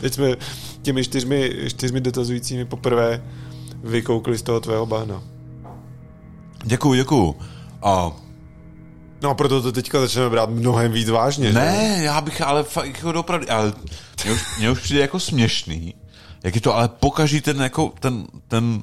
Teď 0.00 0.14
jsme 0.14 0.36
těmi 0.82 1.04
čtyřmi, 1.04 1.52
čtyřmi 1.68 2.00
dotazujícími 2.00 2.64
poprvé 2.64 3.22
vykoukli 3.84 4.38
z 4.38 4.42
toho 4.42 4.60
tvého 4.60 4.86
bahna. 4.86 5.22
Děkuju, 6.64 6.94
děkuju. 6.94 7.36
A 7.82 8.12
No 9.22 9.30
a 9.30 9.34
proto 9.34 9.62
to 9.62 9.72
teďka 9.72 10.00
začneme 10.00 10.30
brát 10.30 10.50
mnohem 10.50 10.92
víc 10.92 11.08
vážně. 11.08 11.46
že? 11.46 11.58
ne, 11.58 11.98
já 12.02 12.20
bych 12.20 12.40
ale 12.40 12.62
fakt 12.62 12.86
jako 12.86 13.20
opravdu, 13.20 13.46
ale 13.52 13.72
mě 14.24 14.32
už, 14.32 14.58
mě 14.58 14.70
už 14.70 14.80
přijde 14.80 15.00
jako 15.00 15.20
směšný, 15.20 15.94
jak 16.42 16.54
je 16.54 16.60
to 16.60 16.74
ale 16.74 16.88
pokaží 16.88 17.40
ten 17.40 17.60
jako 17.62 17.92
ten, 18.00 18.26
ten 18.48 18.82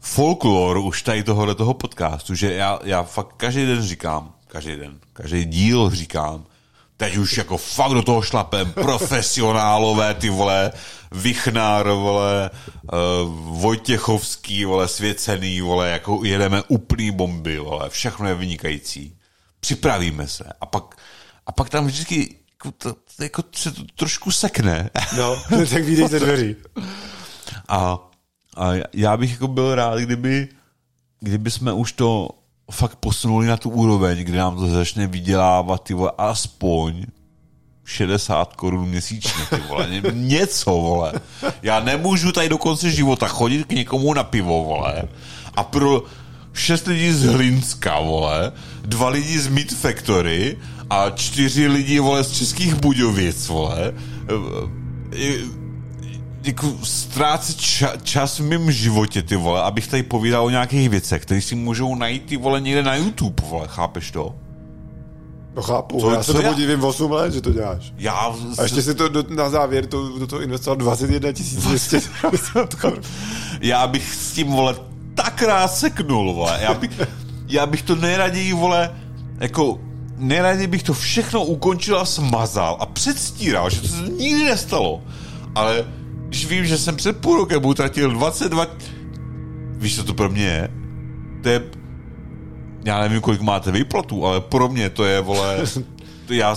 folklor 0.00 0.78
už 0.78 1.02
tady 1.02 1.22
tohohle 1.22 1.54
toho 1.54 1.74
podcastu, 1.74 2.34
že 2.34 2.52
já, 2.52 2.78
já 2.84 3.02
fakt 3.02 3.34
každý 3.36 3.66
den 3.66 3.82
říkám, 3.82 4.34
každý 4.48 4.76
den, 4.76 4.98
každý 5.12 5.44
díl 5.44 5.90
říkám, 5.90 6.44
teď 6.96 7.16
už 7.16 7.36
jako 7.36 7.56
fakt 7.56 7.92
do 7.92 8.02
toho 8.02 8.22
šlapem, 8.22 8.72
profesionálové, 8.72 10.14
ty 10.14 10.30
vole, 10.30 10.72
Vichnár, 11.12 11.88
vole, 11.90 12.50
uh, 12.82 13.60
Vojtěchovský, 13.60 14.64
vole, 14.64 14.88
svěcený, 14.88 15.60
vole, 15.60 15.90
jako 15.90 16.20
jedeme 16.24 16.62
úplný 16.68 17.10
bomby, 17.10 17.58
vole, 17.58 17.90
všechno 17.90 18.28
je 18.28 18.34
vynikající. 18.34 19.16
Připravíme 19.60 20.28
se. 20.28 20.44
A 20.60 20.66
pak, 20.66 20.96
a 21.46 21.52
pak 21.52 21.68
tam 21.68 21.86
vždycky 21.86 22.36
jako, 22.64 22.96
jako 23.20 23.42
se 23.54 23.70
to 23.72 23.82
trošku 23.96 24.30
sekne. 24.30 24.90
No, 25.18 25.36
tak 25.70 25.84
výdej 25.84 26.08
ze 26.08 26.20
dveří. 26.20 26.56
A, 27.68 27.98
a 28.56 28.70
já 28.92 29.16
bych 29.16 29.30
jako 29.30 29.48
byl 29.48 29.74
rád, 29.74 29.98
kdyby, 29.98 30.48
kdyby 31.20 31.50
jsme 31.50 31.72
už 31.72 31.92
to 31.92 32.28
fakt 32.70 32.96
posunuli 32.96 33.46
na 33.46 33.56
tu 33.56 33.70
úroveň, 33.70 34.18
kde 34.18 34.38
nám 34.38 34.56
to 34.56 34.66
začne 34.68 35.06
vydělávat 35.06 35.82
ty 35.82 35.94
vole, 35.94 36.12
aspoň 36.18 37.04
60 37.84 38.52
korun 38.56 38.88
měsíčně, 38.88 39.44
ty 39.50 39.56
vole, 39.68 39.86
ně- 39.90 40.02
něco, 40.12 40.70
vole. 40.70 41.12
Já 41.62 41.80
nemůžu 41.80 42.32
tady 42.32 42.48
do 42.48 42.58
konce 42.58 42.90
života 42.90 43.28
chodit 43.28 43.64
k 43.64 43.72
někomu 43.72 44.14
na 44.14 44.24
pivo, 44.24 44.64
vole, 44.64 45.02
a 45.56 45.64
pro 45.64 46.02
šest 46.52 46.86
lidí 46.86 47.12
z 47.12 47.24
Hlinska, 47.24 48.00
vole, 48.00 48.52
dva 48.84 49.08
lidi 49.08 49.38
z 49.38 49.48
Meat 49.48 49.68
Factory 49.70 50.58
a 50.90 51.10
čtyři 51.10 51.66
lidi, 51.68 52.00
vole, 52.00 52.24
z 52.24 52.30
Českých 52.32 52.74
Budějovic, 52.74 53.48
vole, 53.48 53.92
e, 55.12 55.26
e, 55.26 55.38
jako 56.44 56.72
ztrácet 56.82 57.56
ča, 57.56 57.92
čas 58.02 58.38
v 58.38 58.44
mém 58.44 58.72
životě, 58.72 59.22
ty 59.22 59.36
vole, 59.36 59.62
abych 59.62 59.86
tady 59.88 60.02
povídal 60.02 60.44
o 60.44 60.50
nějakých 60.50 60.88
věcech, 60.90 61.22
které 61.22 61.40
si 61.40 61.54
můžou 61.54 61.94
najít, 61.94 62.24
ty 62.26 62.36
vole, 62.36 62.60
někde 62.60 62.82
na 62.82 62.94
YouTube, 62.94 63.42
vole, 63.50 63.68
chápeš 63.68 64.10
to? 64.10 64.34
No 65.56 65.62
chápu, 65.62 66.00
Co- 66.00 66.10
já 66.10 66.22
se 66.22 66.26
co 66.26 66.32
tomu 66.32 66.48
já- 66.48 66.54
divím 66.54 66.84
8 66.84 67.10
let, 67.12 67.32
že 67.32 67.40
to 67.40 67.52
děláš. 67.52 67.92
Já... 67.98 68.12
A 68.58 68.62
ještě 68.62 68.82
si 68.82 68.94
to 68.94 69.08
do, 69.08 69.24
na 69.28 69.50
závěr 69.50 69.86
to, 69.86 70.18
do 70.18 70.26
toho 70.26 70.42
investoval 70.42 70.76
21 70.76 71.30
200 71.68 72.00
korun. 72.80 73.00
já 73.60 73.86
bych 73.86 74.14
s 74.14 74.32
tím, 74.32 74.46
vole, 74.46 74.74
tak 75.14 75.42
rád 75.42 75.68
seknul, 75.68 76.34
vole. 76.34 76.58
Já 76.62 76.74
bych, 76.74 77.00
já 77.48 77.66
bych 77.66 77.82
to 77.82 77.94
nejraději, 77.94 78.52
vole, 78.52 78.94
jako 79.40 79.78
nejraději 80.16 80.66
bych 80.66 80.82
to 80.82 80.92
všechno 80.92 81.44
ukončil 81.44 81.98
a 81.98 82.04
smazal 82.04 82.76
a 82.80 82.86
předstíral, 82.86 83.70
že 83.70 83.80
to 83.80 83.88
se 83.88 84.02
nikdy 84.02 84.44
nestalo. 84.44 85.02
Ale 85.54 85.84
když 86.28 86.46
vím, 86.46 86.66
že 86.66 86.78
jsem 86.78 86.96
před 86.96 87.16
půl 87.16 87.36
rokem 87.36 87.64
utratil 87.64 88.10
22... 88.10 88.66
Víš, 89.70 89.96
co 89.96 90.04
to 90.04 90.14
pro 90.14 90.28
mě 90.28 90.44
je? 90.44 90.68
To 91.42 91.48
je... 91.48 91.62
Já 92.84 93.00
nevím, 93.00 93.20
kolik 93.20 93.40
máte 93.40 93.72
výplatu, 93.72 94.26
ale 94.26 94.40
pro 94.40 94.68
mě 94.68 94.90
to 94.90 95.04
je, 95.04 95.20
vole... 95.20 95.58
To 96.26 96.32
já... 96.32 96.56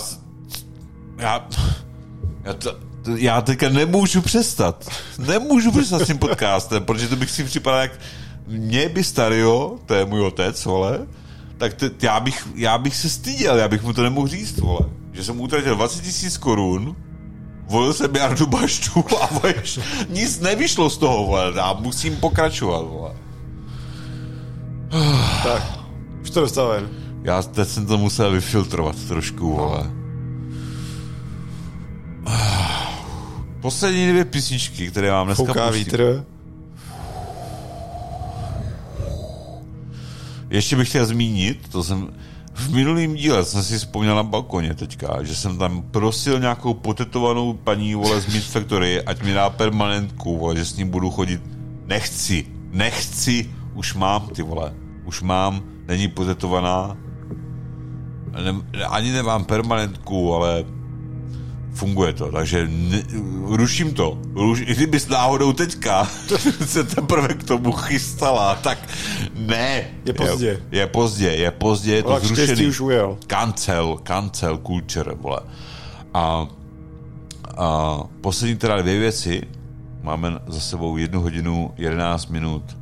Já... 1.18 1.48
Já, 2.44 2.52
to, 2.54 2.72
to, 3.02 3.16
já 3.16 3.40
teďka 3.40 3.68
nemůžu 3.68 4.22
přestat. 4.22 4.88
Nemůžu 5.18 5.70
přestat 5.72 5.98
s 6.02 6.06
tím 6.06 6.18
podcastem, 6.18 6.84
protože 6.84 7.08
to 7.08 7.16
bych 7.16 7.30
si 7.30 7.44
připadal 7.44 7.80
jak... 7.80 7.92
Mě 8.46 8.88
by 8.88 9.04
Stario, 9.04 9.78
to 9.86 9.94
je 9.94 10.04
můj 10.04 10.20
otec, 10.20 10.64
vole, 10.64 11.06
tak 11.60 11.74
te, 11.74 11.90
já, 12.02 12.20
bych, 12.20 12.48
já 12.54 12.78
bych 12.78 12.96
se 12.96 13.10
styděl, 13.10 13.56
já 13.58 13.68
bych 13.68 13.82
mu 13.82 13.92
to 13.92 14.02
nemohl 14.02 14.28
říct, 14.28 14.58
vole. 14.58 14.80
Že 15.12 15.24
jsem 15.24 15.40
utratil 15.40 15.74
20 15.76 16.02
tisíc 16.02 16.36
korun 16.36 16.96
volil 17.70 17.92
jsem 17.92 18.16
Jardu 18.16 18.46
Baštu 18.46 19.04
a 19.22 19.26
vole, 19.26 19.54
nic 20.08 20.40
nevyšlo 20.40 20.90
z 20.90 20.98
toho, 20.98 21.26
vole, 21.26 21.52
já 21.56 21.72
musím 21.72 22.16
pokračovat, 22.16 22.82
vole. 22.82 23.12
Tak, 25.42 25.62
už 26.22 26.30
to 26.30 26.40
dostal 26.40 26.68
ven. 26.68 26.88
Já 27.22 27.42
teď 27.42 27.68
jsem 27.68 27.86
to 27.86 27.98
musel 27.98 28.32
vyfiltrovat 28.32 28.96
trošku, 29.08 29.56
vole. 29.56 29.90
Poslední 33.60 34.08
dvě 34.10 34.24
písničky, 34.24 34.90
které 34.90 35.10
mám 35.10 35.26
dneska 35.26 35.44
Fouká 35.44 35.66
pustím. 35.66 35.84
vítr. 35.84 36.24
Ještě 40.50 40.76
bych 40.76 40.88
chtěl 40.88 41.06
zmínit, 41.06 41.68
to 41.72 41.84
jsem 41.84 42.08
v 42.54 42.74
minulém 42.74 43.14
díle 43.14 43.44
jsem 43.44 43.62
si 43.62 43.78
vzpomněl 43.78 44.16
na 44.16 44.22
balkoně 44.22 44.74
teďka, 44.74 45.22
že 45.22 45.34
jsem 45.34 45.58
tam 45.58 45.82
prosil 45.82 46.40
nějakou 46.40 46.74
potetovanou 46.74 47.52
paní 47.52 47.94
vole 47.94 48.20
z 48.20 48.26
Meat 48.26 48.44
Factory, 48.44 49.02
ať 49.02 49.22
mi 49.22 49.32
dá 49.32 49.50
permanentku, 49.50 50.38
vole, 50.38 50.56
že 50.56 50.64
s 50.64 50.76
ním 50.76 50.88
budu 50.88 51.10
chodit. 51.10 51.42
Nechci, 51.86 52.46
nechci, 52.70 53.50
už 53.74 53.94
mám 53.94 54.28
ty 54.28 54.42
vole, 54.42 54.74
už 55.04 55.22
mám, 55.22 55.62
není 55.88 56.08
potetovaná, 56.08 56.96
ne, 58.42 58.84
ani 58.84 59.12
nemám 59.12 59.44
permanentku, 59.44 60.34
ale 60.34 60.64
funguje 61.72 62.12
to, 62.12 62.32
takže 62.32 62.68
ne, 62.68 63.02
ruším 63.44 63.94
to. 63.94 64.18
Ruš, 64.34 64.60
I 64.60 64.74
kdybys 64.74 65.08
náhodou 65.08 65.52
teďka 65.52 66.04
se 66.66 66.84
teprve 66.84 67.34
k 67.34 67.44
tomu 67.44 67.72
chystala, 67.72 68.54
tak 68.54 68.78
ne. 69.34 69.84
Je 70.04 70.12
pozdě. 70.12 70.46
Je, 70.46 70.78
je 70.78 70.86
pozdě, 70.86 71.28
je 71.28 71.50
pozdě, 71.50 71.94
je 71.94 72.02
to 72.02 72.08
Vlak 72.08 72.24
zrušený. 72.24 72.66
už 72.66 72.80
ujel. 72.80 73.18
Cancel, 73.26 73.98
cancel 74.02 74.58
culture, 74.66 75.12
vole. 75.14 75.40
A, 76.14 76.46
a 77.56 77.98
poslední 78.20 78.56
teda 78.56 78.82
dvě 78.82 78.98
věci. 78.98 79.42
Máme 80.02 80.38
za 80.46 80.60
sebou 80.60 80.96
jednu 80.96 81.20
hodinu, 81.20 81.70
11 81.76 82.26
minut, 82.30 82.76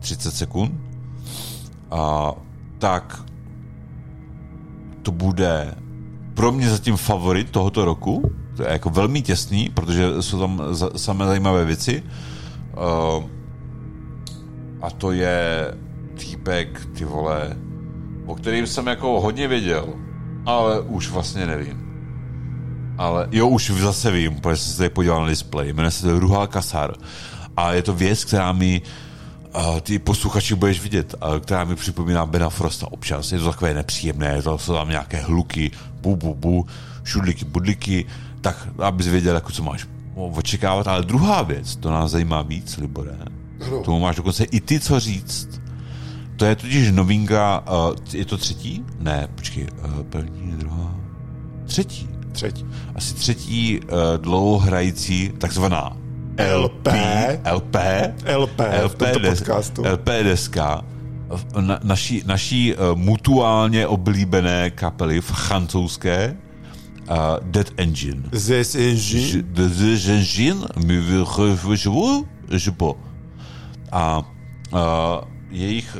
30 0.00 0.30
sekund. 0.30 0.72
A 1.90 2.32
tak 2.78 3.22
to 5.02 5.12
bude 5.12 5.74
pro 6.36 6.52
mě 6.52 6.70
zatím 6.70 6.96
favorit 6.96 7.50
tohoto 7.50 7.84
roku. 7.84 8.30
To 8.56 8.62
je 8.62 8.68
jako 8.72 8.90
velmi 8.90 9.22
těsný, 9.22 9.70
protože 9.74 10.22
jsou 10.22 10.40
tam 10.40 10.62
za, 10.70 10.90
samé 10.96 11.26
zajímavé 11.26 11.64
věci. 11.64 12.02
Uh, 12.76 13.24
a 14.82 14.90
to 14.90 15.12
je 15.12 15.74
týpek, 16.18 16.88
ty 16.94 17.04
vole, 17.04 17.56
o 18.26 18.34
kterým 18.34 18.66
jsem 18.66 18.86
jako 18.86 19.20
hodně 19.20 19.48
věděl, 19.48 19.88
ale 20.46 20.80
už 20.80 21.10
vlastně 21.10 21.46
nevím. 21.46 21.86
Ale 22.98 23.28
jo, 23.30 23.48
už 23.48 23.70
zase 23.70 24.10
vím, 24.10 24.40
protože 24.40 24.56
jsem 24.56 24.72
se 24.72 24.78
tady 24.78 24.90
podíval 24.90 25.22
na 25.22 25.28
display. 25.28 25.72
Jmenuje 25.72 25.90
se 25.90 26.06
to 26.06 26.20
Ruhal 26.20 26.46
Kasar. 26.46 26.94
A 27.56 27.72
je 27.72 27.82
to 27.82 27.94
věc, 27.94 28.24
která 28.24 28.52
mi 28.52 28.82
a 29.56 29.80
ty 29.80 29.98
posluchači 29.98 30.54
budeš 30.54 30.82
vidět, 30.82 31.14
a 31.20 31.40
která 31.40 31.64
mi 31.64 31.76
připomíná 31.76 32.26
Bena 32.26 32.50
Frosta 32.50 32.92
občas. 32.92 33.32
Je 33.32 33.38
to 33.38 33.44
takové 33.44 33.74
nepříjemné, 33.74 34.42
to 34.42 34.58
jsou 34.58 34.74
tam 34.74 34.88
nějaké 34.88 35.16
hluky, 35.16 35.70
bu, 36.06 36.16
bu, 36.16 36.34
bu, 36.34 36.66
šudliky, 37.04 37.44
budliky, 37.44 38.06
tak 38.40 38.68
abys 38.78 39.06
věděl, 39.06 39.34
jako 39.34 39.52
co 39.52 39.62
máš 39.62 39.86
očekávat. 40.14 40.88
Ale 40.88 41.02
druhá 41.02 41.42
věc, 41.42 41.76
to 41.76 41.90
nás 41.90 42.10
zajímá 42.10 42.42
víc, 42.42 42.76
Libore. 42.76 43.16
Tomu 43.84 44.00
máš 44.00 44.16
dokonce 44.16 44.44
i 44.44 44.60
ty 44.60 44.80
co 44.80 45.00
říct. 45.00 45.60
To 46.36 46.44
je 46.44 46.56
totiž 46.56 46.90
novinka, 46.92 47.64
uh, 47.88 47.96
je 48.12 48.24
to 48.24 48.36
třetí? 48.36 48.84
Ne, 48.98 49.28
počkej, 49.34 49.66
uh, 49.84 50.02
první, 50.02 50.52
druhá, 50.52 50.94
třetí. 51.64 52.08
Třetí. 52.32 52.66
Asi 52.94 53.14
třetí 53.14 53.80
uh, 53.80 53.88
dlouhohrající, 54.20 55.32
takzvaná 55.38 55.96
LP. 56.56 56.88
LP, 57.52 57.76
LP 58.36 58.60
v 58.88 58.94
tomto 58.94 59.18
des- 59.18 59.38
podcastu. 59.38 59.82
LP 59.86 60.08
deska 60.22 60.84
na, 61.60 61.80
naší, 61.82 62.22
naší 62.26 62.74
uh, 62.74 62.98
mutuálně 62.98 63.86
oblíbené 63.86 64.70
kapely 64.70 65.20
francouzské 65.20 66.36
uh, 67.10 67.16
Dead 67.42 67.70
Engine. 67.76 68.22
This 68.30 68.74
engine. 68.74 69.22
Je- 69.22 69.42
Dead 69.42 70.08
Engine, 70.08 70.66
pas. 72.72 72.94
A 73.92 74.18
uh, 74.72 74.78
jejich 75.50 75.96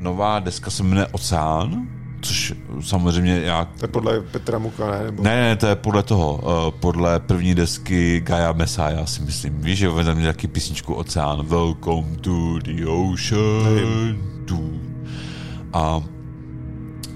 nová 0.00 0.38
deska 0.38 0.70
se 0.70 0.82
jmenuje 0.82 1.06
Oceán, 1.06 1.88
což 2.20 2.54
samozřejmě 2.80 3.40
já 3.40 3.64
To 3.64 3.84
je 3.84 3.88
podle 3.88 4.20
Petra 4.20 4.58
Muka, 4.58 4.90
ne? 4.90 5.04
Nebo... 5.04 5.22
ne, 5.22 5.40
ne, 5.40 5.56
to 5.56 5.66
je 5.66 5.76
podle 5.76 6.02
toho, 6.02 6.34
uh, 6.34 6.70
podle 6.80 7.20
první 7.20 7.54
desky 7.54 8.20
Gaia 8.20 8.52
Messiah, 8.52 9.08
si 9.08 9.22
myslím. 9.22 9.60
Víš, 9.60 9.78
že 9.78 9.88
tam 10.04 10.22
taky 10.22 10.48
písničku 10.48 10.94
Oceán. 10.94 11.46
Welcome 11.46 12.16
to 12.16 12.58
the 12.58 12.86
ocean. 12.86 14.18
Tu. 14.44 14.80
A, 15.72 16.02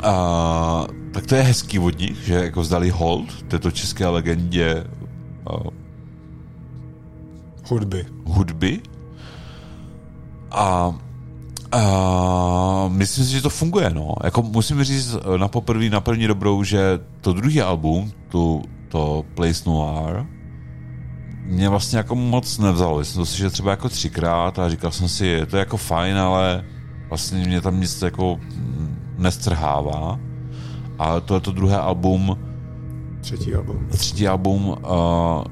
a, 0.02 0.86
tak 1.12 1.26
to 1.26 1.34
je 1.34 1.42
hezký 1.42 1.78
od 1.78 1.98
nich, 1.98 2.18
že 2.24 2.34
jako 2.34 2.60
vzdali 2.60 2.90
hold 2.90 3.42
této 3.42 3.70
české 3.70 4.06
legendě 4.06 4.84
uh, 5.50 5.70
Hudby. 7.68 8.06
hudby. 8.24 8.80
A 10.50 10.94
a 11.72 12.88
myslím 12.88 13.24
si, 13.24 13.32
že 13.32 13.42
to 13.42 13.50
funguje, 13.50 13.90
no. 13.90 14.14
Jako 14.24 14.42
musím 14.42 14.84
říct 14.84 15.16
na 15.36 15.48
poprvé, 15.48 15.90
na 15.90 16.00
první 16.00 16.26
dobrou, 16.26 16.62
že 16.64 16.98
to 17.20 17.32
druhý 17.32 17.62
album, 17.62 18.12
tu, 18.28 18.62
to 18.88 19.24
Place 19.34 19.70
Noir, 19.70 20.24
mě 21.44 21.68
vlastně 21.68 21.98
jako 21.98 22.14
moc 22.14 22.58
nevzalo. 22.58 23.04
Jsem 23.04 23.16
to 23.22 23.26
slyšel 23.26 23.50
třeba 23.50 23.70
jako 23.70 23.88
třikrát 23.88 24.58
a 24.58 24.68
říkal 24.68 24.90
jsem 24.92 25.08
si, 25.08 25.26
je 25.26 25.46
to 25.46 25.56
jako 25.56 25.76
fajn, 25.76 26.18
ale 26.18 26.64
vlastně 27.08 27.38
mě 27.46 27.60
tam 27.60 27.80
nic 27.80 28.02
jako 28.02 28.38
nestrhává. 29.18 30.18
A 30.98 31.20
to 31.20 31.34
je 31.34 31.40
to 31.40 31.52
druhé 31.52 31.78
album, 31.78 32.38
Třetí 33.20 33.54
album. 33.54 33.86
třetí 33.90 34.28
album, 34.28 34.68
uh, 34.68 34.76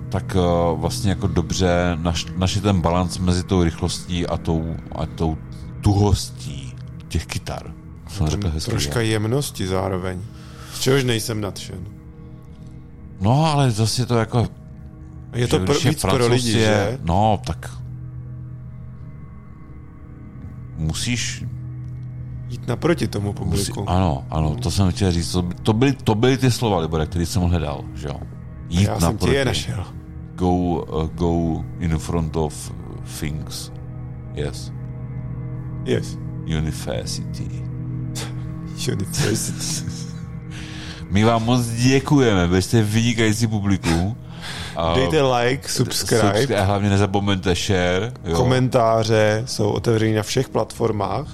tak 0.09 0.37
uh, 0.37 0.81
vlastně 0.81 1.11
jako 1.11 1.27
dobře 1.27 1.99
naš, 2.03 2.27
našli 2.37 2.61
ten 2.61 2.81
balans 2.81 3.19
mezi 3.19 3.43
tou 3.43 3.63
rychlostí 3.63 4.27
a 4.27 4.37
tou, 4.37 4.75
a 4.95 5.07
tou 5.07 5.39
tuhostí 5.81 6.75
těch 7.09 7.27
kytar. 7.27 7.73
Jsem 8.09 8.27
řekl 8.27 8.51
hezky. 8.51 8.71
Troška 8.71 9.01
jemnosti 9.01 9.67
zároveň. 9.67 10.21
Z 10.75 10.81
čehož 10.81 11.05
nejsem 11.05 11.41
nadšen. 11.41 11.79
No, 13.21 13.45
ale 13.45 13.71
zase 13.71 14.03
je 14.03 14.07
to 14.07 14.19
jako... 14.19 14.49
Je 15.35 15.49
to 15.49 15.59
pro, 15.59 15.75
je 15.75 15.91
víc 15.91 16.01
pro 16.01 16.27
lidi, 16.27 16.51
je, 16.51 16.59
že? 16.59 16.99
No, 17.05 17.41
tak... 17.47 17.71
Musíš... 20.77 21.45
Jít 22.49 22.67
naproti 22.69 23.09
tomu 23.09 23.35
Musí, 23.45 23.73
publiku. 23.73 23.91
ano, 23.91 24.25
ano, 24.31 24.57
to 24.57 24.71
jsem 24.71 24.91
chtěl 24.93 25.13
říct. 25.13 25.33
To, 25.33 25.43
by- 25.43 25.55
to, 25.55 25.73
byly, 25.73 25.93
to 25.93 26.15
byly 26.15 26.39
ty 26.39 26.51
slova, 26.51 26.79
Libore, 26.79 27.07
který 27.07 27.27
jsem 27.27 27.43
hledal, 27.43 27.85
že 27.95 28.09
jo? 28.09 28.21
Jít 28.69 28.83
Já 28.85 29.01
jsem 29.01 29.19
ti 29.19 29.27
je 29.31 29.45
naproti. 29.45 29.69
našel. 29.71 29.85
Go, 30.35 30.51
uh, 30.51 31.07
go 31.09 31.65
in 31.79 31.99
front 31.99 32.37
of 32.37 32.73
things. 33.21 33.73
Yes. 34.35 34.73
Yes. 35.85 36.19
University. 36.47 37.45
University. 38.93 39.91
My 41.11 41.25
vám 41.25 41.45
moc 41.45 41.67
děkujeme, 41.67 42.47
vy 42.47 42.63
jste 42.63 42.83
vynikající 42.83 43.47
publikum. 43.47 44.17
A 44.77 44.95
Dejte 44.95 45.23
like, 45.23 45.69
subscribe. 45.69 46.57
a 46.57 46.65
hlavně 46.65 46.89
nezapomeňte 46.91 47.55
share. 47.55 48.13
Jo. 48.25 48.37
Komentáře 48.37 49.43
jsou 49.47 49.71
otevřený 49.71 50.15
na 50.15 50.23
všech 50.23 50.49
platformách, 50.49 51.29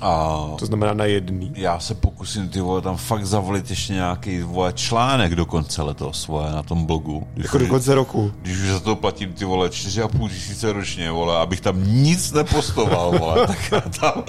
A 0.00 0.38
to 0.58 0.66
znamená 0.66 0.92
na 0.94 1.04
jedný. 1.04 1.52
já 1.56 1.78
se 1.80 1.94
pokusím 1.94 2.48
ty 2.48 2.60
vole 2.60 2.80
tam 2.80 2.96
fakt 2.96 3.26
zavolit 3.26 3.70
ještě 3.70 3.92
nějaký 3.92 4.42
vole 4.42 4.72
článek 4.72 5.34
do 5.34 5.46
konce 5.46 5.82
letos 5.82 6.26
vole 6.26 6.52
na 6.52 6.62
tom 6.62 6.84
blogu. 6.86 7.26
Když, 7.34 7.44
Jako 7.44 7.58
do 7.58 7.66
konce 7.66 7.94
roku. 7.94 8.32
když 8.42 8.56
už 8.58 8.68
za 8.68 8.80
to 8.80 8.96
platím 8.96 9.32
ty 9.32 9.44
vole 9.44 9.68
4,5 9.68 10.28
tisíce 10.28 10.72
ročně, 10.72 11.10
vole, 11.10 11.38
abych 11.38 11.60
tam 11.60 11.84
nic 12.02 12.32
nepostoval, 12.32 13.18
vole, 13.18 13.46
tak 13.46 13.72
já 13.72 13.80
tam, 13.80 14.22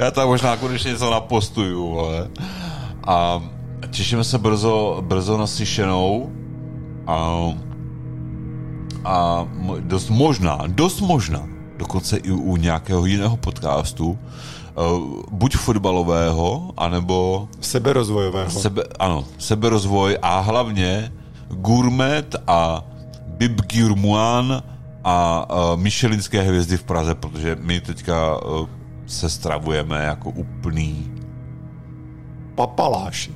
já 0.00 0.10
tam 0.10 0.28
možná 0.28 0.56
konečně 0.56 0.90
něco 0.90 1.10
napostuju, 1.10 1.88
vole. 1.88 2.28
A 3.06 3.42
těšíme 3.90 4.24
se 4.24 4.38
brzo, 4.38 4.98
brzo 5.06 5.38
na 5.38 5.46
slyšenou 5.46 6.30
a, 7.06 7.40
a 9.04 9.46
dost 9.80 10.08
možná, 10.10 10.58
dost 10.66 11.00
možná, 11.00 11.48
dokonce 11.76 12.16
i 12.16 12.30
u 12.30 12.56
nějakého 12.56 13.06
jiného 13.06 13.36
podcastu, 13.36 14.18
buď 15.30 15.56
fotbalového, 15.56 16.72
anebo 16.76 17.48
Seberozvojového. 17.60 18.50
sebe, 18.50 18.82
ano, 18.98 19.24
seberozvoj 19.38 20.18
a 20.22 20.40
hlavně 20.40 21.12
gourmet 21.48 22.36
a 22.46 22.84
Bib 23.26 23.60
Gurmuan 23.72 24.62
a 25.04 25.46
uh, 25.72 25.80
Michelinské 25.80 26.42
hvězdy 26.42 26.76
v 26.76 26.82
Praze, 26.82 27.14
protože 27.14 27.56
my 27.60 27.80
teďka 27.80 28.44
uh, 28.44 28.68
se 29.06 29.30
stravujeme 29.30 30.02
jako 30.04 30.30
úplný 30.30 31.12
Papaláši. 32.54 33.34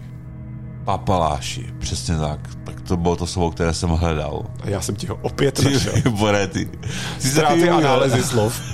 Papaláši, 0.85 1.67
přesně 1.79 2.17
tak. 2.17 2.41
Tak 2.65 2.81
to 2.81 2.97
bylo 2.97 3.17
to 3.17 3.27
slovo, 3.27 3.51
které 3.51 3.75
jsem 3.75 3.91
hledal. 3.91 4.45
A 4.63 4.69
já 4.69 4.81
jsem 4.81 4.97
ti 4.97 5.07
ho 5.07 5.19
opět 5.23 5.55
Ty, 5.55 5.73
našel. 5.73 5.93
Bore, 6.11 6.47
ty. 6.47 6.65
Ty 7.23 7.29
Ztráty 7.29 7.71
a 7.71 7.81
nálezy 7.81 8.23
slov. 8.23 8.61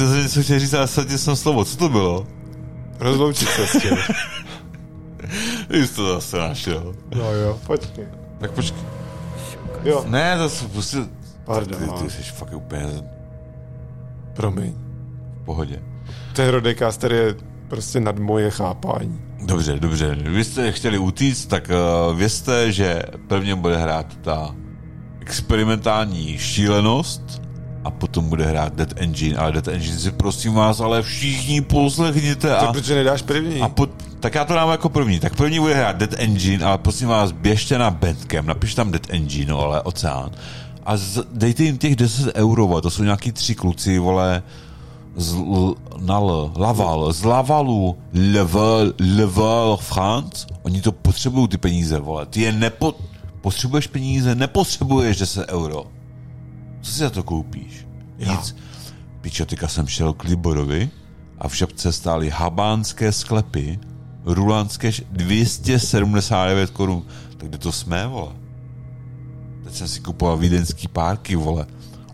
To 0.00 0.08
jsem 0.08 0.22
něco 0.22 0.42
chtěl 0.42 0.58
říct, 0.58 0.74
ale 0.74 0.86
sadě 0.88 1.18
jsem 1.18 1.36
slovo. 1.36 1.64
Co 1.64 1.76
to 1.76 1.88
bylo? 1.88 2.26
Rozloučit 3.00 3.48
se 3.48 3.66
s 3.66 3.82
tím. 3.82 3.90
Ty 5.68 5.86
jsi 5.86 5.94
to 5.94 6.14
zase 6.14 6.38
našel. 6.38 6.94
No 7.16 7.32
jo, 7.32 7.58
počkej. 7.66 8.04
Tak 8.38 8.50
počkej. 8.50 8.82
Jo, 9.84 10.04
Ne, 10.08 10.38
to 10.38 10.48
jsou 10.48 10.68
prostě... 10.68 10.98
pardon. 11.44 11.80
Ty, 11.98 12.04
ty 12.04 12.10
jsi 12.10 12.22
fakt 12.22 12.52
úplně 12.52 12.86
Promiň. 14.34 14.72
v 15.42 15.44
pohodě. 15.44 15.82
Ten 16.32 16.48
Rodecaster 16.48 17.12
je 17.12 17.34
prostě 17.68 18.00
nad 18.00 18.18
moje 18.18 18.50
chápání. 18.50 19.20
Dobře, 19.44 19.76
dobře. 19.80 20.14
Vy 20.14 20.44
jste 20.44 20.72
chtěli 20.72 20.98
utíct, 20.98 21.48
tak 21.48 21.70
uh, 22.10 22.16
vězte, 22.16 22.72
že 22.72 23.02
prvně 23.28 23.54
bude 23.54 23.76
hrát 23.76 24.16
ta 24.22 24.54
experimentální 25.20 26.38
šílenost 26.38 27.42
a 27.84 27.90
potom 27.90 28.28
bude 28.28 28.46
hrát 28.46 28.74
Dead 28.74 28.92
Engine, 28.96 29.36
ale 29.36 29.52
Dead 29.52 29.68
Engine 29.68 29.98
si 29.98 30.10
prosím 30.10 30.54
vás, 30.54 30.80
ale 30.80 31.02
všichni 31.02 31.60
poslechněte 31.60 32.48
Tak 32.48 32.68
a, 32.68 32.72
proč 32.72 32.88
nedáš 32.88 33.22
první? 33.22 33.60
a 33.60 33.68
pod, 33.68 33.90
tak 34.20 34.34
já 34.34 34.44
to 34.44 34.54
dám 34.54 34.70
jako 34.70 34.88
první. 34.88 35.20
Tak 35.20 35.36
první 35.36 35.60
bude 35.60 35.74
hrát 35.74 35.96
Dead 35.96 36.14
Engine, 36.18 36.64
ale 36.64 36.78
prosím 36.78 37.08
vás, 37.08 37.32
běžte 37.32 37.78
na 37.78 37.90
Bandcamp, 37.90 38.48
napište 38.48 38.76
tam 38.76 38.90
Dead 38.90 39.06
Engine, 39.10 39.52
no, 39.52 39.60
ale 39.60 39.82
oceán. 39.82 40.30
A 40.84 40.96
z, 40.96 41.24
dejte 41.32 41.64
jim 41.64 41.78
těch 41.78 41.96
10 41.96 42.34
euro, 42.34 42.66
vole, 42.66 42.82
to 42.82 42.90
jsou 42.90 43.02
nějaký 43.02 43.32
tři 43.32 43.54
kluci, 43.54 43.98
vole, 43.98 44.42
z 45.16 45.34
L, 45.34 45.74
na 46.00 46.16
L, 46.16 46.52
Laval, 46.56 47.12
z 47.12 47.24
Lavalu, 47.24 47.98
Level, 48.32 48.92
Level 49.16 49.78
France, 49.80 50.46
oni 50.62 50.80
to 50.80 50.92
potřebují 50.92 51.48
ty 51.48 51.58
peníze, 51.58 51.98
vole, 51.98 52.26
ty 52.26 52.40
je 52.40 52.52
nepo, 52.52 52.94
potřebuješ 53.40 53.86
peníze, 53.86 54.34
nepotřebuješ 54.34 55.18
10 55.18 55.48
euro. 55.48 55.84
Co 56.80 56.92
si 56.92 56.98
za 56.98 57.10
to 57.10 57.22
koupíš? 57.22 57.86
Nic. 58.18 58.56
Pičo, 59.20 59.46
teďka 59.46 59.68
jsem 59.68 59.86
šel 59.86 60.12
k 60.12 60.24
Liborovi 60.24 60.90
a 61.38 61.48
v 61.48 61.56
šapce 61.56 61.92
stály 61.92 62.30
habánské 62.30 63.12
sklepy, 63.12 63.78
rulánské 64.24 64.88
š- 64.88 65.04
279 65.10 66.70
korun. 66.70 67.06
Tak 67.36 67.48
kde 67.48 67.58
to 67.58 67.72
jsme, 67.72 68.06
vole? 68.06 68.32
Teď 69.64 69.74
jsem 69.74 69.88
si 69.88 70.00
kupoval 70.00 70.36
vídeňský 70.36 70.88
párky, 70.88 71.36
vole. 71.36 71.66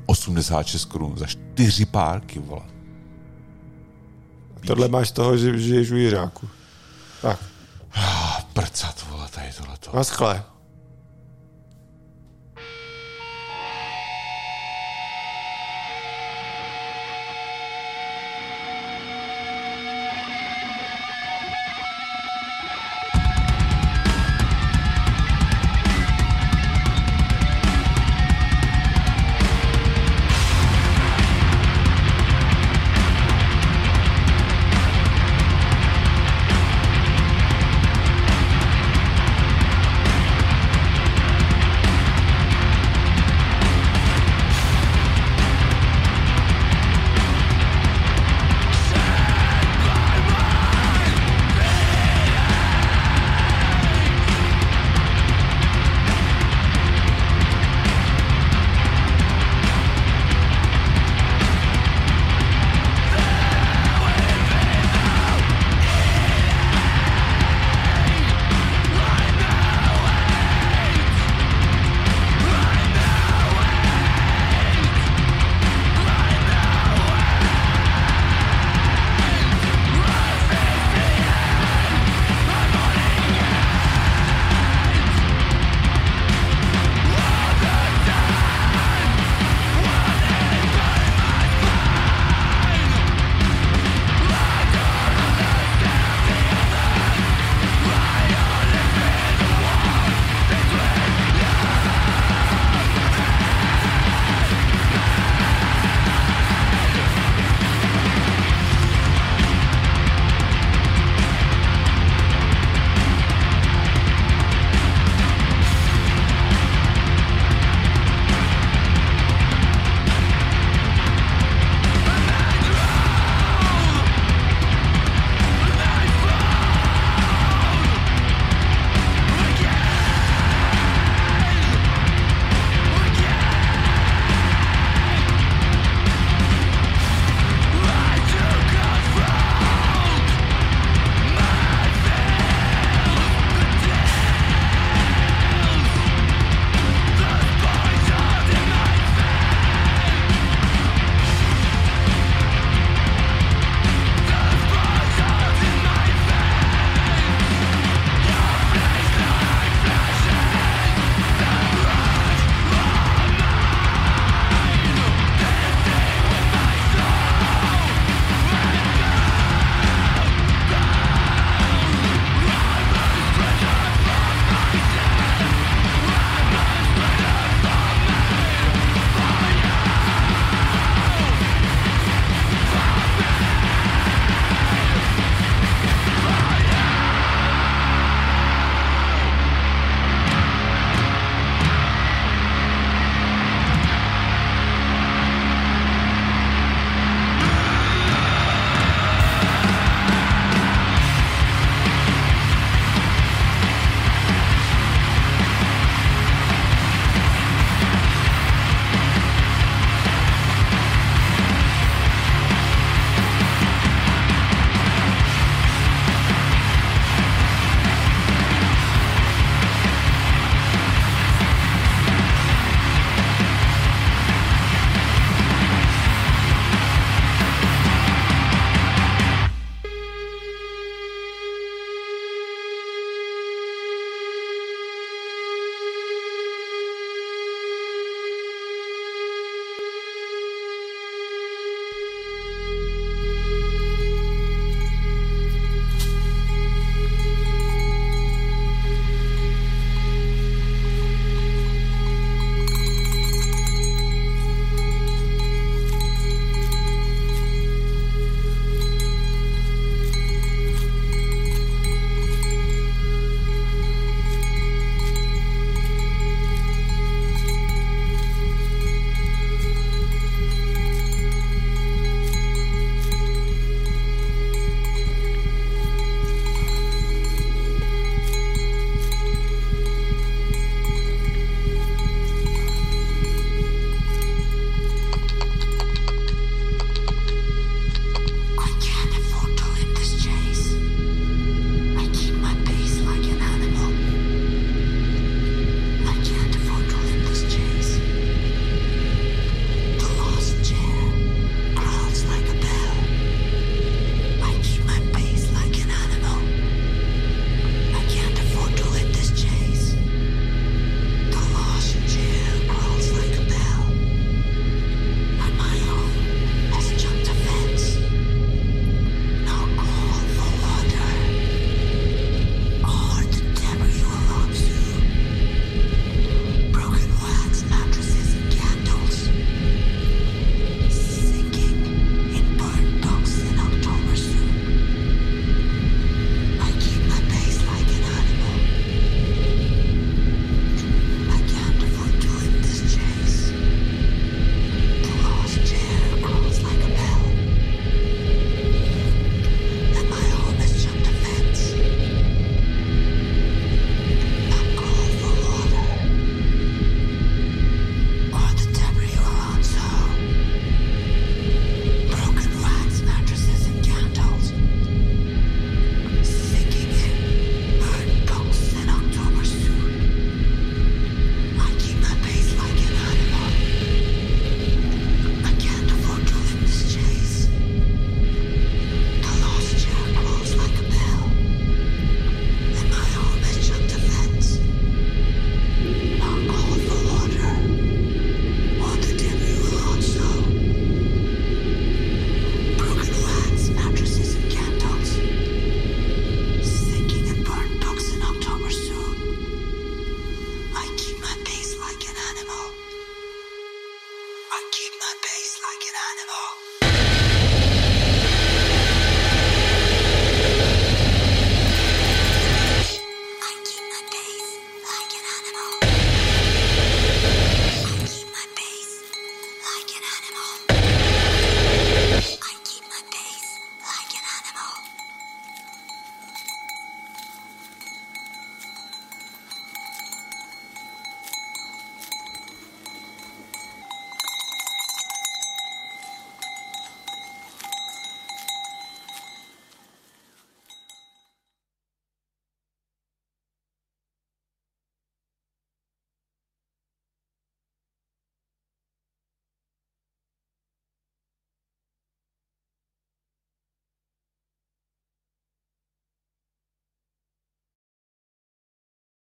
86 0.06 0.84
korun 0.84 1.18
za 1.18 1.26
čtyři 1.26 1.84
párky, 1.86 2.38
vole. 2.38 2.62
Tohle 4.66 4.88
máš 4.88 5.08
z 5.08 5.12
toho, 5.12 5.36
že 5.36 5.58
žiješ 5.58 5.90
v 5.90 5.96
Jiráku. 5.96 6.48
Tak, 7.22 7.38
A 7.94 8.38
prcat, 8.52 9.04
vole, 9.10 9.26
tady 9.34 9.46
tohleto. 9.58 9.90
naschle. 9.96 10.42